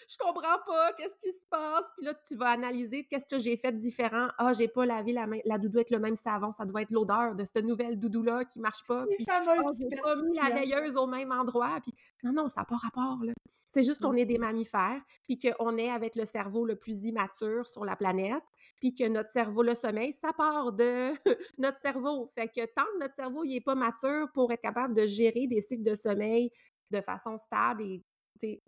je 0.09 0.17
comprends 0.19 0.59
pas, 0.67 0.93
qu'est-ce 0.93 1.17
qui 1.17 1.33
se 1.33 1.45
passe? 1.51 1.85
Puis 1.97 2.07
là, 2.07 2.15
tu 2.29 2.37
vas 2.37 2.51
analyser 2.51 3.05
qu'est-ce 3.05 3.27
que 3.27 3.41
j'ai 3.41 3.57
fait 3.57 3.73
de 3.73 3.79
différent. 3.79 4.29
Ah, 4.39 4.53
j'ai 4.53 4.69
pas 4.69 4.87
lavé 4.87 5.13
la, 5.13 5.27
la 5.45 5.59
doudou 5.59 5.79
avec 5.79 5.91
le 5.91 5.99
même 5.99 6.15
savon, 6.15 6.53
ça 6.53 6.65
doit 6.65 6.83
être 6.83 6.91
l'odeur 6.93 7.35
de 7.35 7.45
cette 7.45 7.65
nouvelle 7.65 7.99
doudou-là 7.99 8.45
qui 8.45 8.61
marche 8.61 8.85
pas. 8.87 9.05
Les 9.11 9.17
Puis, 9.17 9.27
ah, 9.29 9.43
j'ai 9.81 9.97
pas 10.01 10.15
mis 10.17 10.37
la 10.37 10.51
veilleuse 10.51 10.97
au 10.97 11.07
même 11.09 11.33
endroit. 11.33 11.81
Puis, 11.83 11.93
non, 12.23 12.33
non, 12.33 12.49
ça 12.49 12.61
n'a 12.61 12.65
pas 12.67 12.77
rapport, 12.77 13.25
là. 13.25 13.33
C'est 13.71 13.83
juste 13.83 14.01
qu'on 14.01 14.13
Mm. 14.13 14.19
est 14.19 14.27
des 14.27 14.39
mammifères, 14.39 15.03
puis 15.25 15.39
qu'on 15.39 15.77
est 15.77 15.91
avec 15.91 16.15
le 16.15 16.25
cerveau 16.25 16.65
le 16.65 16.77
plus 16.77 17.05
immature 17.05 17.67
sur 17.67 17.85
la 17.85 17.97
planète, 17.97 18.43
puis 18.81 18.95
que 18.95 19.07
notre 19.09 19.31
cerveau, 19.31 19.63
le 19.63 19.75
sommeil, 19.75 20.13
ça 20.13 20.33
part 20.33 20.73
de 20.73 21.13
notre 21.59 21.79
cerveau. 21.81 22.31
Fait 22.35 22.47
que 22.49 22.65
tant 22.75 22.85
que 22.95 23.01
notre 23.01 23.15
cerveau 23.15 23.45
il 23.45 23.57
est 23.57 23.61
pas 23.61 23.75
mature 23.75 24.29
pour 24.33 24.53
être 24.53 24.63
capable 24.63 24.95
de 24.95 25.05
gérer 25.05 25.47
des 25.47 25.61
cycles 25.61 25.83
de 25.83 25.95
sommeil 25.95 26.51
de 26.91 27.01
façon 27.01 27.37
stable 27.37 27.83
et 27.83 28.05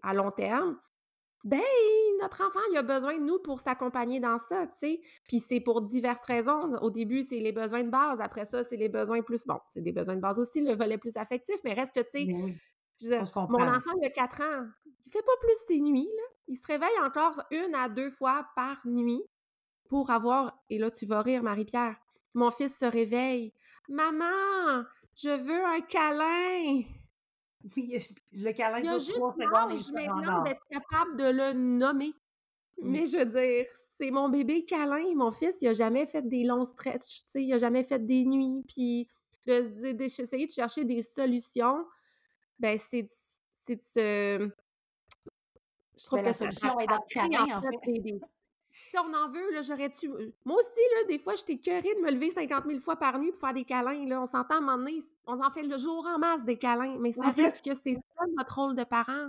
à 0.02 0.14
long 0.14 0.31
terme, 0.31 0.78
ben 1.44 1.61
notre 2.20 2.42
enfant 2.42 2.59
il 2.72 2.76
a 2.78 2.83
besoin 2.83 3.16
de 3.16 3.22
nous 3.22 3.38
pour 3.38 3.61
s'accompagner 3.61 4.18
dans 4.18 4.38
ça, 4.38 4.66
tu 4.66 4.78
sais. 4.78 5.00
Puis 5.28 5.38
c'est 5.40 5.61
pour 5.61 5.83
diverses 5.83 6.24
raisons. 6.24 6.74
Au 6.83 6.90
début, 6.90 7.22
c'est 7.22 7.38
les 7.38 7.52
besoins 7.52 7.85
de 7.85 7.90
base. 7.90 8.20
Après 8.20 8.44
ça, 8.44 8.64
c'est 8.64 8.76
les 8.76 8.88
besoins 8.88 9.22
plus 9.22 9.46
bon, 9.46 9.61
c'est 9.68 9.83
des 9.83 9.92
besoins 9.92 10.16
de 10.16 10.20
base 10.20 10.38
aussi, 10.38 10.61
le 10.61 10.74
volet 10.74 10.98
plus 10.98 11.16
affectif, 11.16 11.57
mais 11.64 11.74
reste 11.74 11.94
que 11.94 12.00
tu 12.00 12.11
sais, 12.11 12.33
oui, 12.33 12.57
se 12.98 13.52
mon 13.52 13.68
enfant, 13.68 13.92
il 14.00 14.07
a 14.07 14.11
4 14.11 14.40
ans, 14.40 14.66
il 15.07 15.12
fait 15.12 15.22
pas 15.22 15.37
plus 15.40 15.54
ses 15.68 15.81
nuits, 15.81 16.11
là. 16.16 16.22
Il 16.48 16.57
se 16.57 16.66
réveille 16.66 16.98
encore 17.04 17.42
une 17.50 17.74
à 17.74 17.88
deux 17.88 18.11
fois 18.11 18.46
par 18.57 18.81
nuit 18.85 19.22
pour 19.88 20.11
avoir, 20.11 20.59
et 20.70 20.78
là, 20.78 20.90
tu 20.90 21.07
vas 21.07 21.22
rire, 21.22 21.42
Marie-Pierre, 21.42 21.96
mon 22.35 22.50
fils 22.50 22.76
se 22.76 22.85
réveille. 22.85 23.52
Maman, 23.88 24.85
je 25.14 25.28
veux 25.28 25.64
un 25.64 25.81
câlin. 25.83 26.83
Oui, 27.77 27.99
le 28.33 28.53
câlin 28.53 28.81
dure 28.81 29.14
trois 29.14 29.33
secondes 29.35 29.92
maintenant 29.92 30.42
d'être 30.44 30.64
capable 30.71 31.16
de 31.16 31.25
le 31.31 31.53
nommer. 31.55 32.12
Mm. 32.81 32.90
Mais 32.90 33.07
je 33.07 33.16
veux 33.18 33.25
dire, 33.27 33.66
c'est 33.97 34.11
mon 34.11 34.29
bébé 34.29 34.64
câlin. 34.64 35.14
Mon 35.16 35.33
fils, 35.33 35.59
il 35.61 35.68
a 35.68 35.73
jamais 35.73 36.07
fait 36.07 36.23
des 36.23 36.44
longs 36.44 36.64
stretches, 36.64 37.25
tu 37.25 37.31
sais, 37.31 37.42
il 37.44 37.53
a 37.53 37.59
jamais 37.59 37.83
fait 37.85 37.99
des 38.05 38.25
nuits. 38.25 38.62
Puis 38.68 39.09
de 39.47 39.62
se 39.62 39.68
dire- 39.68 39.94
d'essayer 39.94 40.47
de 40.47 40.53
chercher 40.53 40.85
des 40.85 41.03
solutions, 41.03 41.85
ben 42.59 42.79
c'est 42.79 43.03
de- 43.03 43.09
c'est 43.66 43.77
de 43.77 43.83
se... 43.83 44.51
Je 45.99 46.05
trouve 46.07 46.21
Ben, 46.21 46.25
la 46.27 46.31
que 46.31 46.37
ça, 46.37 46.44
ça, 46.53 46.53
solution 46.53 46.81
est 46.81 46.87
dans 46.87 46.94
le 46.97 47.09
câlin, 47.12 47.44
en 47.55 47.59
en 47.59 47.62
fait 47.62 47.79
fait. 47.85 47.99
des... 47.99 48.21
sais, 48.92 48.98
on 48.98 49.14
en 49.14 49.31
veut, 49.31 49.53
là, 49.53 49.62
j'aurais 49.62 49.90
tu 49.90 50.09
Moi 50.09 50.57
aussi, 50.57 50.81
là, 50.96 51.05
des 51.09 51.18
fois, 51.18 51.35
j'étais 51.37 51.59
curée 51.59 51.83
de 51.83 52.01
me 52.03 52.11
lever 52.11 52.31
50 52.31 52.64
000 52.66 52.81
fois 52.81 52.96
par 52.96 53.18
nuit 53.18 53.31
pour 53.31 53.40
faire 53.40 53.55
des 53.55 53.64
câlins, 53.64 54.07
là. 54.07 54.22
On 54.22 54.27
s'entend, 54.27 54.55
à 54.55 54.59
un 54.59 54.61
moment 54.61 54.79
donné, 54.79 54.98
on 55.27 55.42
en 55.42 55.51
fait 55.51 55.62
le 55.62 55.79
jour 55.79 56.07
en 56.07 56.18
masse 56.18 56.44
des 56.44 56.59
câlins, 56.59 56.96
mais 56.98 57.12
ça 57.12 57.33
fait, 57.33 57.44
reste 57.44 57.64
que 57.64 57.74
c'est 57.74 57.94
ça 57.94 58.24
notre 58.37 58.55
rôle 58.55 58.74
de 58.74 58.85
parent. 58.85 59.29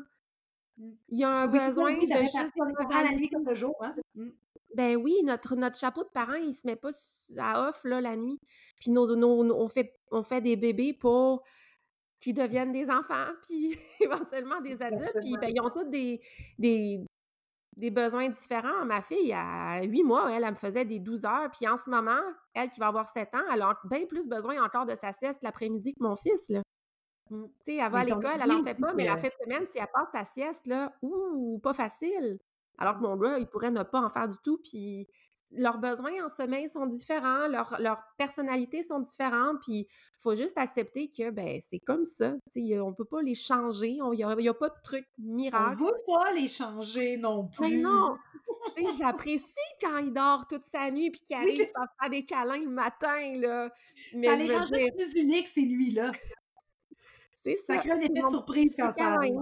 Mm. 0.78 0.92
Il 1.10 1.20
y 1.20 1.24
a 1.24 1.30
un 1.30 1.52
oui, 1.52 1.60
besoin 1.60 1.94
de 1.96 2.00
juste 2.00 2.54
la 2.92 3.12
nuit 3.12 3.30
comme 3.30 3.46
le 3.46 3.56
jour, 3.56 3.76
hein. 3.82 3.96
Mm. 4.16 4.30
Ben 4.76 4.96
oui, 4.98 5.16
notre, 5.24 5.56
notre 5.56 5.78
chapeau 5.78 6.04
de 6.04 6.10
parent, 6.10 6.36
il 6.36 6.54
se 6.54 6.66
met 6.66 6.76
pas 6.76 6.90
à 7.38 7.68
off 7.68 7.84
là, 7.84 8.02
la 8.02 8.16
nuit. 8.16 8.40
Puis 8.80 8.92
nos, 8.92 9.16
nos- 9.16 9.44
nos- 9.44 9.58
on, 9.58 9.68
fait, 9.68 9.96
on 10.12 10.24
fait 10.24 10.42
des 10.42 10.56
bébés 10.56 10.94
pour 10.94 11.44
qu'ils 12.20 12.36
deviennent 12.36 12.72
des 12.72 12.90
enfants, 12.90 13.28
puis 13.48 13.78
éventuellement 14.00 14.62
des 14.62 14.82
adultes. 14.82 15.18
Puis 15.22 15.36
ben, 15.38 15.52
ils 15.54 15.62
ont 15.62 15.70
tous 15.70 15.86
des, 15.86 16.22
des, 16.58 17.04
des 17.76 17.92
besoins 17.92 18.30
différents. 18.30 18.86
Ma 18.86 19.02
fille, 19.02 19.34
à 19.34 19.82
8 19.84 20.04
mois, 20.04 20.32
elle, 20.32 20.44
elle 20.44 20.52
me 20.52 20.56
faisait 20.56 20.86
des 20.86 21.00
12 21.00 21.26
heures. 21.26 21.50
Puis 21.52 21.68
en 21.68 21.78
ce 21.78 21.90
moment, 21.90 22.20
elle 22.54 22.70
qui 22.70 22.80
va 22.80 22.88
avoir 22.88 23.08
7 23.08 23.34
ans, 23.36 23.44
elle 23.54 23.62
a 23.62 23.78
bien 23.86 24.06
plus 24.06 24.28
besoin 24.28 24.62
encore 24.64 24.86
de 24.86 24.96
sa 24.96 25.14
sieste 25.14 25.40
l'après-midi 25.42 25.94
que 25.94 26.04
mon 26.04 26.16
fils. 26.16 26.50
Là. 26.50 26.62
Mm. 27.30 27.46
Tu 27.46 27.52
sais, 27.64 27.76
elle 27.76 27.92
va 27.92 28.00
à 28.00 28.04
l'école, 28.04 28.26
elle 28.42 28.44
bien 28.50 28.60
en 28.60 28.64
fait 28.64 28.76
pas, 28.76 28.94
mais 28.94 29.06
la 29.06 29.16
que- 29.16 29.22
fin 29.22 29.28
de 29.28 29.34
semaine, 29.44 29.68
si 29.68 29.78
elle 29.78 29.88
passe 29.94 30.08
sa 30.12 30.26
sieste, 30.26 30.66
là, 30.66 30.92
ouh, 31.02 31.60
pas 31.64 31.74
facile. 31.74 32.40
Alors 32.78 32.96
que 32.98 33.02
mon 33.02 33.16
gars, 33.18 33.38
il 33.38 33.46
pourrait 33.48 33.72
ne 33.72 33.84
pas 33.84 34.02
en 34.02 34.10
faire 34.10 34.28
du 34.28 34.38
tout, 34.44 34.58
puis 34.58 35.08
leurs 35.52 35.80
besoins 35.80 36.24
en 36.24 36.30
sommeil 36.30 36.70
sont 36.70 36.86
différents, 36.86 37.48
leurs 37.48 38.04
personnalités 38.18 38.84
sont 38.84 39.00
différentes, 39.00 39.58
puis 39.62 39.88
il 39.88 39.88
faut 40.22 40.36
juste 40.36 40.58
accepter 40.58 41.10
que, 41.10 41.32
ben, 41.32 41.60
c'est 41.68 41.80
comme 41.80 42.06
ça. 42.06 42.36
On 42.56 42.94
peut 42.94 43.06
pas 43.06 43.22
les 43.22 43.36
changer, 43.36 43.90
il 43.98 44.12
n'y 44.12 44.24
a, 44.24 44.30
a 44.30 44.54
pas 44.54 44.70
de 44.70 44.82
truc 44.84 45.06
On 45.20 45.24
miracle. 45.34 45.84
veut 45.84 45.98
pas 46.06 46.32
les 46.34 46.48
changer 46.48 47.18
non 47.18 47.50
Mais 47.60 47.68
plus. 47.70 47.82
non! 47.82 48.16
Tu 48.76 48.86
sais, 48.86 48.96
j'apprécie 48.98 49.46
quand 49.82 49.98
il 49.98 50.12
dort 50.14 50.46
toute 50.48 50.66
sa 50.66 50.92
nuit 50.92 51.10
puis 51.12 51.22
qu'il 51.22 51.36
arrive 51.36 51.68
à 51.76 51.86
faire 52.00 52.10
des 52.10 52.26
câlins 52.26 52.60
le 52.60 52.70
matin, 52.70 53.38
là. 53.38 53.70
ça 53.70 54.18
Mais 54.18 54.36
les 54.36 54.56
rend 54.58 54.66
dire, 54.66 54.78
juste 54.78 54.96
plus 54.96 55.14
uniques, 55.22 55.48
ces 55.48 55.66
nuits-là. 55.66 56.12
c'est 57.42 57.56
Ça 57.66 57.76
ça. 57.76 57.78
crée 57.80 57.92
un 57.92 58.00
effet 58.02 58.10
de 58.22 58.28
surprise 58.30 58.76
quand 58.78 58.92
ça 58.92 59.14
arrive. 59.14 59.40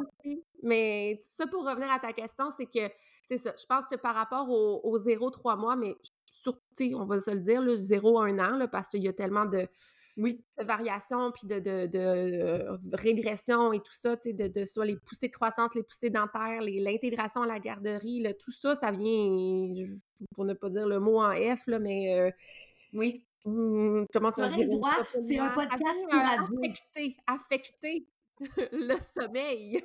Mais 0.63 1.17
ça, 1.21 1.47
pour 1.47 1.65
revenir 1.65 1.91
à 1.91 1.99
ta 1.99 2.13
question, 2.13 2.45
c'est 2.55 2.65
que, 2.67 2.89
c'est 3.27 3.37
ça, 3.37 3.53
je 3.59 3.65
pense 3.65 3.85
que 3.87 3.95
par 3.95 4.15
rapport 4.15 4.49
au, 4.49 4.79
au 4.83 4.99
0-3 4.99 5.57
mois, 5.57 5.75
mais 5.75 5.95
surtout, 6.31 6.59
on 6.95 7.05
va 7.05 7.19
se 7.19 7.31
le 7.31 7.39
dire, 7.39 7.61
le 7.61 7.75
0-1 7.75 8.39
an, 8.39 8.57
là, 8.57 8.67
parce 8.67 8.89
qu'il 8.89 9.03
y 9.03 9.07
a 9.07 9.13
tellement 9.13 9.45
de, 9.45 9.67
Oui. 10.17 10.43
de 10.57 10.63
variations, 10.63 11.31
puis 11.31 11.45
de, 11.47 11.59
de, 11.59 11.87
de, 11.87 11.99
euh, 11.99 12.77
régression 12.93 13.73
et 13.73 13.79
tout 13.79 13.91
ça, 13.93 14.15
tu 14.15 14.23
sais, 14.29 14.33
de, 14.33 14.47
de 14.47 14.65
soit 14.65 14.85
les 14.85 14.95
poussées 14.97 15.27
de 15.27 15.33
croissance, 15.33 15.75
les 15.75 15.83
poussées 15.83 16.09
dentaires, 16.09 16.61
l'intégration 16.61 17.41
à 17.43 17.47
la 17.47 17.59
garderie, 17.59 18.21
là, 18.21 18.33
tout 18.33 18.51
ça, 18.51 18.75
ça 18.75 18.91
vient, 18.91 19.87
pour 20.33 20.45
ne 20.45 20.53
pas 20.53 20.69
dire 20.69 20.87
le 20.87 20.99
mot 20.99 21.19
en 21.21 21.33
F, 21.33 21.67
là, 21.67 21.79
mais 21.79 22.17
euh, 22.19 22.31
Oui. 22.93 23.25
hum, 23.45 24.05
comment 24.13 24.31
Tu 24.31 24.41
le 24.41 24.69
droit, 24.69 24.93
c'est 25.19 25.37
un 25.39 25.49
podcast 25.49 25.99
pour 26.09 26.19
affecter, 26.19 27.17
affecter 27.27 28.07
le 28.71 28.95
sommeil. 29.15 29.83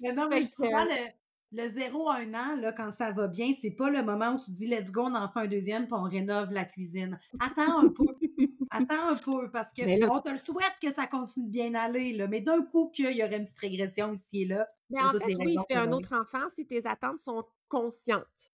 Mais 0.00 0.12
non, 0.12 0.28
Fait 0.30 0.40
mais 0.40 0.46
souvent, 0.46 0.84
que, 0.84 0.88
le, 0.90 1.10
le 1.52 1.68
0 1.68 2.08
à 2.10 2.16
1 2.18 2.34
an, 2.34 2.56
là, 2.56 2.72
quand 2.72 2.92
ça 2.92 3.12
va 3.12 3.28
bien, 3.28 3.52
c'est 3.60 3.70
pas 3.70 3.88
le 3.90 4.02
moment 4.02 4.34
où 4.34 4.40
tu 4.44 4.50
dis 4.50 4.66
let's 4.66 4.90
go, 4.90 5.02
on 5.02 5.14
en 5.14 5.28
fait 5.28 5.40
un 5.40 5.46
deuxième 5.46 5.84
puis 5.84 5.94
on 5.94 6.02
rénove 6.02 6.52
la 6.52 6.64
cuisine. 6.64 7.18
Attends 7.40 7.78
un 7.80 7.88
peu. 7.88 8.04
Attends 8.70 9.08
un 9.10 9.16
peu 9.16 9.48
parce 9.52 9.72
que 9.72 9.82
là, 10.00 10.08
on 10.10 10.20
te 10.20 10.28
le 10.30 10.38
souhaite 10.38 10.74
que 10.82 10.90
ça 10.90 11.06
continue 11.06 11.46
de 11.46 11.50
bien 11.52 11.74
aller, 11.74 12.12
là, 12.14 12.26
mais 12.26 12.40
d'un 12.40 12.62
coup 12.62 12.90
qu'il 12.90 13.12
y 13.16 13.22
aurait 13.22 13.36
une 13.36 13.44
petite 13.44 13.58
régression 13.60 14.12
ici 14.12 14.42
et 14.42 14.46
là, 14.46 14.66
mais 14.90 15.00
en 15.02 15.12
fait, 15.20 15.34
oui, 15.46 15.54
fais 15.68 15.76
un 15.76 15.92
autre 15.92 16.12
enfant 16.14 16.48
si 16.54 16.66
tes 16.66 16.84
attentes 16.86 17.20
sont 17.20 17.44
conscientes. 17.68 18.50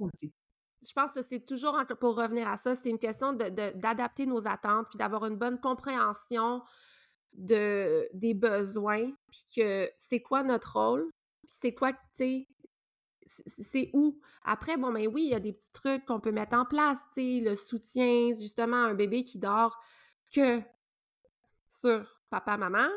aussi. 0.00 0.32
Je 0.86 0.92
pense 0.92 1.12
que 1.12 1.22
c'est 1.22 1.46
toujours, 1.46 1.80
pour 2.00 2.16
revenir 2.16 2.48
à 2.48 2.56
ça, 2.58 2.74
c'est 2.74 2.90
une 2.90 2.98
question 2.98 3.32
de- 3.32 3.48
de- 3.48 3.72
d'adapter 3.78 4.26
nos 4.26 4.46
attentes, 4.46 4.86
puis 4.90 4.98
d'avoir 4.98 5.24
une 5.24 5.36
bonne 5.36 5.58
compréhension 5.60 6.60
de, 7.32 8.08
des 8.12 8.34
besoins, 8.34 9.10
puis 9.30 9.44
que 9.56 9.90
c'est 9.98 10.20
quoi 10.20 10.42
notre 10.42 10.74
rôle, 10.78 11.08
puis 11.46 11.56
c'est 11.60 11.74
quoi, 11.74 11.92
tu 11.92 11.98
sais, 12.12 12.48
c'est 13.46 13.90
où? 13.94 14.20
Après, 14.44 14.76
bon, 14.76 14.92
ben 14.92 15.06
oui, 15.08 15.24
il 15.24 15.30
y 15.30 15.34
a 15.34 15.40
des 15.40 15.52
petits 15.52 15.72
trucs 15.72 16.04
qu'on 16.04 16.20
peut 16.20 16.32
mettre 16.32 16.56
en 16.56 16.64
place, 16.64 16.98
tu 17.14 17.38
sais, 17.38 17.40
le 17.40 17.54
soutien, 17.54 18.34
justement, 18.34 18.76
un 18.76 18.94
bébé 18.94 19.24
qui 19.24 19.38
dort 19.38 19.80
que 20.34 20.60
sur 21.70 22.06
papa, 22.30 22.56
maman, 22.56 22.88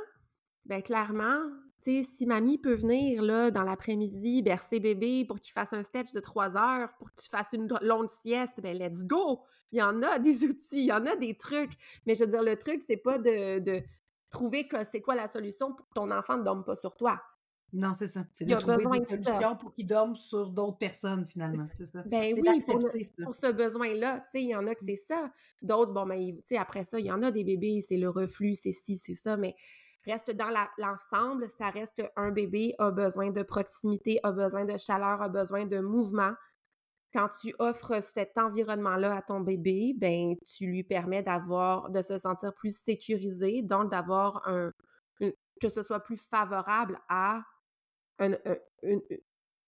ben 0.65 0.81
clairement, 0.81 1.41
tu 1.81 2.03
sais, 2.03 2.09
si 2.09 2.25
mamie 2.25 2.57
peut 2.57 2.73
venir 2.73 3.21
là 3.21 3.51
dans 3.51 3.63
l'après-midi 3.63 4.41
bercer 4.41 4.79
bébé 4.79 5.25
pour 5.25 5.39
qu'il 5.39 5.53
fasse 5.53 5.73
un 5.73 5.83
sketch 5.83 6.13
de 6.13 6.19
trois 6.19 6.57
heures, 6.57 6.89
pour 6.97 7.09
que 7.09 7.21
tu 7.21 7.29
fasses 7.29 7.53
une 7.53 7.67
longue 7.81 8.09
sieste, 8.09 8.59
ben 8.61 8.77
let's 8.77 9.05
go! 9.05 9.41
Il 9.71 9.79
y 9.79 9.81
en 9.81 10.01
a 10.01 10.19
des 10.19 10.45
outils, 10.45 10.83
il 10.83 10.85
y 10.85 10.93
en 10.93 11.05
a 11.05 11.15
des 11.15 11.37
trucs. 11.37 11.73
Mais 12.05 12.15
je 12.15 12.23
veux 12.23 12.31
dire, 12.31 12.43
le 12.43 12.57
truc, 12.57 12.81
c'est 12.81 12.97
pas 12.97 13.17
de, 13.17 13.59
de 13.59 13.83
trouver 14.29 14.67
que 14.67 14.77
c'est 14.83 15.01
quoi 15.01 15.15
la 15.15 15.27
solution 15.27 15.73
pour 15.73 15.87
que 15.87 15.93
ton 15.93 16.11
enfant 16.11 16.37
ne 16.37 16.43
dorme 16.43 16.63
pas 16.63 16.75
sur 16.75 16.95
toi. 16.95 17.21
Non, 17.73 17.93
c'est 17.93 18.07
ça. 18.07 18.23
C'est 18.31 18.45
Il 18.45 18.51
de 18.51 18.55
a 18.55 18.57
trouver 18.59 18.77
besoin 18.77 18.97
des 18.97 19.03
de 19.03 19.09
solutions 19.25 19.55
pour 19.57 19.73
qu'ils 19.73 19.87
dorment 19.87 20.15
sur 20.15 20.49
d'autres 20.49 20.77
personnes, 20.77 21.25
finalement. 21.25 21.67
C'est 21.73 21.85
ça. 21.85 22.01
Ben 22.05 22.33
oui, 22.33 22.61
pour, 22.65 22.77
le- 22.77 22.83
d'accepter 22.83 23.03
ça. 23.03 23.23
pour 23.25 23.35
ce 23.35 23.51
besoin-là, 23.51 24.19
tu 24.21 24.25
sais, 24.31 24.41
il 24.43 24.49
y 24.49 24.55
en 24.55 24.65
a 24.67 24.73
que 24.73 24.83
c'est 24.85 24.95
ça. 24.95 25.31
D'autres, 25.61 25.91
bon, 25.91 26.05
ben, 26.05 26.15
ils- 26.15 26.35
tu 26.37 26.41
sais, 26.45 26.57
après 26.57 26.85
ça, 26.85 26.97
il 26.99 27.05
y 27.05 27.11
en 27.11 27.21
a 27.23 27.29
des 27.31 27.43
bébés, 27.43 27.81
c'est 27.81 27.97
le 27.97 28.09
reflux, 28.09 28.55
c'est 28.55 28.71
ci, 28.71 28.95
c'est 28.97 29.13
ça, 29.13 29.35
mais 29.35 29.53
reste 30.05 30.31
dans 30.31 30.49
l'ensemble, 30.77 31.49
ça 31.49 31.69
reste 31.69 32.01
un 32.15 32.31
bébé 32.31 32.73
a 32.79 32.91
besoin 32.91 33.31
de 33.31 33.43
proximité, 33.43 34.19
a 34.23 34.31
besoin 34.31 34.63
de 34.63 34.77
chaleur, 34.77 35.21
a 35.21 35.27
besoin 35.29 35.65
de 35.65 35.79
mouvement. 35.79 36.31
quand 37.13 37.29
tu 37.41 37.53
offres 37.59 38.01
cet 38.01 38.37
environnement-là 38.37 39.15
à 39.17 39.21
ton 39.21 39.39
bébé, 39.39 39.93
ben 39.97 40.35
tu 40.45 40.67
lui 40.67 40.83
permets 40.83 41.23
d'avoir, 41.23 41.89
de 41.89 42.01
se 42.01 42.17
sentir 42.17 42.53
plus 42.53 42.77
sécurisé, 42.77 43.61
donc 43.63 43.89
d'avoir 43.91 44.47
un, 44.47 44.71
que 45.59 45.69
ce 45.69 45.81
soit 45.81 46.01
plus 46.01 46.17
favorable 46.29 46.99
à 47.09 47.41
un, 48.19 48.37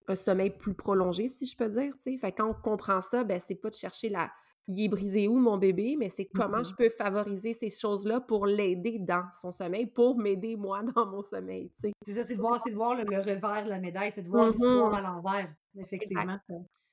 un, 0.08 0.14
sommeil 0.14 0.50
plus 0.50 0.74
prolongé, 0.74 1.28
si 1.28 1.46
je 1.46 1.56
peux 1.56 1.68
dire, 1.68 1.92
tu 1.96 2.02
sais. 2.02 2.18
Fait 2.18 2.32
quand 2.32 2.48
on 2.48 2.54
comprend 2.54 3.00
ça, 3.00 3.22
ben 3.22 3.38
c'est 3.38 3.54
pas 3.54 3.70
de 3.70 3.74
chercher 3.74 4.08
la, 4.08 4.30
il 4.68 4.84
est 4.84 4.88
brisé 4.88 5.28
où 5.28 5.38
mon 5.38 5.58
bébé, 5.58 5.96
mais 5.98 6.08
c'est 6.08 6.26
comment 6.26 6.62
je 6.62 6.74
peux 6.74 6.88
favoriser 6.88 7.52
ces 7.52 7.70
choses-là 7.70 8.20
pour 8.20 8.46
l'aider 8.46 8.98
dans 9.00 9.24
son 9.40 9.50
sommeil, 9.50 9.86
pour 9.86 10.16
m'aider 10.18 10.56
moi 10.56 10.82
dans 10.94 11.06
mon 11.06 11.22
sommeil. 11.22 11.72
C'est 11.76 11.92
ça, 12.14 12.24
c'est 12.24 12.36
de 12.36 12.40
voir, 12.40 12.60
de 12.64 12.72
voir 12.72 12.94
le, 12.94 13.02
revers 13.02 13.64
de 13.64 13.68
la 13.68 13.78
médaille, 13.78 14.12
c'est 14.14 14.22
de 14.22 14.28
voir 14.28 14.50
l'histoire 14.50 14.90
mmh 14.90 14.94
à 14.94 15.00
l'envers, 15.00 15.54
effectivement. 15.76 16.38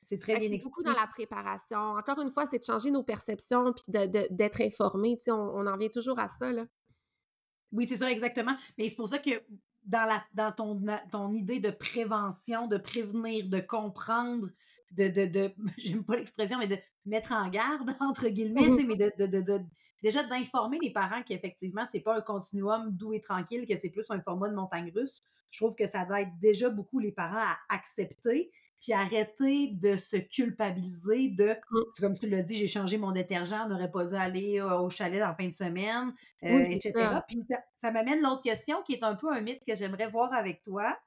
C'est 0.04 0.20
très 0.20 0.38
bien 0.38 0.50
expliqué. 0.52 0.64
beaucoup 0.64 0.84
dans 0.84 0.94
la 0.94 1.08
préparation. 1.08 1.78
Encore 1.78 2.22
une 2.22 2.32
fois, 2.32 2.46
c'est 2.46 2.60
de 2.60 2.64
changer 2.64 2.92
nos 2.92 3.04
perceptions 3.04 3.74
puis 3.74 3.84
d'être 3.92 4.62
informé. 4.62 5.20
On, 5.28 5.34
on, 5.34 5.68
en 5.68 5.78
vient 5.78 5.90
toujours 5.90 6.18
à 6.18 6.30
ça, 6.30 6.52
là. 6.52 6.66
Oui, 7.74 7.86
c'est 7.88 7.98
ça, 7.98 8.10
exactement. 8.10 8.56
Mais 8.78 8.88
c'est 8.88 8.96
pour 8.96 9.10
ça 9.10 9.20
que 9.20 9.32
dans, 9.88 10.06
la, 10.06 10.24
dans 10.34 10.52
ton, 10.52 10.86
ton 11.12 11.34
idée 11.34 11.60
de 11.60 11.72
prévention, 11.72 12.68
de 12.68 12.78
prévenir, 12.78 13.48
de 13.48 13.60
comprendre, 13.60 14.50
de, 14.92 15.08
de, 15.08 15.26
de 15.26 15.54
j'aime 15.78 16.04
pas 16.04 16.18
l'expression, 16.18 16.60
mais 16.60 16.68
de 16.68 16.78
mettre 17.06 17.32
en 17.32 17.48
garde, 17.48 17.96
entre 18.00 18.28
guillemets, 18.28 18.70
mmh 18.70 18.88
mais 18.88 18.96
de, 18.96 19.12
de, 19.26 19.42
de 19.42 19.60
déjà 20.04 20.24
d'informer 20.24 20.78
les 20.82 20.92
parents 20.92 21.24
qu'effectivement, 21.24 21.86
c'est 21.92 22.02
pas 22.02 22.18
un 22.18 22.22
continuum 22.22 22.92
doux 22.92 23.14
et 23.14 23.22
tranquille, 23.22 23.66
que 23.66 23.78
c'est 23.78 23.90
plus 23.90 24.06
un 24.10 24.22
format 24.22 24.50
de 24.50 24.56
montagne 24.56 24.92
russe. 24.94 25.22
Je 25.50 25.60
trouve 25.60 25.76
que 25.76 25.88
ça 25.88 26.06
aide 26.20 26.38
déjà 26.42 26.70
beaucoup 26.70 27.00
les 27.00 27.14
parents 27.14 27.38
à 27.38 27.58
accepter 27.70 28.52
puis 28.82 28.94
arrêter 28.94 29.68
de 29.68 29.98
se 29.98 30.18
culpabiliser 30.18 31.30
de, 31.30 31.50
mmh. 31.50 31.80
comme 32.00 32.14
tu 32.14 32.30
l'as 32.30 32.44
dit, 32.44 32.58
j'ai 32.58 32.68
changé 32.68 32.98
mon 32.98 33.12
détergent, 33.12 33.66
on 33.66 33.70
n'aurait 33.70 33.92
pas 33.92 34.06
dû 34.06 34.16
aller 34.16 34.62
au 34.62 34.90
chalet 34.90 35.24
en 35.24 35.36
fin 35.36 35.48
de 35.48 35.54
semaine, 35.54 36.14
euh, 36.44 36.64
etc. 36.64 36.94
Puis 37.28 37.40
ça, 37.76 37.92
m'amène 37.92 38.22
l'autre 38.22 38.42
question 38.42 38.82
qui 38.84 38.94
est 38.94 39.04
un 39.04 39.16
peu 39.16 39.32
un 39.32 39.42
mythe 39.42 39.64
que 39.68 39.76
j'aimerais 39.76 40.10
voir 40.10 40.34
avec 40.34 40.62
toi. 40.64 40.98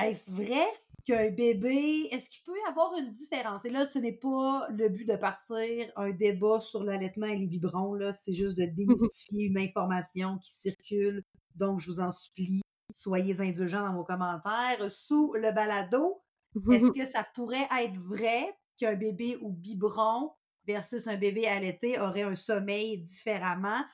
Est-ce 0.00 0.30
vrai 0.30 0.66
qu'un 1.04 1.30
bébé, 1.30 2.08
est-ce 2.10 2.28
qu'il 2.28 2.42
peut 2.44 2.56
y 2.64 2.68
avoir 2.68 2.94
une 2.96 3.10
différence? 3.10 3.64
Et 3.64 3.70
là, 3.70 3.88
ce 3.88 3.98
n'est 3.98 4.12
pas 4.12 4.66
le 4.70 4.88
but 4.88 5.06
de 5.06 5.16
partir 5.16 5.90
un 5.96 6.10
débat 6.10 6.60
sur 6.60 6.84
l'allaitement 6.84 7.26
et 7.26 7.36
les 7.36 7.46
biberons, 7.46 7.94
là, 7.94 8.12
c'est 8.12 8.32
juste 8.32 8.56
de 8.56 8.64
démystifier 8.76 9.46
une 9.46 9.58
information 9.58 10.38
qui 10.38 10.52
circule. 10.52 11.24
Donc, 11.54 11.80
je 11.80 11.90
vous 11.90 12.00
en 12.00 12.12
supplie, 12.12 12.62
soyez 12.92 13.40
indulgents 13.40 13.86
dans 13.86 13.94
vos 13.94 14.04
commentaires. 14.04 14.90
Sous 14.90 15.34
le 15.34 15.52
balado, 15.52 16.22
est-ce 16.70 16.90
que 16.92 17.06
ça 17.06 17.24
pourrait 17.34 17.68
être 17.80 17.98
vrai 17.98 18.56
qu'un 18.78 18.94
bébé 18.94 19.36
au 19.36 19.50
biberon 19.50 20.32
versus 20.66 21.06
un 21.06 21.16
bébé 21.16 21.46
allaité 21.46 21.98
aurait 22.00 22.22
un 22.22 22.34
sommeil 22.34 22.98
différemment? 22.98 23.84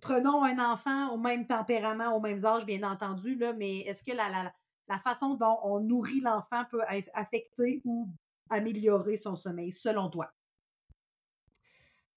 Prenons 0.00 0.44
un 0.44 0.58
enfant 0.72 1.10
au 1.12 1.18
même 1.18 1.46
tempérament, 1.46 2.14
au 2.16 2.20
même 2.20 2.44
âge, 2.44 2.64
bien 2.66 2.82
entendu, 2.88 3.36
là, 3.36 3.52
mais 3.52 3.80
est-ce 3.80 4.02
que 4.02 4.12
la, 4.12 4.28
la, 4.28 4.52
la 4.88 4.98
façon 4.98 5.34
dont 5.34 5.58
on 5.64 5.80
nourrit 5.80 6.20
l'enfant 6.20 6.64
peut 6.70 6.82
affecter 7.14 7.80
ou 7.84 8.08
améliorer 8.50 9.16
son 9.16 9.36
sommeil, 9.36 9.72
selon 9.72 10.08
toi? 10.08 10.32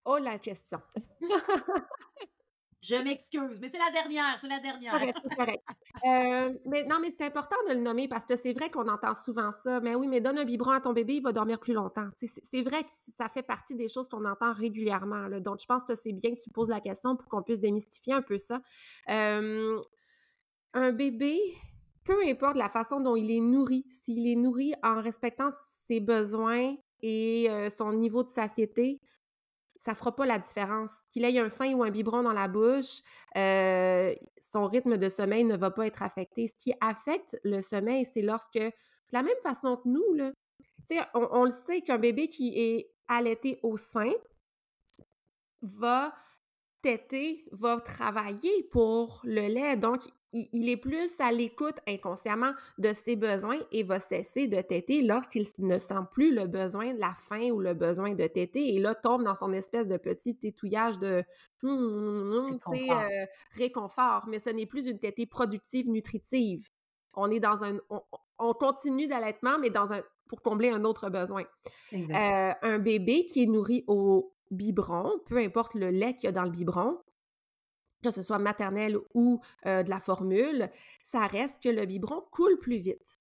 Oh, 0.05 0.17
la 0.17 0.39
question. 0.39 0.81
Je 2.81 2.95
m'excuse, 2.95 3.59
mais 3.61 3.69
c'est 3.69 3.77
la 3.77 3.91
dernière, 3.91 4.37
c'est 4.41 4.47
la 4.47 4.59
dernière. 4.59 4.99
C'est 4.99 5.35
correct. 5.35 5.63
Euh, 6.03 6.53
mais 6.65 6.83
non, 6.85 6.97
mais 6.99 7.11
c'est 7.15 7.25
important 7.25 7.57
de 7.67 7.73
le 7.73 7.79
nommer 7.79 8.07
parce 8.07 8.25
que 8.25 8.35
c'est 8.35 8.53
vrai 8.53 8.71
qu'on 8.71 8.87
entend 8.87 9.13
souvent 9.13 9.51
ça. 9.51 9.79
Mais 9.81 9.93
oui, 9.93 10.07
mais 10.07 10.19
donne 10.19 10.39
un 10.39 10.45
biberon 10.45 10.71
à 10.71 10.81
ton 10.81 10.93
bébé, 10.93 11.17
il 11.17 11.21
va 11.21 11.31
dormir 11.31 11.59
plus 11.59 11.73
longtemps. 11.73 12.07
C'est 12.17 12.63
vrai 12.63 12.83
que 12.83 12.89
ça 13.15 13.29
fait 13.29 13.43
partie 13.43 13.75
des 13.75 13.87
choses 13.87 14.07
qu'on 14.07 14.25
entend 14.25 14.51
régulièrement. 14.51 15.27
Donc, 15.39 15.59
je 15.61 15.67
pense 15.67 15.83
que 15.83 15.93
c'est 15.93 16.13
bien 16.13 16.33
que 16.33 16.41
tu 16.41 16.49
poses 16.49 16.69
la 16.69 16.79
question 16.79 17.15
pour 17.15 17.29
qu'on 17.29 17.43
puisse 17.43 17.59
démystifier 17.59 18.13
un 18.13 18.23
peu 18.23 18.39
ça. 18.39 18.61
un 19.07 20.91
bébé, 20.91 21.37
peu 22.03 22.17
importe 22.27 22.57
la 22.57 22.69
façon 22.69 22.99
dont 22.99 23.15
il 23.15 23.29
est 23.29 23.41
nourri, 23.41 23.85
s'il 23.89 24.27
est 24.27 24.35
nourri 24.35 24.73
en 24.81 25.01
respectant 25.01 25.49
ses 25.85 25.99
besoins 25.99 26.75
et 27.01 27.49
euh, 27.49 27.69
son 27.69 27.93
niveau 27.93 28.23
de 28.23 28.29
satiété, 28.29 28.99
ça 29.81 29.95
fera 29.95 30.15
pas 30.15 30.27
la 30.27 30.37
différence. 30.37 30.91
Qu'il 31.11 31.25
ait 31.25 31.39
un 31.39 31.49
sein 31.49 31.73
ou 31.73 31.83
un 31.83 31.89
biberon 31.89 32.21
dans 32.21 32.33
la 32.33 32.47
bouche, 32.47 33.01
euh, 33.35 34.13
son 34.39 34.67
rythme 34.67 34.97
de 34.97 35.09
sommeil 35.09 35.43
ne 35.43 35.57
va 35.57 35.71
pas 35.71 35.87
être 35.87 36.03
affecté. 36.03 36.45
Ce 36.45 36.53
qui 36.55 36.71
affecte 36.81 37.39
le 37.43 37.61
sommeil, 37.61 38.05
c'est 38.05 38.21
lorsque, 38.21 38.59
de 38.59 38.71
la 39.11 39.23
même 39.23 39.37
façon 39.41 39.77
que 39.77 39.89
nous, 39.89 40.13
là, 40.13 40.31
on, 41.15 41.27
on 41.31 41.45
le 41.45 41.51
sait 41.51 41.81
qu'un 41.81 41.97
bébé 41.97 42.27
qui 42.27 42.59
est 42.59 42.91
allaité 43.07 43.59
au 43.63 43.75
sein 43.75 44.11
va 45.63 46.13
téter, 46.83 47.43
va 47.51 47.81
travailler 47.81 48.63
pour 48.71 49.21
le 49.23 49.47
lait. 49.47 49.77
Donc, 49.77 50.03
il, 50.33 50.69
est 50.69 50.77
plus 50.77 51.19
à 51.19 51.31
l'écoute 51.31 51.75
inconsciemment 51.87 52.51
de 52.77 52.93
ses 52.93 53.15
besoins 53.15 53.59
et 53.71 53.83
va 53.83 53.99
cesser 53.99 54.47
de 54.47 54.61
téter 54.61 55.01
lorsqu'il 55.01 55.45
ne 55.59 55.77
sent 55.77 55.95
plus 56.11 56.33
le 56.33 56.47
besoin 56.47 56.93
de 56.93 56.99
la 56.99 57.13
faim 57.13 57.49
ou 57.51 57.59
le 57.59 57.73
besoin 57.73 58.13
de 58.13 58.27
téter 58.27 58.75
et 58.75 58.79
là 58.79 58.95
tombe 58.95 59.23
dans 59.23 59.35
son 59.35 59.51
espèce 59.51 59.87
de 59.87 59.97
petit 59.97 60.35
tétouillage 60.35 60.99
de 60.99 61.23
réconfort. 61.63 62.99
Euh, 62.99 63.25
réconfort. 63.51 64.25
Mais 64.27 64.39
ce 64.39 64.49
n'est 64.49 64.65
plus 64.65 64.87
une 64.87 64.99
tétée 64.99 65.25
productive, 65.25 65.89
nutritive. 65.89 66.69
On 67.13 67.29
est 67.29 67.39
dans 67.39 67.63
un... 67.63 67.77
On, 68.39 68.53
continue 68.53 69.07
d'allaitement, 69.07 69.59
mais 69.59 69.69
dans 69.69 69.93
un 69.93 70.01
pour 70.27 70.41
combler 70.41 70.69
un 70.69 70.85
autre 70.85 71.09
besoin. 71.09 71.43
Euh, 71.93 72.53
un 72.61 72.79
bébé 72.79 73.25
qui 73.25 73.43
est 73.43 73.45
nourri 73.45 73.83
au 73.87 74.33
biberon, 74.49 75.19
peu 75.25 75.37
importe 75.37 75.75
le 75.75 75.89
lait 75.89 76.15
qu'il 76.15 76.23
y 76.23 76.27
a 76.27 76.31
dans 76.31 76.43
le 76.43 76.49
biberon, 76.49 76.97
que 78.03 78.11
ce 78.11 78.21
soit 78.21 78.39
maternel 78.39 78.97
ou 79.13 79.41
de 79.65 79.89
la 79.89 79.99
formule, 79.99 80.69
ça 81.03 81.27
reste 81.27 81.61
que 81.61 81.69
le 81.69 81.85
biberon 81.85 82.23
coule 82.31 82.57
plus 82.59 82.77
vite. 82.77 83.19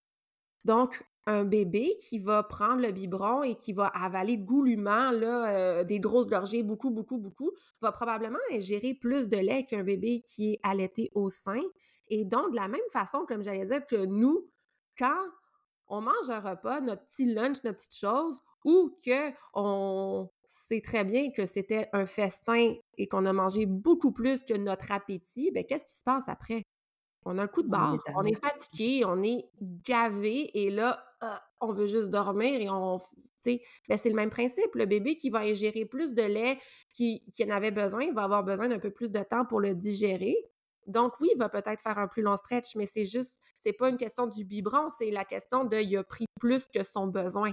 Donc, 0.65 1.05
un 1.27 1.45
bébé 1.45 1.97
qui 2.01 2.19
va 2.19 2.43
prendre 2.43 2.81
le 2.81 2.93
biberon 2.93 3.43
et 3.43 3.55
qui 3.55 3.73
va 3.73 3.87
avaler 3.89 4.39
goulûment 4.39 5.11
là, 5.13 5.85
des 5.85 6.01
grosses 6.01 6.27
gorgées, 6.27 6.63
beaucoup, 6.63 6.91
beaucoup, 6.91 7.19
beaucoup, 7.19 7.53
va 7.81 7.93
probablement 7.93 8.39
ingérer 8.51 8.95
plus 8.95 9.29
de 9.29 9.37
lait 9.37 9.65
qu'un 9.65 9.85
bébé 9.85 10.23
qui 10.27 10.53
est 10.53 10.61
allaité 10.63 11.11
au 11.15 11.29
sein. 11.29 11.61
Et 12.09 12.25
donc, 12.25 12.51
de 12.51 12.57
la 12.57 12.69
même 12.69 12.81
façon, 12.91 13.27
comme 13.27 13.43
j'allais 13.43 13.67
dire, 13.67 13.87
que 13.87 14.05
nous, 14.05 14.49
quand 14.99 15.25
on 15.89 16.01
mange 16.01 16.31
un 16.31 16.41
repas, 16.41 16.81
notre 16.81 17.05
petit 17.05 17.33
lunch, 17.33 17.63
notre 17.65 17.77
petite 17.77 17.97
chose, 17.97 18.41
ou 18.65 18.97
que 19.05 19.31
on 19.55 20.29
sait 20.51 20.81
très 20.81 21.05
bien 21.05 21.31
que 21.31 21.47
c'était 21.47 21.89
un 21.93 22.07
festin 22.07 22.75
et 22.99 23.07
qu'on 23.07 23.25
a 23.25 23.33
mangé 23.33 23.67
beaucoup 23.67 24.11
plus 24.11 24.43
que 24.43 24.55
notre 24.55 24.91
appétit, 24.91 25.53
ben 25.53 25.65
qu'est-ce 25.65 25.85
qui 25.85 25.95
se 25.95 26.03
passe 26.03 26.29
après? 26.29 26.65
On 27.25 27.39
a 27.39 27.45
un 27.45 27.47
coup 27.47 27.63
de 27.63 27.69
barre, 27.69 27.99
on 28.17 28.25
est 28.25 28.35
fatigué, 28.35 29.05
on 29.07 29.23
est 29.23 29.49
gavé 29.61 30.51
et 30.59 30.71
là, 30.71 31.05
ah, 31.21 31.41
on 31.61 31.73
veut 31.73 31.87
juste 31.87 32.11
dormir 32.11 32.61
et 32.61 32.69
on, 32.69 32.99
ben 33.89 33.99
c'est 33.99 34.09
le 34.09 34.15
même 34.15 34.31
principe. 34.31 34.75
Le 34.75 34.87
bébé 34.87 35.17
qui 35.17 35.31
va 35.31 35.41
ingérer 35.41 35.85
plus 35.85 36.15
de 36.15 36.23
lait 36.23 36.59
qu'il 36.95 37.21
qui 37.33 37.45
en 37.45 37.51
avait 37.51 37.71
besoin, 37.71 38.13
va 38.13 38.25
avoir 38.25 38.43
besoin 38.43 38.69
d'un 38.69 38.81
peu 38.81 38.91
plus 38.91 39.13
de 39.13 39.23
temps 39.23 39.45
pour 39.45 39.61
le 39.61 39.75
digérer. 39.75 40.37
Donc 40.89 41.13
oui, 41.21 41.29
il 41.33 41.39
va 41.39 41.49
peut-être 41.49 41.81
faire 41.81 41.99
un 41.99 42.09
plus 42.09 42.23
long 42.23 42.37
stretch, 42.37 42.75
mais 42.75 42.87
c'est 42.87 43.05
juste, 43.05 43.41
c'est 43.59 43.73
pas 43.73 43.89
une 43.91 43.99
question 43.99 44.27
du 44.27 44.45
biberon, 44.45 44.89
c'est 44.99 45.13
la 45.13 45.25
question 45.25 45.65
de 45.65 45.77
il 45.77 45.97
a 45.97 46.03
pris 46.03 46.25
plus 46.41 46.67
que 46.67 46.83
son 46.83 47.07
besoin. 47.07 47.53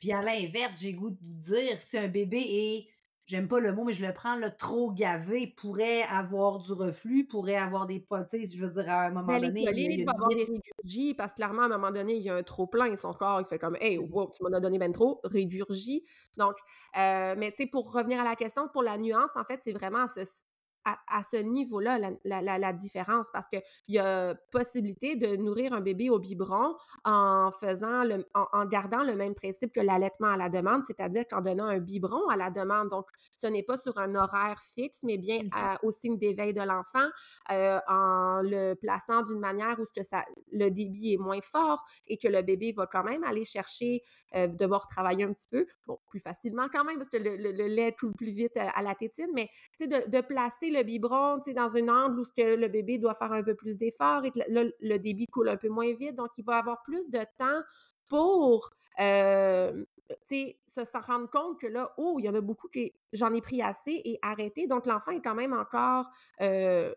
Puis 0.00 0.12
à 0.12 0.22
l'inverse, 0.22 0.80
j'ai 0.80 0.92
goût 0.92 1.10
de 1.10 1.18
vous 1.20 1.34
dire, 1.34 1.78
si 1.80 1.98
un 1.98 2.08
bébé 2.08 2.38
est, 2.38 2.88
j'aime 3.26 3.48
pas 3.48 3.60
le 3.60 3.72
mot, 3.72 3.84
mais 3.84 3.92
je 3.92 4.04
le 4.04 4.12
prends, 4.12 4.36
là, 4.36 4.50
trop 4.50 4.92
gavé, 4.92 5.46
pourrait 5.46 6.02
avoir 6.02 6.58
du 6.58 6.72
reflux, 6.72 7.24
pourrait 7.24 7.56
avoir 7.56 7.86
des 7.86 8.04
sais, 8.28 8.44
je 8.46 8.64
veux 8.64 8.70
dire, 8.70 8.88
à 8.88 9.06
un 9.06 9.10
moment 9.10 9.32
mais 9.32 9.40
donné. 9.40 9.62
Il, 9.62 10.04
va 10.04 10.12
avoir 10.12 10.28
des 10.28 10.44
régurgies 10.44 11.14
parce 11.14 11.32
que 11.32 11.36
clairement, 11.36 11.62
à 11.62 11.66
un 11.66 11.68
moment 11.68 11.90
donné, 11.90 12.16
il 12.16 12.22
y 12.22 12.30
a 12.30 12.34
un 12.34 12.42
trop 12.42 12.66
plein. 12.66 12.94
Son 12.96 13.12
corps, 13.14 13.40
il 13.40 13.46
fait 13.46 13.58
comme, 13.58 13.76
hey, 13.80 13.98
wow, 13.98 14.30
tu 14.30 14.42
m'en 14.42 14.54
as 14.56 14.60
donné 14.60 14.78
ben 14.78 14.92
trop, 14.92 15.20
régurgie. 15.24 16.04
Donc, 16.36 16.54
euh, 16.96 17.34
mais 17.36 17.50
tu 17.52 17.62
sais, 17.62 17.66
pour 17.66 17.92
revenir 17.92 18.20
à 18.20 18.24
la 18.24 18.36
question, 18.36 18.68
pour 18.68 18.82
la 18.82 18.98
nuance, 18.98 19.30
en 19.36 19.44
fait, 19.44 19.60
c'est 19.62 19.72
vraiment 19.72 20.06
ce, 20.08 20.24
à, 20.84 21.22
ce 21.22 21.36
niveau-là 21.36 21.98
la, 21.98 22.42
la, 22.42 22.58
la, 22.58 22.72
différence 22.72 23.28
parce 23.32 23.48
qu'il 23.48 23.62
y 23.88 23.98
a 23.98 24.34
possibilité 24.50 25.16
de 25.16 25.36
nourrir 25.36 25.72
un 25.72 25.80
bébé 25.80 26.10
au 26.10 26.18
biberon 26.18 26.74
en 27.04 27.50
faisant 27.52 28.04
le, 28.04 28.26
en, 28.34 28.64
gardant 28.66 29.02
le 29.02 29.14
même 29.14 29.34
principe 29.34 29.72
que 29.72 29.80
l'allaitement 29.80 30.28
à 30.28 30.36
la 30.36 30.48
demande, 30.48 30.82
c'est-à-dire 30.84 31.24
qu'en 31.28 31.40
donnant 31.40 31.66
un 31.66 31.78
biberon 31.78 32.28
à 32.28 32.36
la 32.36 32.50
demande. 32.50 32.90
Donc, 32.90 33.06
ce 33.34 33.46
n'est 33.46 33.62
pas 33.62 33.76
sur 33.76 33.96
un 33.98 34.14
horaire 34.14 34.60
fixe, 34.74 35.02
mais 35.04 35.16
bien 35.16 35.40
au 35.82 35.90
signe 35.90 36.18
d'éveil 36.18 36.52
de 36.52 36.62
l'enfant, 36.62 37.08
euh, 37.50 37.78
en 37.88 38.40
le 38.42 38.74
plaçant 38.74 39.22
d'une 39.22 39.40
manière 39.40 39.78
où 39.78 39.84
ce 39.84 39.92
que 39.92 40.02
ça, 40.02 40.24
le 40.52 40.70
débit 40.70 41.14
est 41.14 41.18
moins 41.18 41.40
fort 41.40 41.84
et 42.06 42.16
que 42.16 42.28
le 42.28 42.42
bébé 42.42 42.72
va 42.72 42.86
quand 42.86 43.04
même 43.04 43.24
aller 43.24 43.44
chercher, 43.44 44.02
euh, 44.34 44.46
devoir 44.46 44.88
travailler 44.88 45.24
un 45.24 45.32
petit 45.32 45.48
peu, 45.48 45.66
bon, 45.86 45.98
plus 46.08 46.20
facilement 46.20 46.66
quand 46.72 46.84
même 46.84 46.96
parce 46.98 47.08
que 47.08 47.16
le, 47.16 47.36
le, 47.36 47.66
lait 47.66 47.94
coule 47.98 48.12
plus 48.12 48.30
vite 48.30 48.56
à, 48.56 48.82
la 48.82 48.94
tétine, 48.94 49.30
mais 49.34 49.48
de, 49.80 50.10
de 50.10 50.20
placer 50.20 50.70
le 50.74 50.82
biberon, 50.82 51.38
tu 51.38 51.50
sais, 51.50 51.54
dans 51.54 51.76
un 51.76 51.88
angle 51.88 52.20
où 52.20 52.24
ce 52.24 52.32
que 52.32 52.56
le 52.56 52.68
bébé 52.68 52.98
doit 52.98 53.14
faire 53.14 53.32
un 53.32 53.42
peu 53.42 53.54
plus 53.54 53.78
d'efforts 53.78 54.24
et 54.24 54.30
que 54.30 54.40
le, 54.48 54.98
débit 54.98 55.26
coule 55.26 55.48
un 55.48 55.56
peu 55.56 55.68
moins 55.68 55.92
vite. 55.94 56.16
Donc, 56.16 56.30
il 56.38 56.44
va 56.44 56.56
avoir 56.58 56.82
plus 56.82 57.10
de 57.10 57.20
temps 57.38 57.62
pour 58.08 58.70
euh, 59.00 59.84
tu 60.28 60.56
sais, 60.66 60.84
se, 60.84 60.98
rendre 60.98 61.30
compte 61.30 61.60
que 61.60 61.66
là, 61.66 61.92
oh, 61.96 62.16
il 62.18 62.24
y 62.24 62.28
en 62.28 62.34
a 62.34 62.40
beaucoup 62.40 62.68
qui 62.68 62.92
j'en 63.12 63.32
ai 63.32 63.40
pris 63.40 63.62
assez 63.62 64.00
et 64.04 64.18
arrêté. 64.22 64.66
Donc, 64.66 64.86
l'enfant 64.86 65.12
est 65.12 65.22
quand 65.22 65.34
même 65.34 65.52
encore, 65.52 66.06
euh, 66.40 66.94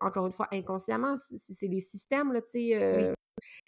encore 0.00 0.26
une 0.26 0.32
fois, 0.32 0.48
inconsciemment, 0.52 1.16
c'est 1.18 1.68
des 1.68 1.80
systèmes, 1.80 2.32
là, 2.32 2.42
tu 2.42 2.50
sais, 2.50 3.14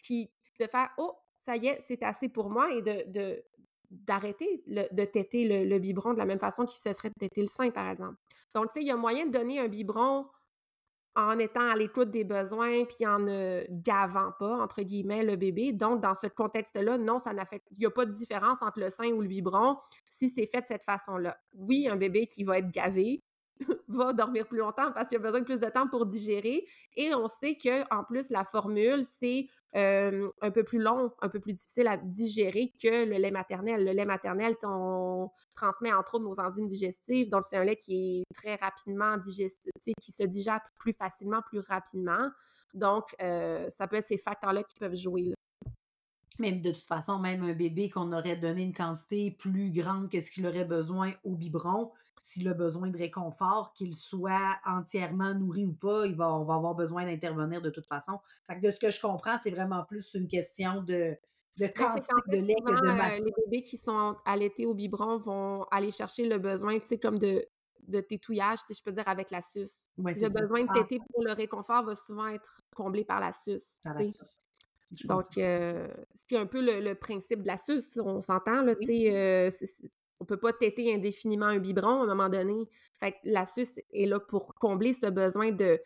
qui, 0.03 0.31
de 0.59 0.67
faire, 0.67 0.91
oh, 0.99 1.15
ça 1.39 1.57
y 1.57 1.67
est, 1.69 1.81
c'est 1.81 2.03
assez 2.03 2.29
pour 2.29 2.51
moi 2.51 2.73
et 2.73 2.83
de, 2.83 3.43
d'arrêter 3.91 4.63
de 4.67 5.05
téter 5.05 5.65
le, 5.65 5.79
biberon 5.79 6.13
de 6.13 6.19
la 6.19 6.27
même 6.27 6.39
façon 6.39 6.67
qu'il 6.67 6.79
se 6.79 6.93
serait 6.93 7.09
de 7.09 7.15
téter 7.19 7.41
le 7.41 7.49
sein, 7.49 7.71
par 7.71 7.89
exemple. 7.89 8.17
Donc, 8.55 8.69
tu 8.73 8.75
sais, 8.75 8.81
il 8.81 8.89
y 8.89 8.91
a 8.91 8.97
moyen 8.97 9.27
de 9.27 9.33
donner 9.33 9.61
un 9.61 9.69
biberon 9.69 10.27
en 11.15 11.39
étant 11.39 11.69
à 11.69 11.75
l'écoute 11.75 12.11
des 12.11 12.25
besoins 12.25 12.85
puis 12.85 13.05
en 13.07 13.19
ne 13.19 13.65
gavant 13.71 14.33
pas, 14.39 14.57
entre 14.59 14.83
guillemets, 14.83 15.25
le 15.25 15.37
bébé. 15.37 15.73
Donc, 15.73 16.01
dans 16.01 16.15
ce 16.15 16.29
contexte-là, 16.29 16.97
non, 16.97 17.19
ça 17.19 17.33
n'affecte, 17.33 17.67
il 17.73 17.79
n'y 17.79 17.87
a 17.87 17.91
pas 17.91 18.07
de 18.07 18.13
différence 18.13 18.63
entre 18.63 18.79
le 18.79 18.91
sein 18.91 19.11
ou 19.11 19.21
le 19.21 19.29
biberon 19.29 19.77
si 20.07 20.29
c'est 20.29 20.47
fait 20.47 20.61
de 20.61 20.67
cette 20.67 20.85
façon-là. 20.85 21.37
Oui, 21.55 21.89
un 21.89 21.97
bébé 21.97 22.27
qui 22.27 22.45
va 22.45 22.59
être 22.59 22.71
gavé, 22.71 23.25
va 23.89 24.13
dormir 24.13 24.47
plus 24.47 24.59
longtemps 24.59 24.93
parce 24.93 25.09
qu'il 25.09 25.17
a 25.17 25.21
besoin 25.21 25.41
de 25.41 25.45
plus 25.45 25.61
de 25.61 25.69
temps 25.69 25.89
pour 25.89 26.07
digérer. 26.07 26.67
Et 26.97 27.15
on 27.15 27.29
sait 27.29 27.57
que 27.57 27.83
en 27.95 28.05
plus, 28.05 28.31
la 28.31 28.45
formule, 28.45 29.05
c'est 29.05 29.49
un 29.75 30.51
peu 30.53 30.65
plus 30.65 30.79
long, 30.79 31.13
un 31.21 31.29
peu 31.29 31.41
plus 31.41 31.53
difficile 31.53 31.89
à 31.89 31.97
digérer 31.97 32.73
que 32.83 33.05
le 33.05 33.17
lait 33.17 33.31
maternel. 33.31 33.85
Le 33.85 33.93
lait 33.93 34.05
maternel, 34.05 34.55
on 34.63 35.31
transmet 35.55 35.93
entre 35.93 36.15
autres 36.15 36.25
nos 36.25 36.41
enzymes 36.41 36.67
digestives, 36.67 37.29
donc 37.29 37.45
c'est 37.45 37.57
un 37.57 37.65
lait 37.65 37.77
qui 37.77 38.21
est 38.21 38.35
très 38.35 38.57
rapidement 38.57 39.17
digesté, 39.19 39.71
qui 40.01 40.13
se 40.13 40.23
digère 40.23 40.61
plus 40.79 40.93
facilement, 40.93 41.43
plus 41.43 41.61
rapidement. 41.61 42.31
Donc, 42.75 43.15
ça 43.19 43.87
peut 43.89 43.97
être 43.97 44.07
ces 44.07 44.19
facteurs-là 44.19 44.63
qui 44.63 44.79
peuvent 44.79 44.97
jouer. 44.97 45.35
Même 46.41 46.61
de 46.61 46.71
toute 46.71 46.85
façon, 46.85 47.19
même 47.19 47.43
un 47.43 47.53
bébé 47.53 47.91
qu'on 47.91 48.13
aurait 48.13 48.37
donné 48.37 48.63
une 48.63 48.73
quantité 48.73 49.33
plus 49.33 49.73
grande 49.73 50.09
que 50.09 50.21
ce 50.21 50.31
qu'il 50.31 50.47
aurait 50.47 50.65
besoin 50.65 51.13
au 51.25 51.35
biberon, 51.35 51.91
s'il 52.29 52.47
a 52.49 52.53
besoin 52.53 52.91
de 52.91 52.99
réconfort, 52.99 53.73
qu'il 53.73 53.95
soit 53.95 54.57
entièrement 54.67 55.33
nourri 55.33 55.65
ou 55.65 55.73
pas, 55.73 56.05
il 56.05 56.15
va, 56.15 56.35
on 56.35 56.45
va 56.45 56.57
avoir 56.57 56.75
besoin 56.75 57.07
d'intervenir 57.07 57.63
de 57.63 57.71
toute 57.71 57.87
façon. 57.87 58.21
Fait 58.47 58.61
que 58.61 58.67
de 58.67 58.71
ce 58.71 58.79
que 58.79 58.91
je 58.91 59.01
comprends, 59.01 59.39
c'est 59.43 59.51
vraiment 59.51 59.83
plus 59.85 60.13
une 60.13 60.29
question 60.29 60.83
de, 60.83 61.17
de 61.57 61.67
quantité 61.69 62.13
de 62.27 62.37
lait 62.37 62.55
que 62.55 62.71
de 62.71 62.87
euh, 62.87 63.25
Les 63.25 63.33
bébés 63.45 63.63
qui 63.63 63.79
sont 63.79 64.15
allaités 64.27 64.67
au 64.67 64.75
biberon 64.75 65.17
vont 65.17 65.65
aller 65.71 65.91
chercher 65.91 66.29
le 66.29 66.37
besoin, 66.37 66.79
tu 66.79 66.87
sais, 66.89 66.99
comme 66.99 67.19
de, 67.19 67.47
de 67.85 68.01
tétouillage, 68.01 68.59
si 68.67 68.75
je 68.75 68.83
peux 68.83 68.93
dire, 68.93 69.09
avec 69.09 69.31
la 69.31 69.41
suce. 69.41 69.81
le 69.97 70.29
besoin 70.29 70.65
de 70.65 70.69
ah. 70.69 70.75
téter 70.75 71.01
pour 71.11 71.25
le 71.25 71.33
réconfort 71.33 71.83
va 71.83 71.95
souvent 71.95 72.27
être 72.27 72.61
comblé 72.77 73.05
par 73.05 73.21
la 73.21 73.33
suce. 73.33 73.81
Par 73.83 73.95
la 73.95 74.05
suce. 74.05 74.19
Donc, 75.05 75.39
euh, 75.39 75.89
c'est 76.15 76.37
un 76.37 76.47
peu 76.47 76.61
le, 76.61 76.93
principe 76.95 77.41
de 77.41 77.47
la 77.47 77.57
suce, 77.57 77.99
on 78.05 78.21
s'entend, 78.21 78.61
là, 78.63 78.73
euh, 78.73 79.51
c'est 79.51 79.67
on 80.21 80.25
peut 80.25 80.37
pas 80.37 80.53
téter 80.53 80.93
indéfiniment 80.95 81.47
un 81.47 81.59
biberon 81.59 82.01
à 82.01 82.05
un 82.05 82.07
moment 82.07 82.29
donné. 82.29 82.69
Fait 82.99 83.13
que 83.13 83.17
la 83.25 83.45
suce 83.45 83.79
est 83.93 84.07
là 84.07 84.21
pour 84.21 84.55
combler 84.55 84.93
ce 84.93 85.07
besoin 85.07 85.53
de 85.53 85.81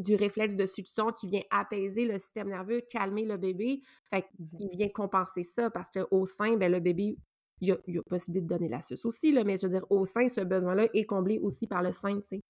du 0.00 0.16
réflexe 0.16 0.56
de 0.56 0.66
succion 0.66 1.12
qui 1.12 1.28
vient 1.28 1.42
apaiser 1.50 2.06
le 2.06 2.18
système 2.18 2.48
nerveux, 2.48 2.80
calmer 2.90 3.24
le 3.24 3.36
bébé. 3.36 3.82
Fait 4.10 4.26
qu'il 4.36 4.68
vient 4.72 4.88
compenser 4.88 5.44
ça 5.44 5.70
parce 5.70 5.90
qu'au 5.90 6.26
sein, 6.26 6.56
ben, 6.56 6.72
le 6.72 6.80
bébé, 6.80 7.16
il 7.60 7.68
y 7.68 7.72
a, 7.72 7.78
il 7.86 7.98
a 7.98 8.02
possibilité 8.02 8.42
de 8.42 8.48
donner 8.48 8.68
la 8.68 8.82
suce 8.82 9.04
aussi, 9.04 9.32
là, 9.32 9.44
mais 9.44 9.56
je 9.56 9.66
veux 9.66 9.72
dire, 9.72 9.86
au 9.88 10.04
sein, 10.04 10.28
ce 10.28 10.40
besoin-là 10.40 10.88
est 10.92 11.06
comblé 11.06 11.38
aussi 11.38 11.66
par 11.66 11.82
le 11.82 11.92
sein, 11.92 12.16
tu 12.20 12.26
sais. 12.26 12.40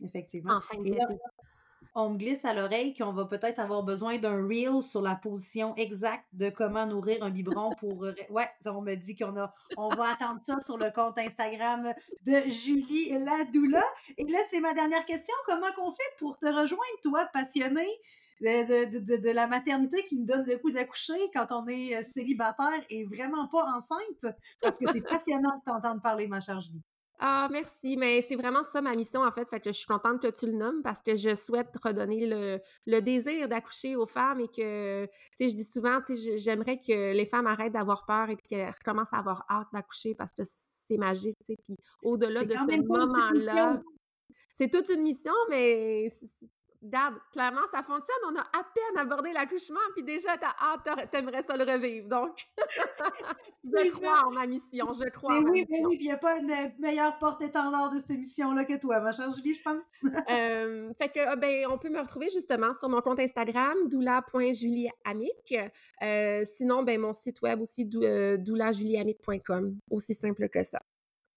Effectivement. 0.00 0.54
En 0.54 0.60
fin 0.60 0.78
de 0.78 0.90
on 1.96 2.10
me 2.10 2.18
glisse 2.18 2.44
à 2.44 2.52
l'oreille 2.52 2.94
qu'on 2.94 3.12
va 3.12 3.24
peut-être 3.24 3.58
avoir 3.58 3.82
besoin 3.82 4.18
d'un 4.18 4.46
reel 4.46 4.82
sur 4.82 5.00
la 5.00 5.14
position 5.14 5.74
exacte 5.76 6.26
de 6.34 6.50
comment 6.50 6.86
nourrir 6.86 7.22
un 7.22 7.30
biberon 7.30 7.70
pour. 7.80 8.04
Euh, 8.04 8.12
ouais, 8.28 8.48
on 8.66 8.82
me 8.82 8.94
dit 8.94 9.16
qu'on 9.16 9.36
a. 9.36 9.52
On 9.78 9.88
va 9.88 10.12
attendre 10.12 10.40
ça 10.42 10.60
sur 10.60 10.76
le 10.76 10.90
compte 10.90 11.18
Instagram 11.18 11.94
de 12.26 12.48
Julie 12.48 13.18
Ladoula. 13.18 13.82
Et 14.18 14.24
là, 14.24 14.38
c'est 14.50 14.60
ma 14.60 14.74
dernière 14.74 15.06
question. 15.06 15.34
Comment 15.46 15.72
qu'on 15.74 15.90
fait 15.90 16.02
pour 16.18 16.38
te 16.38 16.46
rejoindre, 16.46 17.00
toi, 17.02 17.26
passionné 17.32 17.88
de, 18.42 19.32
la 19.32 19.46
maternité 19.46 20.04
qui 20.04 20.16
nous 20.16 20.26
donne 20.26 20.44
le 20.46 20.58
coup 20.58 20.70
d'accoucher 20.70 21.14
quand 21.34 21.46
on 21.50 21.66
est 21.66 21.96
euh, 21.96 22.02
célibataire 22.02 22.84
et 22.90 23.04
vraiment 23.06 23.48
pas 23.48 23.64
enceinte? 23.74 24.34
Parce 24.60 24.76
que 24.76 24.84
c'est 24.92 25.00
passionnant 25.08 25.56
de 25.56 25.64
t'entendre 25.64 26.02
parler, 26.02 26.28
ma 26.28 26.40
chère 26.40 26.60
Julie. 26.60 26.82
Ah, 27.18 27.48
merci. 27.50 27.96
Mais 27.96 28.20
c'est 28.20 28.36
vraiment 28.36 28.62
ça 28.64 28.80
ma 28.82 28.94
mission, 28.94 29.22
en 29.22 29.30
fait. 29.30 29.48
Fait 29.48 29.60
que 29.60 29.70
je 29.70 29.76
suis 29.78 29.86
contente 29.86 30.20
que 30.20 30.28
tu 30.28 30.46
le 30.46 30.52
nommes 30.52 30.82
parce 30.82 31.02
que 31.02 31.16
je 31.16 31.34
souhaite 31.34 31.74
redonner 31.82 32.26
le, 32.26 33.00
désir 33.00 33.48
d'accoucher 33.48 33.96
aux 33.96 34.06
femmes 34.06 34.40
et 34.40 34.48
que, 34.48 35.06
tu 35.06 35.10
sais, 35.36 35.48
je 35.48 35.56
dis 35.56 35.64
souvent, 35.64 36.00
tu 36.02 36.16
sais, 36.16 36.38
j'aimerais 36.38 36.78
que 36.78 37.12
les 37.12 37.26
femmes 37.26 37.46
arrêtent 37.46 37.72
d'avoir 37.72 38.04
peur 38.04 38.28
et 38.30 38.36
puis 38.36 38.46
qu'elles 38.48 38.74
recommencent 38.78 39.14
à 39.14 39.18
avoir 39.18 39.46
hâte 39.50 39.68
d'accoucher 39.72 40.14
parce 40.14 40.34
que 40.34 40.42
c'est 40.44 40.98
magique, 40.98 41.36
tu 41.40 41.54
sais. 41.54 41.56
Puis 41.64 41.76
au-delà 42.02 42.44
de 42.44 42.52
ce 42.52 42.86
moment-là, 42.86 43.80
c'est 44.52 44.70
toute 44.70 44.88
une 44.90 45.02
mission, 45.02 45.34
mais 45.48 46.12
regarde, 46.86 47.14
clairement, 47.32 47.66
ça 47.70 47.82
fonctionne. 47.82 48.16
On 48.30 48.36
a 48.36 48.40
à 48.40 48.64
peine 48.74 48.98
abordé 48.98 49.32
l'accouchement, 49.32 49.80
puis 49.94 50.02
déjà, 50.02 50.36
t'as 50.36 50.54
hâte, 50.60 51.10
t'aimerais 51.10 51.42
ça 51.42 51.56
le 51.56 51.64
revivre. 51.64 52.08
Donc, 52.08 52.46
je 53.64 53.90
crois 53.90 54.24
en 54.26 54.32
ma 54.32 54.46
mission, 54.46 54.92
je 54.92 55.08
crois 55.10 55.38
en 55.38 55.42
ma 55.42 55.50
oui, 55.50 55.66
mission. 55.68 55.88
Oui, 55.88 55.96
puis 55.96 56.06
il 56.06 56.08
n'y 56.08 56.12
a 56.12 56.16
pas 56.16 56.38
une 56.38 56.72
meilleure 56.78 57.18
porte-étendard 57.18 57.92
de 57.92 57.98
cette 57.98 58.10
émission-là 58.10 58.64
que 58.64 58.78
toi, 58.80 59.00
ma 59.00 59.12
chère 59.12 59.30
Julie, 59.32 59.54
je 59.54 59.62
pense. 59.62 59.84
euh, 60.30 60.92
fait 60.98 61.08
que, 61.08 61.20
ah, 61.20 61.36
ben, 61.36 61.66
on 61.70 61.78
peut 61.78 61.90
me 61.90 62.00
retrouver 62.00 62.28
justement 62.32 62.72
sur 62.72 62.88
mon 62.88 63.00
compte 63.00 63.20
Instagram, 63.20 63.88
doula.julieamic. 63.88 65.54
Euh, 66.02 66.44
sinon, 66.44 66.82
ben, 66.82 67.00
mon 67.00 67.12
site 67.12 67.42
web 67.42 67.60
aussi, 67.60 67.88
euh, 67.96 68.36
doulajulieamic.com. 68.36 69.76
Aussi 69.90 70.14
simple 70.14 70.48
que 70.48 70.62
ça. 70.62 70.80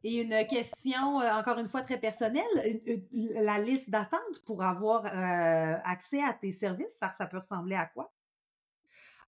Et 0.04 0.22
une 0.22 0.48
question, 0.48 1.20
euh, 1.20 1.32
encore 1.34 1.58
une 1.60 1.68
fois, 1.68 1.82
très 1.82 2.00
personnelle, 2.00 2.46
la 3.12 3.60
liste 3.60 3.90
d'attente 3.90 4.40
pour 4.46 4.64
avoir 4.64 5.06
euh, 5.06 5.76
accès 5.84 6.24
à 6.24 6.34
tes 6.34 6.52
services, 6.52 6.96
ça, 6.98 7.12
ça, 7.14 7.26
peut 7.26 7.38
ressembler 7.38 7.76
à 7.76 7.86
quoi? 7.86 8.14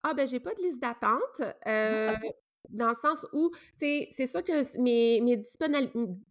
Ah, 0.03 0.13
ben, 0.13 0.26
j'ai 0.28 0.39
pas 0.39 0.53
de 0.53 0.61
liste 0.61 0.82
d'attente. 0.82 1.41
Euh, 1.67 2.07
dans 2.69 2.88
le 2.88 2.93
sens 2.93 3.26
où, 3.34 3.51
tu 3.53 3.86
sais, 3.86 4.07
c'est 4.11 4.28
sûr 4.28 4.43
que 4.43 4.80
mes, 4.80 5.19
mes 5.19 5.41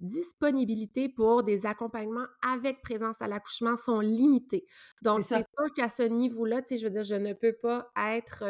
disponibilités 0.00 1.08
pour 1.10 1.42
des 1.42 1.66
accompagnements 1.66 2.26
avec 2.42 2.80
présence 2.80 3.20
à 3.20 3.28
l'accouchement 3.28 3.76
sont 3.76 4.00
limitées. 4.00 4.64
Donc, 5.02 5.24
c'est 5.24 5.44
sûr 5.58 5.74
qu'à 5.76 5.90
ce 5.90 6.04
niveau-là, 6.04 6.62
tu 6.62 6.68
sais, 6.68 6.78
je 6.78 6.84
veux 6.84 6.90
dire, 6.90 7.04
je 7.04 7.16
ne 7.16 7.34
peux 7.34 7.52
pas 7.52 7.90
être 7.96 8.44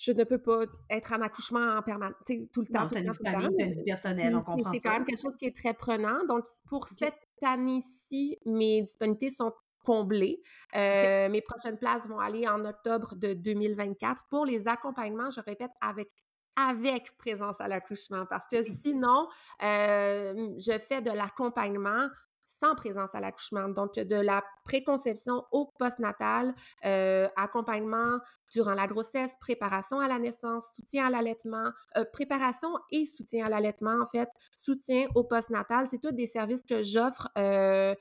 je 0.00 0.12
ne 0.12 0.24
peux 0.24 0.38
pas 0.38 0.62
être 0.88 1.12
en 1.12 1.20
accouchement 1.20 1.76
en 1.76 1.82
permanence, 1.82 2.16
tout 2.24 2.62
le 2.62 2.66
temps. 2.66 2.84
Non, 2.84 2.88
tout 2.88 2.94
le 2.96 3.32
temps, 3.32 3.50
une 3.58 3.74
vie 3.74 3.84
personnelle, 3.84 4.34
on 4.34 4.42
comprend 4.42 4.72
C'est 4.72 4.80
quand 4.80 4.92
même 4.92 5.04
quelque 5.04 5.20
chose 5.20 5.36
qui 5.36 5.44
est 5.44 5.54
très 5.54 5.74
prenant. 5.74 6.24
Donc, 6.26 6.46
pour 6.68 6.88
cette 6.88 7.18
année-ci, 7.42 8.38
mes 8.46 8.80
disponibilités 8.80 9.28
sont 9.28 9.52
comblées. 9.84 10.40
Euh, 10.74 11.28
mes 11.28 11.42
prochaines 11.42 11.76
places 11.76 12.08
vont 12.08 12.18
aller 12.18 12.48
en 12.48 12.64
octobre 12.64 13.14
de 13.14 13.34
2024 13.34 14.24
pour 14.30 14.46
les 14.46 14.68
accompagnements, 14.68 15.30
je 15.30 15.40
répète, 15.40 15.72
avec 15.82 16.10
avec 16.56 17.16
présence 17.16 17.60
à 17.60 17.68
l'accouchement 17.68 18.26
parce 18.26 18.46
que 18.48 18.62
sinon, 18.62 19.28
euh, 19.62 20.50
je 20.58 20.78
fais 20.78 21.00
de 21.00 21.10
l'accompagnement 21.10 22.08
sans 22.50 22.74
présence 22.74 23.14
à 23.14 23.20
l'accouchement. 23.20 23.68
Donc, 23.68 23.94
de 23.94 24.16
la 24.16 24.42
préconception 24.64 25.44
au 25.52 25.72
postnatal, 25.78 26.54
euh, 26.84 27.28
accompagnement 27.36 28.18
durant 28.52 28.74
la 28.74 28.88
grossesse, 28.88 29.32
préparation 29.40 30.00
à 30.00 30.08
la 30.08 30.18
naissance, 30.18 30.66
soutien 30.74 31.06
à 31.06 31.10
l'allaitement, 31.10 31.70
euh, 31.96 32.04
préparation 32.12 32.68
et 32.90 33.06
soutien 33.06 33.46
à 33.46 33.48
l'allaitement, 33.48 34.00
en 34.02 34.06
fait, 34.06 34.28
soutien 34.56 35.06
au 35.14 35.22
postnatal. 35.22 35.86
C'est 35.86 36.00
tous 36.00 36.12
des 36.12 36.26
services 36.26 36.64
que 36.64 36.82
j'offre 36.82 37.28
euh, 37.38 37.94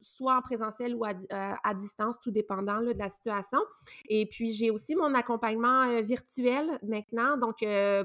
soit 0.00 0.36
en 0.36 0.42
présentiel 0.42 0.94
ou 0.94 1.04
à 1.04 1.74
distance, 1.74 2.18
tout 2.18 2.30
dépendant 2.30 2.80
de 2.80 2.94
la 2.96 3.10
situation. 3.10 3.58
Et 4.08 4.26
puis, 4.26 4.52
j'ai 4.52 4.70
aussi 4.70 4.96
mon 4.96 5.14
accompagnement 5.14 6.00
virtuel 6.00 6.78
maintenant, 6.82 7.36
donc 7.36 7.56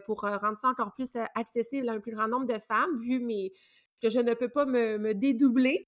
pour 0.06 0.22
rendre 0.22 0.58
ça 0.58 0.68
encore 0.68 0.92
plus 0.94 1.12
accessible 1.34 1.88
à 1.88 1.94
un 1.94 2.02
plus 2.02 2.14
grand 2.14 2.28
nombre 2.28 2.46
de 2.46 2.60
femmes, 2.60 3.00
vu 3.00 3.22
mes 3.22 3.54
que 4.04 4.10
je 4.10 4.20
ne 4.20 4.34
peux 4.34 4.49
pas 4.49 4.66
me, 4.66 5.14
dédoubler. 5.14 5.88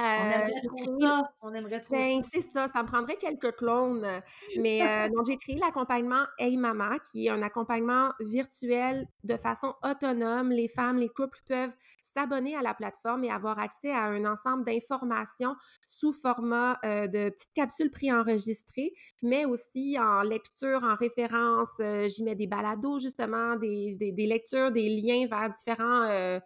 On 0.00 0.30
aimerait 0.30 0.54
euh, 0.54 0.68
trop 0.68 1.00
ça. 1.00 1.32
On 1.42 1.54
aimerait 1.54 1.80
trop 1.80 1.94
ben, 1.94 2.22
C'est 2.22 2.40
ça, 2.40 2.68
ça 2.68 2.82
me 2.82 2.88
prendrait 2.88 3.16
quelques 3.16 3.56
clones. 3.56 4.22
Mais 4.58 4.82
euh, 4.82 5.08
donc, 5.14 5.26
j'ai 5.26 5.36
créé 5.36 5.56
l'accompagnement 5.56 6.24
Hey 6.38 6.56
Mama, 6.56 6.98
qui 7.10 7.26
est 7.26 7.30
un 7.30 7.42
accompagnement 7.42 8.12
virtuel 8.20 9.06
de 9.24 9.36
façon 9.36 9.74
autonome. 9.82 10.50
Les 10.50 10.68
femmes, 10.68 10.98
les 10.98 11.08
couples 11.08 11.40
peuvent 11.46 11.74
s'abonner 12.02 12.56
à 12.56 12.62
la 12.62 12.74
plateforme 12.74 13.24
et 13.24 13.30
avoir 13.30 13.58
accès 13.58 13.90
à 13.90 14.04
un 14.04 14.24
ensemble 14.24 14.64
d'informations 14.64 15.54
sous 15.84 16.12
format 16.12 16.78
euh, 16.84 17.06
de 17.06 17.30
petites 17.30 17.52
capsules 17.54 17.90
préenregistrées, 17.90 18.92
mais 19.22 19.44
aussi 19.44 19.96
en 19.98 20.22
lecture, 20.22 20.82
en 20.82 20.94
référence. 20.94 21.68
Euh, 21.80 22.08
j'y 22.08 22.22
mets 22.22 22.34
des 22.34 22.46
balados, 22.46 22.98
justement, 22.98 23.56
des, 23.56 23.96
des, 23.96 24.26
lectures, 24.26 24.70
des 24.70 24.88
liens 24.88 25.26
vers, 25.26 25.50
différents, 25.50 26.02
euh, 26.08 26.38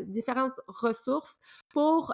différentes 0.00 0.58
ressources 0.68 1.40
pour 1.68 2.12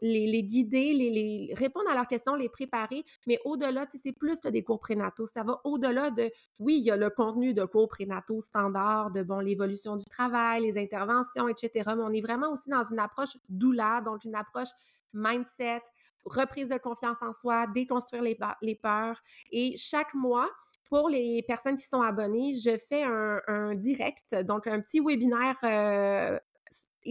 les, 0.00 0.42
guider, 0.42 0.92
les, 0.92 1.54
répondre 1.54 1.90
à 1.90 1.94
leurs 1.94 2.06
questions, 2.06 2.34
les 2.34 2.48
préparer. 2.48 3.04
Mais 3.26 3.38
au-delà, 3.44 3.86
c'est 3.94 4.12
plus 4.12 4.40
des 4.40 4.62
cours 4.62 4.80
prénataux. 4.80 5.26
Ça 5.26 5.42
va 5.42 5.60
au-delà 5.64 6.10
de, 6.10 6.30
oui, 6.58 6.78
il 6.78 6.84
y 6.84 6.90
a 6.90 6.96
le 6.96 7.10
contenu 7.10 7.54
de 7.54 7.64
cours 7.64 7.88
prénataux 7.88 8.40
standard, 8.40 9.10
de 9.10 9.22
bon, 9.22 9.40
l'évolution 9.40 9.96
du 9.96 10.04
travail, 10.04 10.62
les 10.62 10.78
interventions, 10.78 11.48
etc. 11.48 11.70
Mais 11.96 12.02
on 12.02 12.12
est 12.12 12.20
vraiment 12.20 12.52
aussi 12.52 12.70
dans 12.70 12.84
une 12.84 12.98
approche 12.98 13.36
doula, 13.48 14.00
donc 14.04 14.24
une 14.24 14.34
approche 14.34 14.68
mindset, 15.12 15.82
reprise 16.24 16.68
de 16.68 16.78
confiance 16.78 17.22
en 17.22 17.32
soi, 17.32 17.66
déconstruire 17.68 18.22
les, 18.22 18.38
les 18.62 18.74
peurs. 18.74 19.22
Et 19.50 19.76
chaque 19.76 20.12
mois, 20.14 20.48
pour 20.88 21.08
les 21.08 21.42
personnes 21.42 21.76
qui 21.76 21.86
sont 21.86 22.02
abonnées, 22.02 22.54
je 22.54 22.76
fais 22.78 23.02
un, 23.02 23.74
direct, 23.74 24.34
donc 24.44 24.66
un 24.66 24.80
petit 24.80 25.00
webinaire 25.00 25.56
euh, 25.64 26.38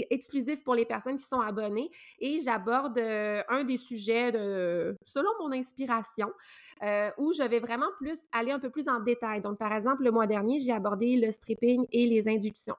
exclusif 0.10 0.64
pour 0.64 0.76
les 0.76 0.86
personnes 0.86 1.16
qui 1.16 1.24
sont 1.24 1.40
abonnées 1.40 1.90
et 2.20 2.40
j'aborde 2.40 2.98
euh, 2.98 3.44
un 3.50 3.64
des 3.64 3.78
sujets 3.78 4.32
selon 5.06 5.30
mon 5.40 5.52
inspiration 5.52 6.32
euh, 6.84 7.10
où 7.18 7.34
je 7.34 7.44
vais 7.44 7.60
vraiment 7.60 7.90
plus 7.98 8.20
aller 8.32 8.52
un 8.52 8.60
peu 8.60 8.70
plus 8.70 8.90
en 8.90 9.00
détail. 9.00 9.42
Donc, 9.42 9.58
par 9.58 9.74
exemple, 9.74 10.04
le 10.04 10.12
mois 10.12 10.28
dernier, 10.28 10.60
j'ai 10.60 10.72
abordé 10.72 11.18
le 11.18 11.32
stripping 11.32 11.86
et 11.92 12.06
les 12.06 12.28
inductions. 12.28 12.76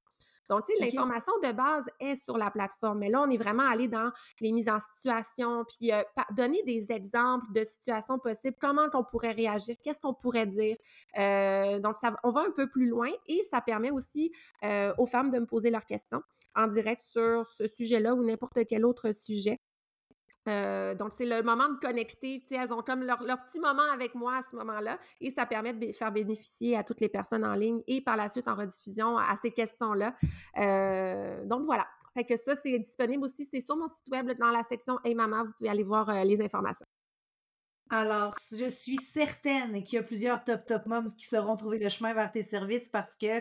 Donc, 0.49 0.65
tu 0.65 0.75
sais, 0.75 0.85
l'information 0.85 1.33
de 1.43 1.53
base 1.53 1.85
est 2.01 2.17
sur 2.17 2.39
la 2.39 2.51
plateforme, 2.51 2.99
mais 2.99 3.09
là, 3.09 3.23
on 3.27 3.31
est 3.31 3.37
vraiment 3.37 3.69
allé 3.69 3.89
dans 3.89 4.11
les 4.41 4.53
mises 4.53 4.69
en 4.69 4.79
situation, 4.79 5.65
puis 5.65 5.93
euh, 5.93 6.03
donner 6.37 6.63
des 6.63 6.93
exemples 6.93 7.47
de 7.53 7.65
situations 7.65 8.19
possibles, 8.19 8.57
comment 8.61 8.89
qu'on 8.91 9.05
pourrait 9.05 9.33
réagir, 9.33 9.77
qu'est-ce 9.83 10.01
qu'on 10.01 10.15
pourrait 10.15 10.47
dire? 10.47 10.77
Euh, 11.19 11.79
donc, 11.81 11.97
ça, 11.99 12.17
on 12.23 12.31
va 12.31 12.41
un 12.41 12.51
peu 12.51 12.69
plus 12.69 12.87
loin 12.87 13.11
et 13.27 13.43
ça 13.51 13.61
permet 13.61 13.91
aussi 13.91 14.33
euh, 14.63 14.93
aux 14.99 15.07
femmes 15.07 15.31
de 15.31 15.39
me 15.39 15.47
poser 15.47 15.71
leurs 15.71 15.87
questions 15.87 16.23
en 16.55 16.69
direct 16.69 17.01
sur 17.01 17.49
ce 17.49 17.67
sujet-là 17.67 18.15
ou 18.15 18.25
n'importe 18.25 18.67
quel 18.69 18.85
autre 18.85 19.13
sujet. 19.13 19.61
Euh, 20.49 20.95
donc, 20.95 21.13
c'est 21.13 21.27
le 21.27 21.43
moment 21.43 21.69
de 21.69 21.79
connecter. 21.79 22.43
Elles 22.51 22.73
ont 22.73 22.83
comme 22.83 23.03
leur, 23.03 23.19
petit 23.19 23.61
moment 23.61 23.91
avec 23.93 24.15
moi 24.15 24.37
à 24.37 24.43
ce 24.43 24.57
moment-là 24.57 24.99
et 25.21 25.31
ça 25.31 25.47
permet 25.47 25.73
de 25.73 25.93
faire 25.93 26.13
bénéficier 26.13 26.77
à 26.77 26.85
toutes 26.85 27.01
les 27.01 27.09
personnes 27.09 27.45
en 27.45 27.55
ligne 27.55 27.83
et 27.87 28.01
par 28.01 28.17
la 28.17 28.29
suite 28.29 28.49
en 28.49 28.55
rediffusion 28.55 29.19
à 29.19 29.37
ces 29.41 29.51
questions-là. 29.51 30.15
Euh, 30.59 31.45
donc, 31.45 31.65
voilà. 31.65 31.87
Fait 32.15 32.25
que 32.25 32.37
ça, 32.37 32.55
c'est 32.57 32.79
disponible 32.79 33.25
aussi. 33.25 33.45
C'est 33.45 33.61
sur 33.61 33.77
mon 33.77 33.89
site 33.89 34.09
web 34.11 34.33
dans 34.39 34.51
la 34.51 34.63
section 34.63 34.99
Hey 35.05 35.15
Maman. 35.15 35.45
Vous 35.45 35.53
pouvez 35.59 35.71
aller 35.71 35.83
voir 35.83 36.09
euh, 36.09 36.25
les 36.25 36.41
informations. 36.41 36.87
Alors, 37.91 38.35
je 38.51 38.69
suis 38.69 38.97
certaine 38.97 39.83
qu'il 39.85 39.95
y 39.95 39.99
a 39.99 40.03
plusieurs 40.03 40.43
top 40.43 40.67
top 40.67 40.87
moms 40.87 41.07
qui 41.17 41.25
sauront 41.27 41.55
trouver 41.55 41.79
le 41.79 41.89
chemin 41.89 42.15
vers 42.15 42.33
tes 42.33 42.43
services 42.43 42.89
parce 42.89 43.17
que 43.17 43.41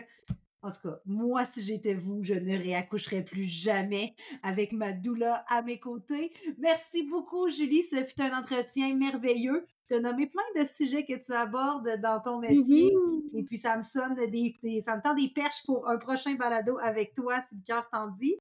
en 0.62 0.70
tout 0.70 0.88
cas, 0.88 1.00
moi, 1.04 1.44
si 1.44 1.60
j'étais 1.60 1.94
vous, 1.94 2.22
je 2.22 2.34
ne 2.34 2.56
réaccoucherais 2.56 3.24
plus 3.24 3.44
jamais 3.44 4.14
avec 4.42 4.72
ma 4.72 4.92
doula 4.92 5.44
à 5.48 5.62
mes 5.62 5.78
côtés. 5.78 6.32
Merci 6.58 7.04
beaucoup, 7.04 7.48
Julie. 7.50 7.84
Ce 7.84 7.96
fut 8.04 8.20
un 8.20 8.36
entretien 8.38 8.94
merveilleux. 8.94 9.66
Tu 9.88 9.94
as 9.94 10.00
nommé 10.00 10.26
plein 10.26 10.42
de 10.60 10.66
sujets 10.66 11.04
que 11.04 11.24
tu 11.24 11.32
abordes 11.32 12.00
dans 12.00 12.20
ton 12.20 12.40
métier. 12.40 12.92
Et 13.34 13.44
puis, 13.44 13.58
ça 13.58 13.76
me 13.76 13.82
sonne 13.82 14.14
des, 14.14 14.80
ça 14.82 14.96
me 14.96 15.02
tend 15.02 15.14
des 15.14 15.28
perches 15.28 15.64
pour 15.64 15.88
un 15.88 15.98
prochain 15.98 16.34
balado 16.34 16.78
avec 16.80 17.14
toi, 17.14 17.40
si 17.42 17.54
le 17.54 17.62
cœur 17.64 17.88
t'en 17.90 18.08
dit. 18.08 18.36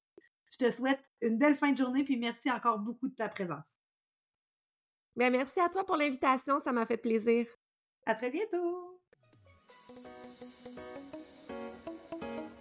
Je 0.49 0.57
te 0.57 0.71
souhaite 0.71 1.03
une 1.21 1.37
belle 1.37 1.55
fin 1.55 1.71
de 1.71 1.77
journée, 1.77 2.03
puis 2.03 2.17
merci 2.17 2.49
encore 2.49 2.79
beaucoup 2.79 3.07
de 3.07 3.15
ta 3.15 3.29
présence. 3.29 3.77
Bien, 5.15 5.29
merci 5.29 5.59
à 5.59 5.69
toi 5.69 5.85
pour 5.85 5.97
l'invitation. 5.97 6.59
Ça 6.59 6.71
m'a 6.71 6.85
fait 6.85 6.97
plaisir. 6.97 7.45
À 8.05 8.15
très 8.15 8.29
bientôt. 8.29 8.94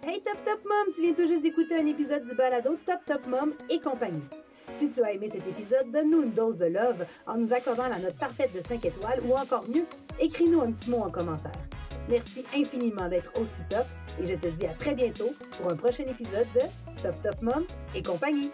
Hey 0.07 0.21
Top 0.21 0.37
Top 0.45 0.63
Mom, 0.65 0.93
tu 0.93 1.01
viens 1.01 1.13
tout 1.13 1.27
juste 1.27 1.41
d'écouter 1.41 1.77
un 1.77 1.85
épisode 1.87 2.25
du 2.25 2.35
balado 2.35 2.77
Top 2.85 2.99
Top 3.07 3.25
Mom 3.25 3.53
et 3.71 3.79
compagnie. 3.79 4.21
Si 4.75 4.91
tu 4.91 5.01
as 5.01 5.13
aimé 5.13 5.29
cet 5.31 5.47
épisode, 5.47 5.89
donne-nous 5.91 6.21
une 6.21 6.31
dose 6.31 6.59
de 6.59 6.65
love 6.65 7.07
en 7.25 7.37
nous 7.37 7.51
accordant 7.51 7.87
la 7.87 7.97
note 7.97 8.15
parfaite 8.15 8.53
de 8.53 8.61
5 8.61 8.85
étoiles 8.85 9.19
ou 9.27 9.33
encore 9.33 9.67
mieux, 9.67 9.85
écris-nous 10.19 10.61
un 10.61 10.71
petit 10.73 10.91
mot 10.91 10.99
en 10.99 11.09
commentaire. 11.09 11.57
Merci 12.07 12.45
infiniment 12.55 13.09
d'être 13.09 13.31
aussi 13.41 13.49
top 13.67 13.87
et 14.21 14.25
je 14.27 14.35
te 14.35 14.45
dis 14.45 14.67
à 14.67 14.73
très 14.73 14.93
bientôt 14.93 15.33
pour 15.57 15.71
un 15.71 15.75
prochain 15.75 16.03
épisode 16.03 16.47
de 16.53 17.01
Top 17.01 17.15
Top 17.23 17.41
Mom 17.41 17.65
et 17.95 18.03
compagnie. 18.03 18.51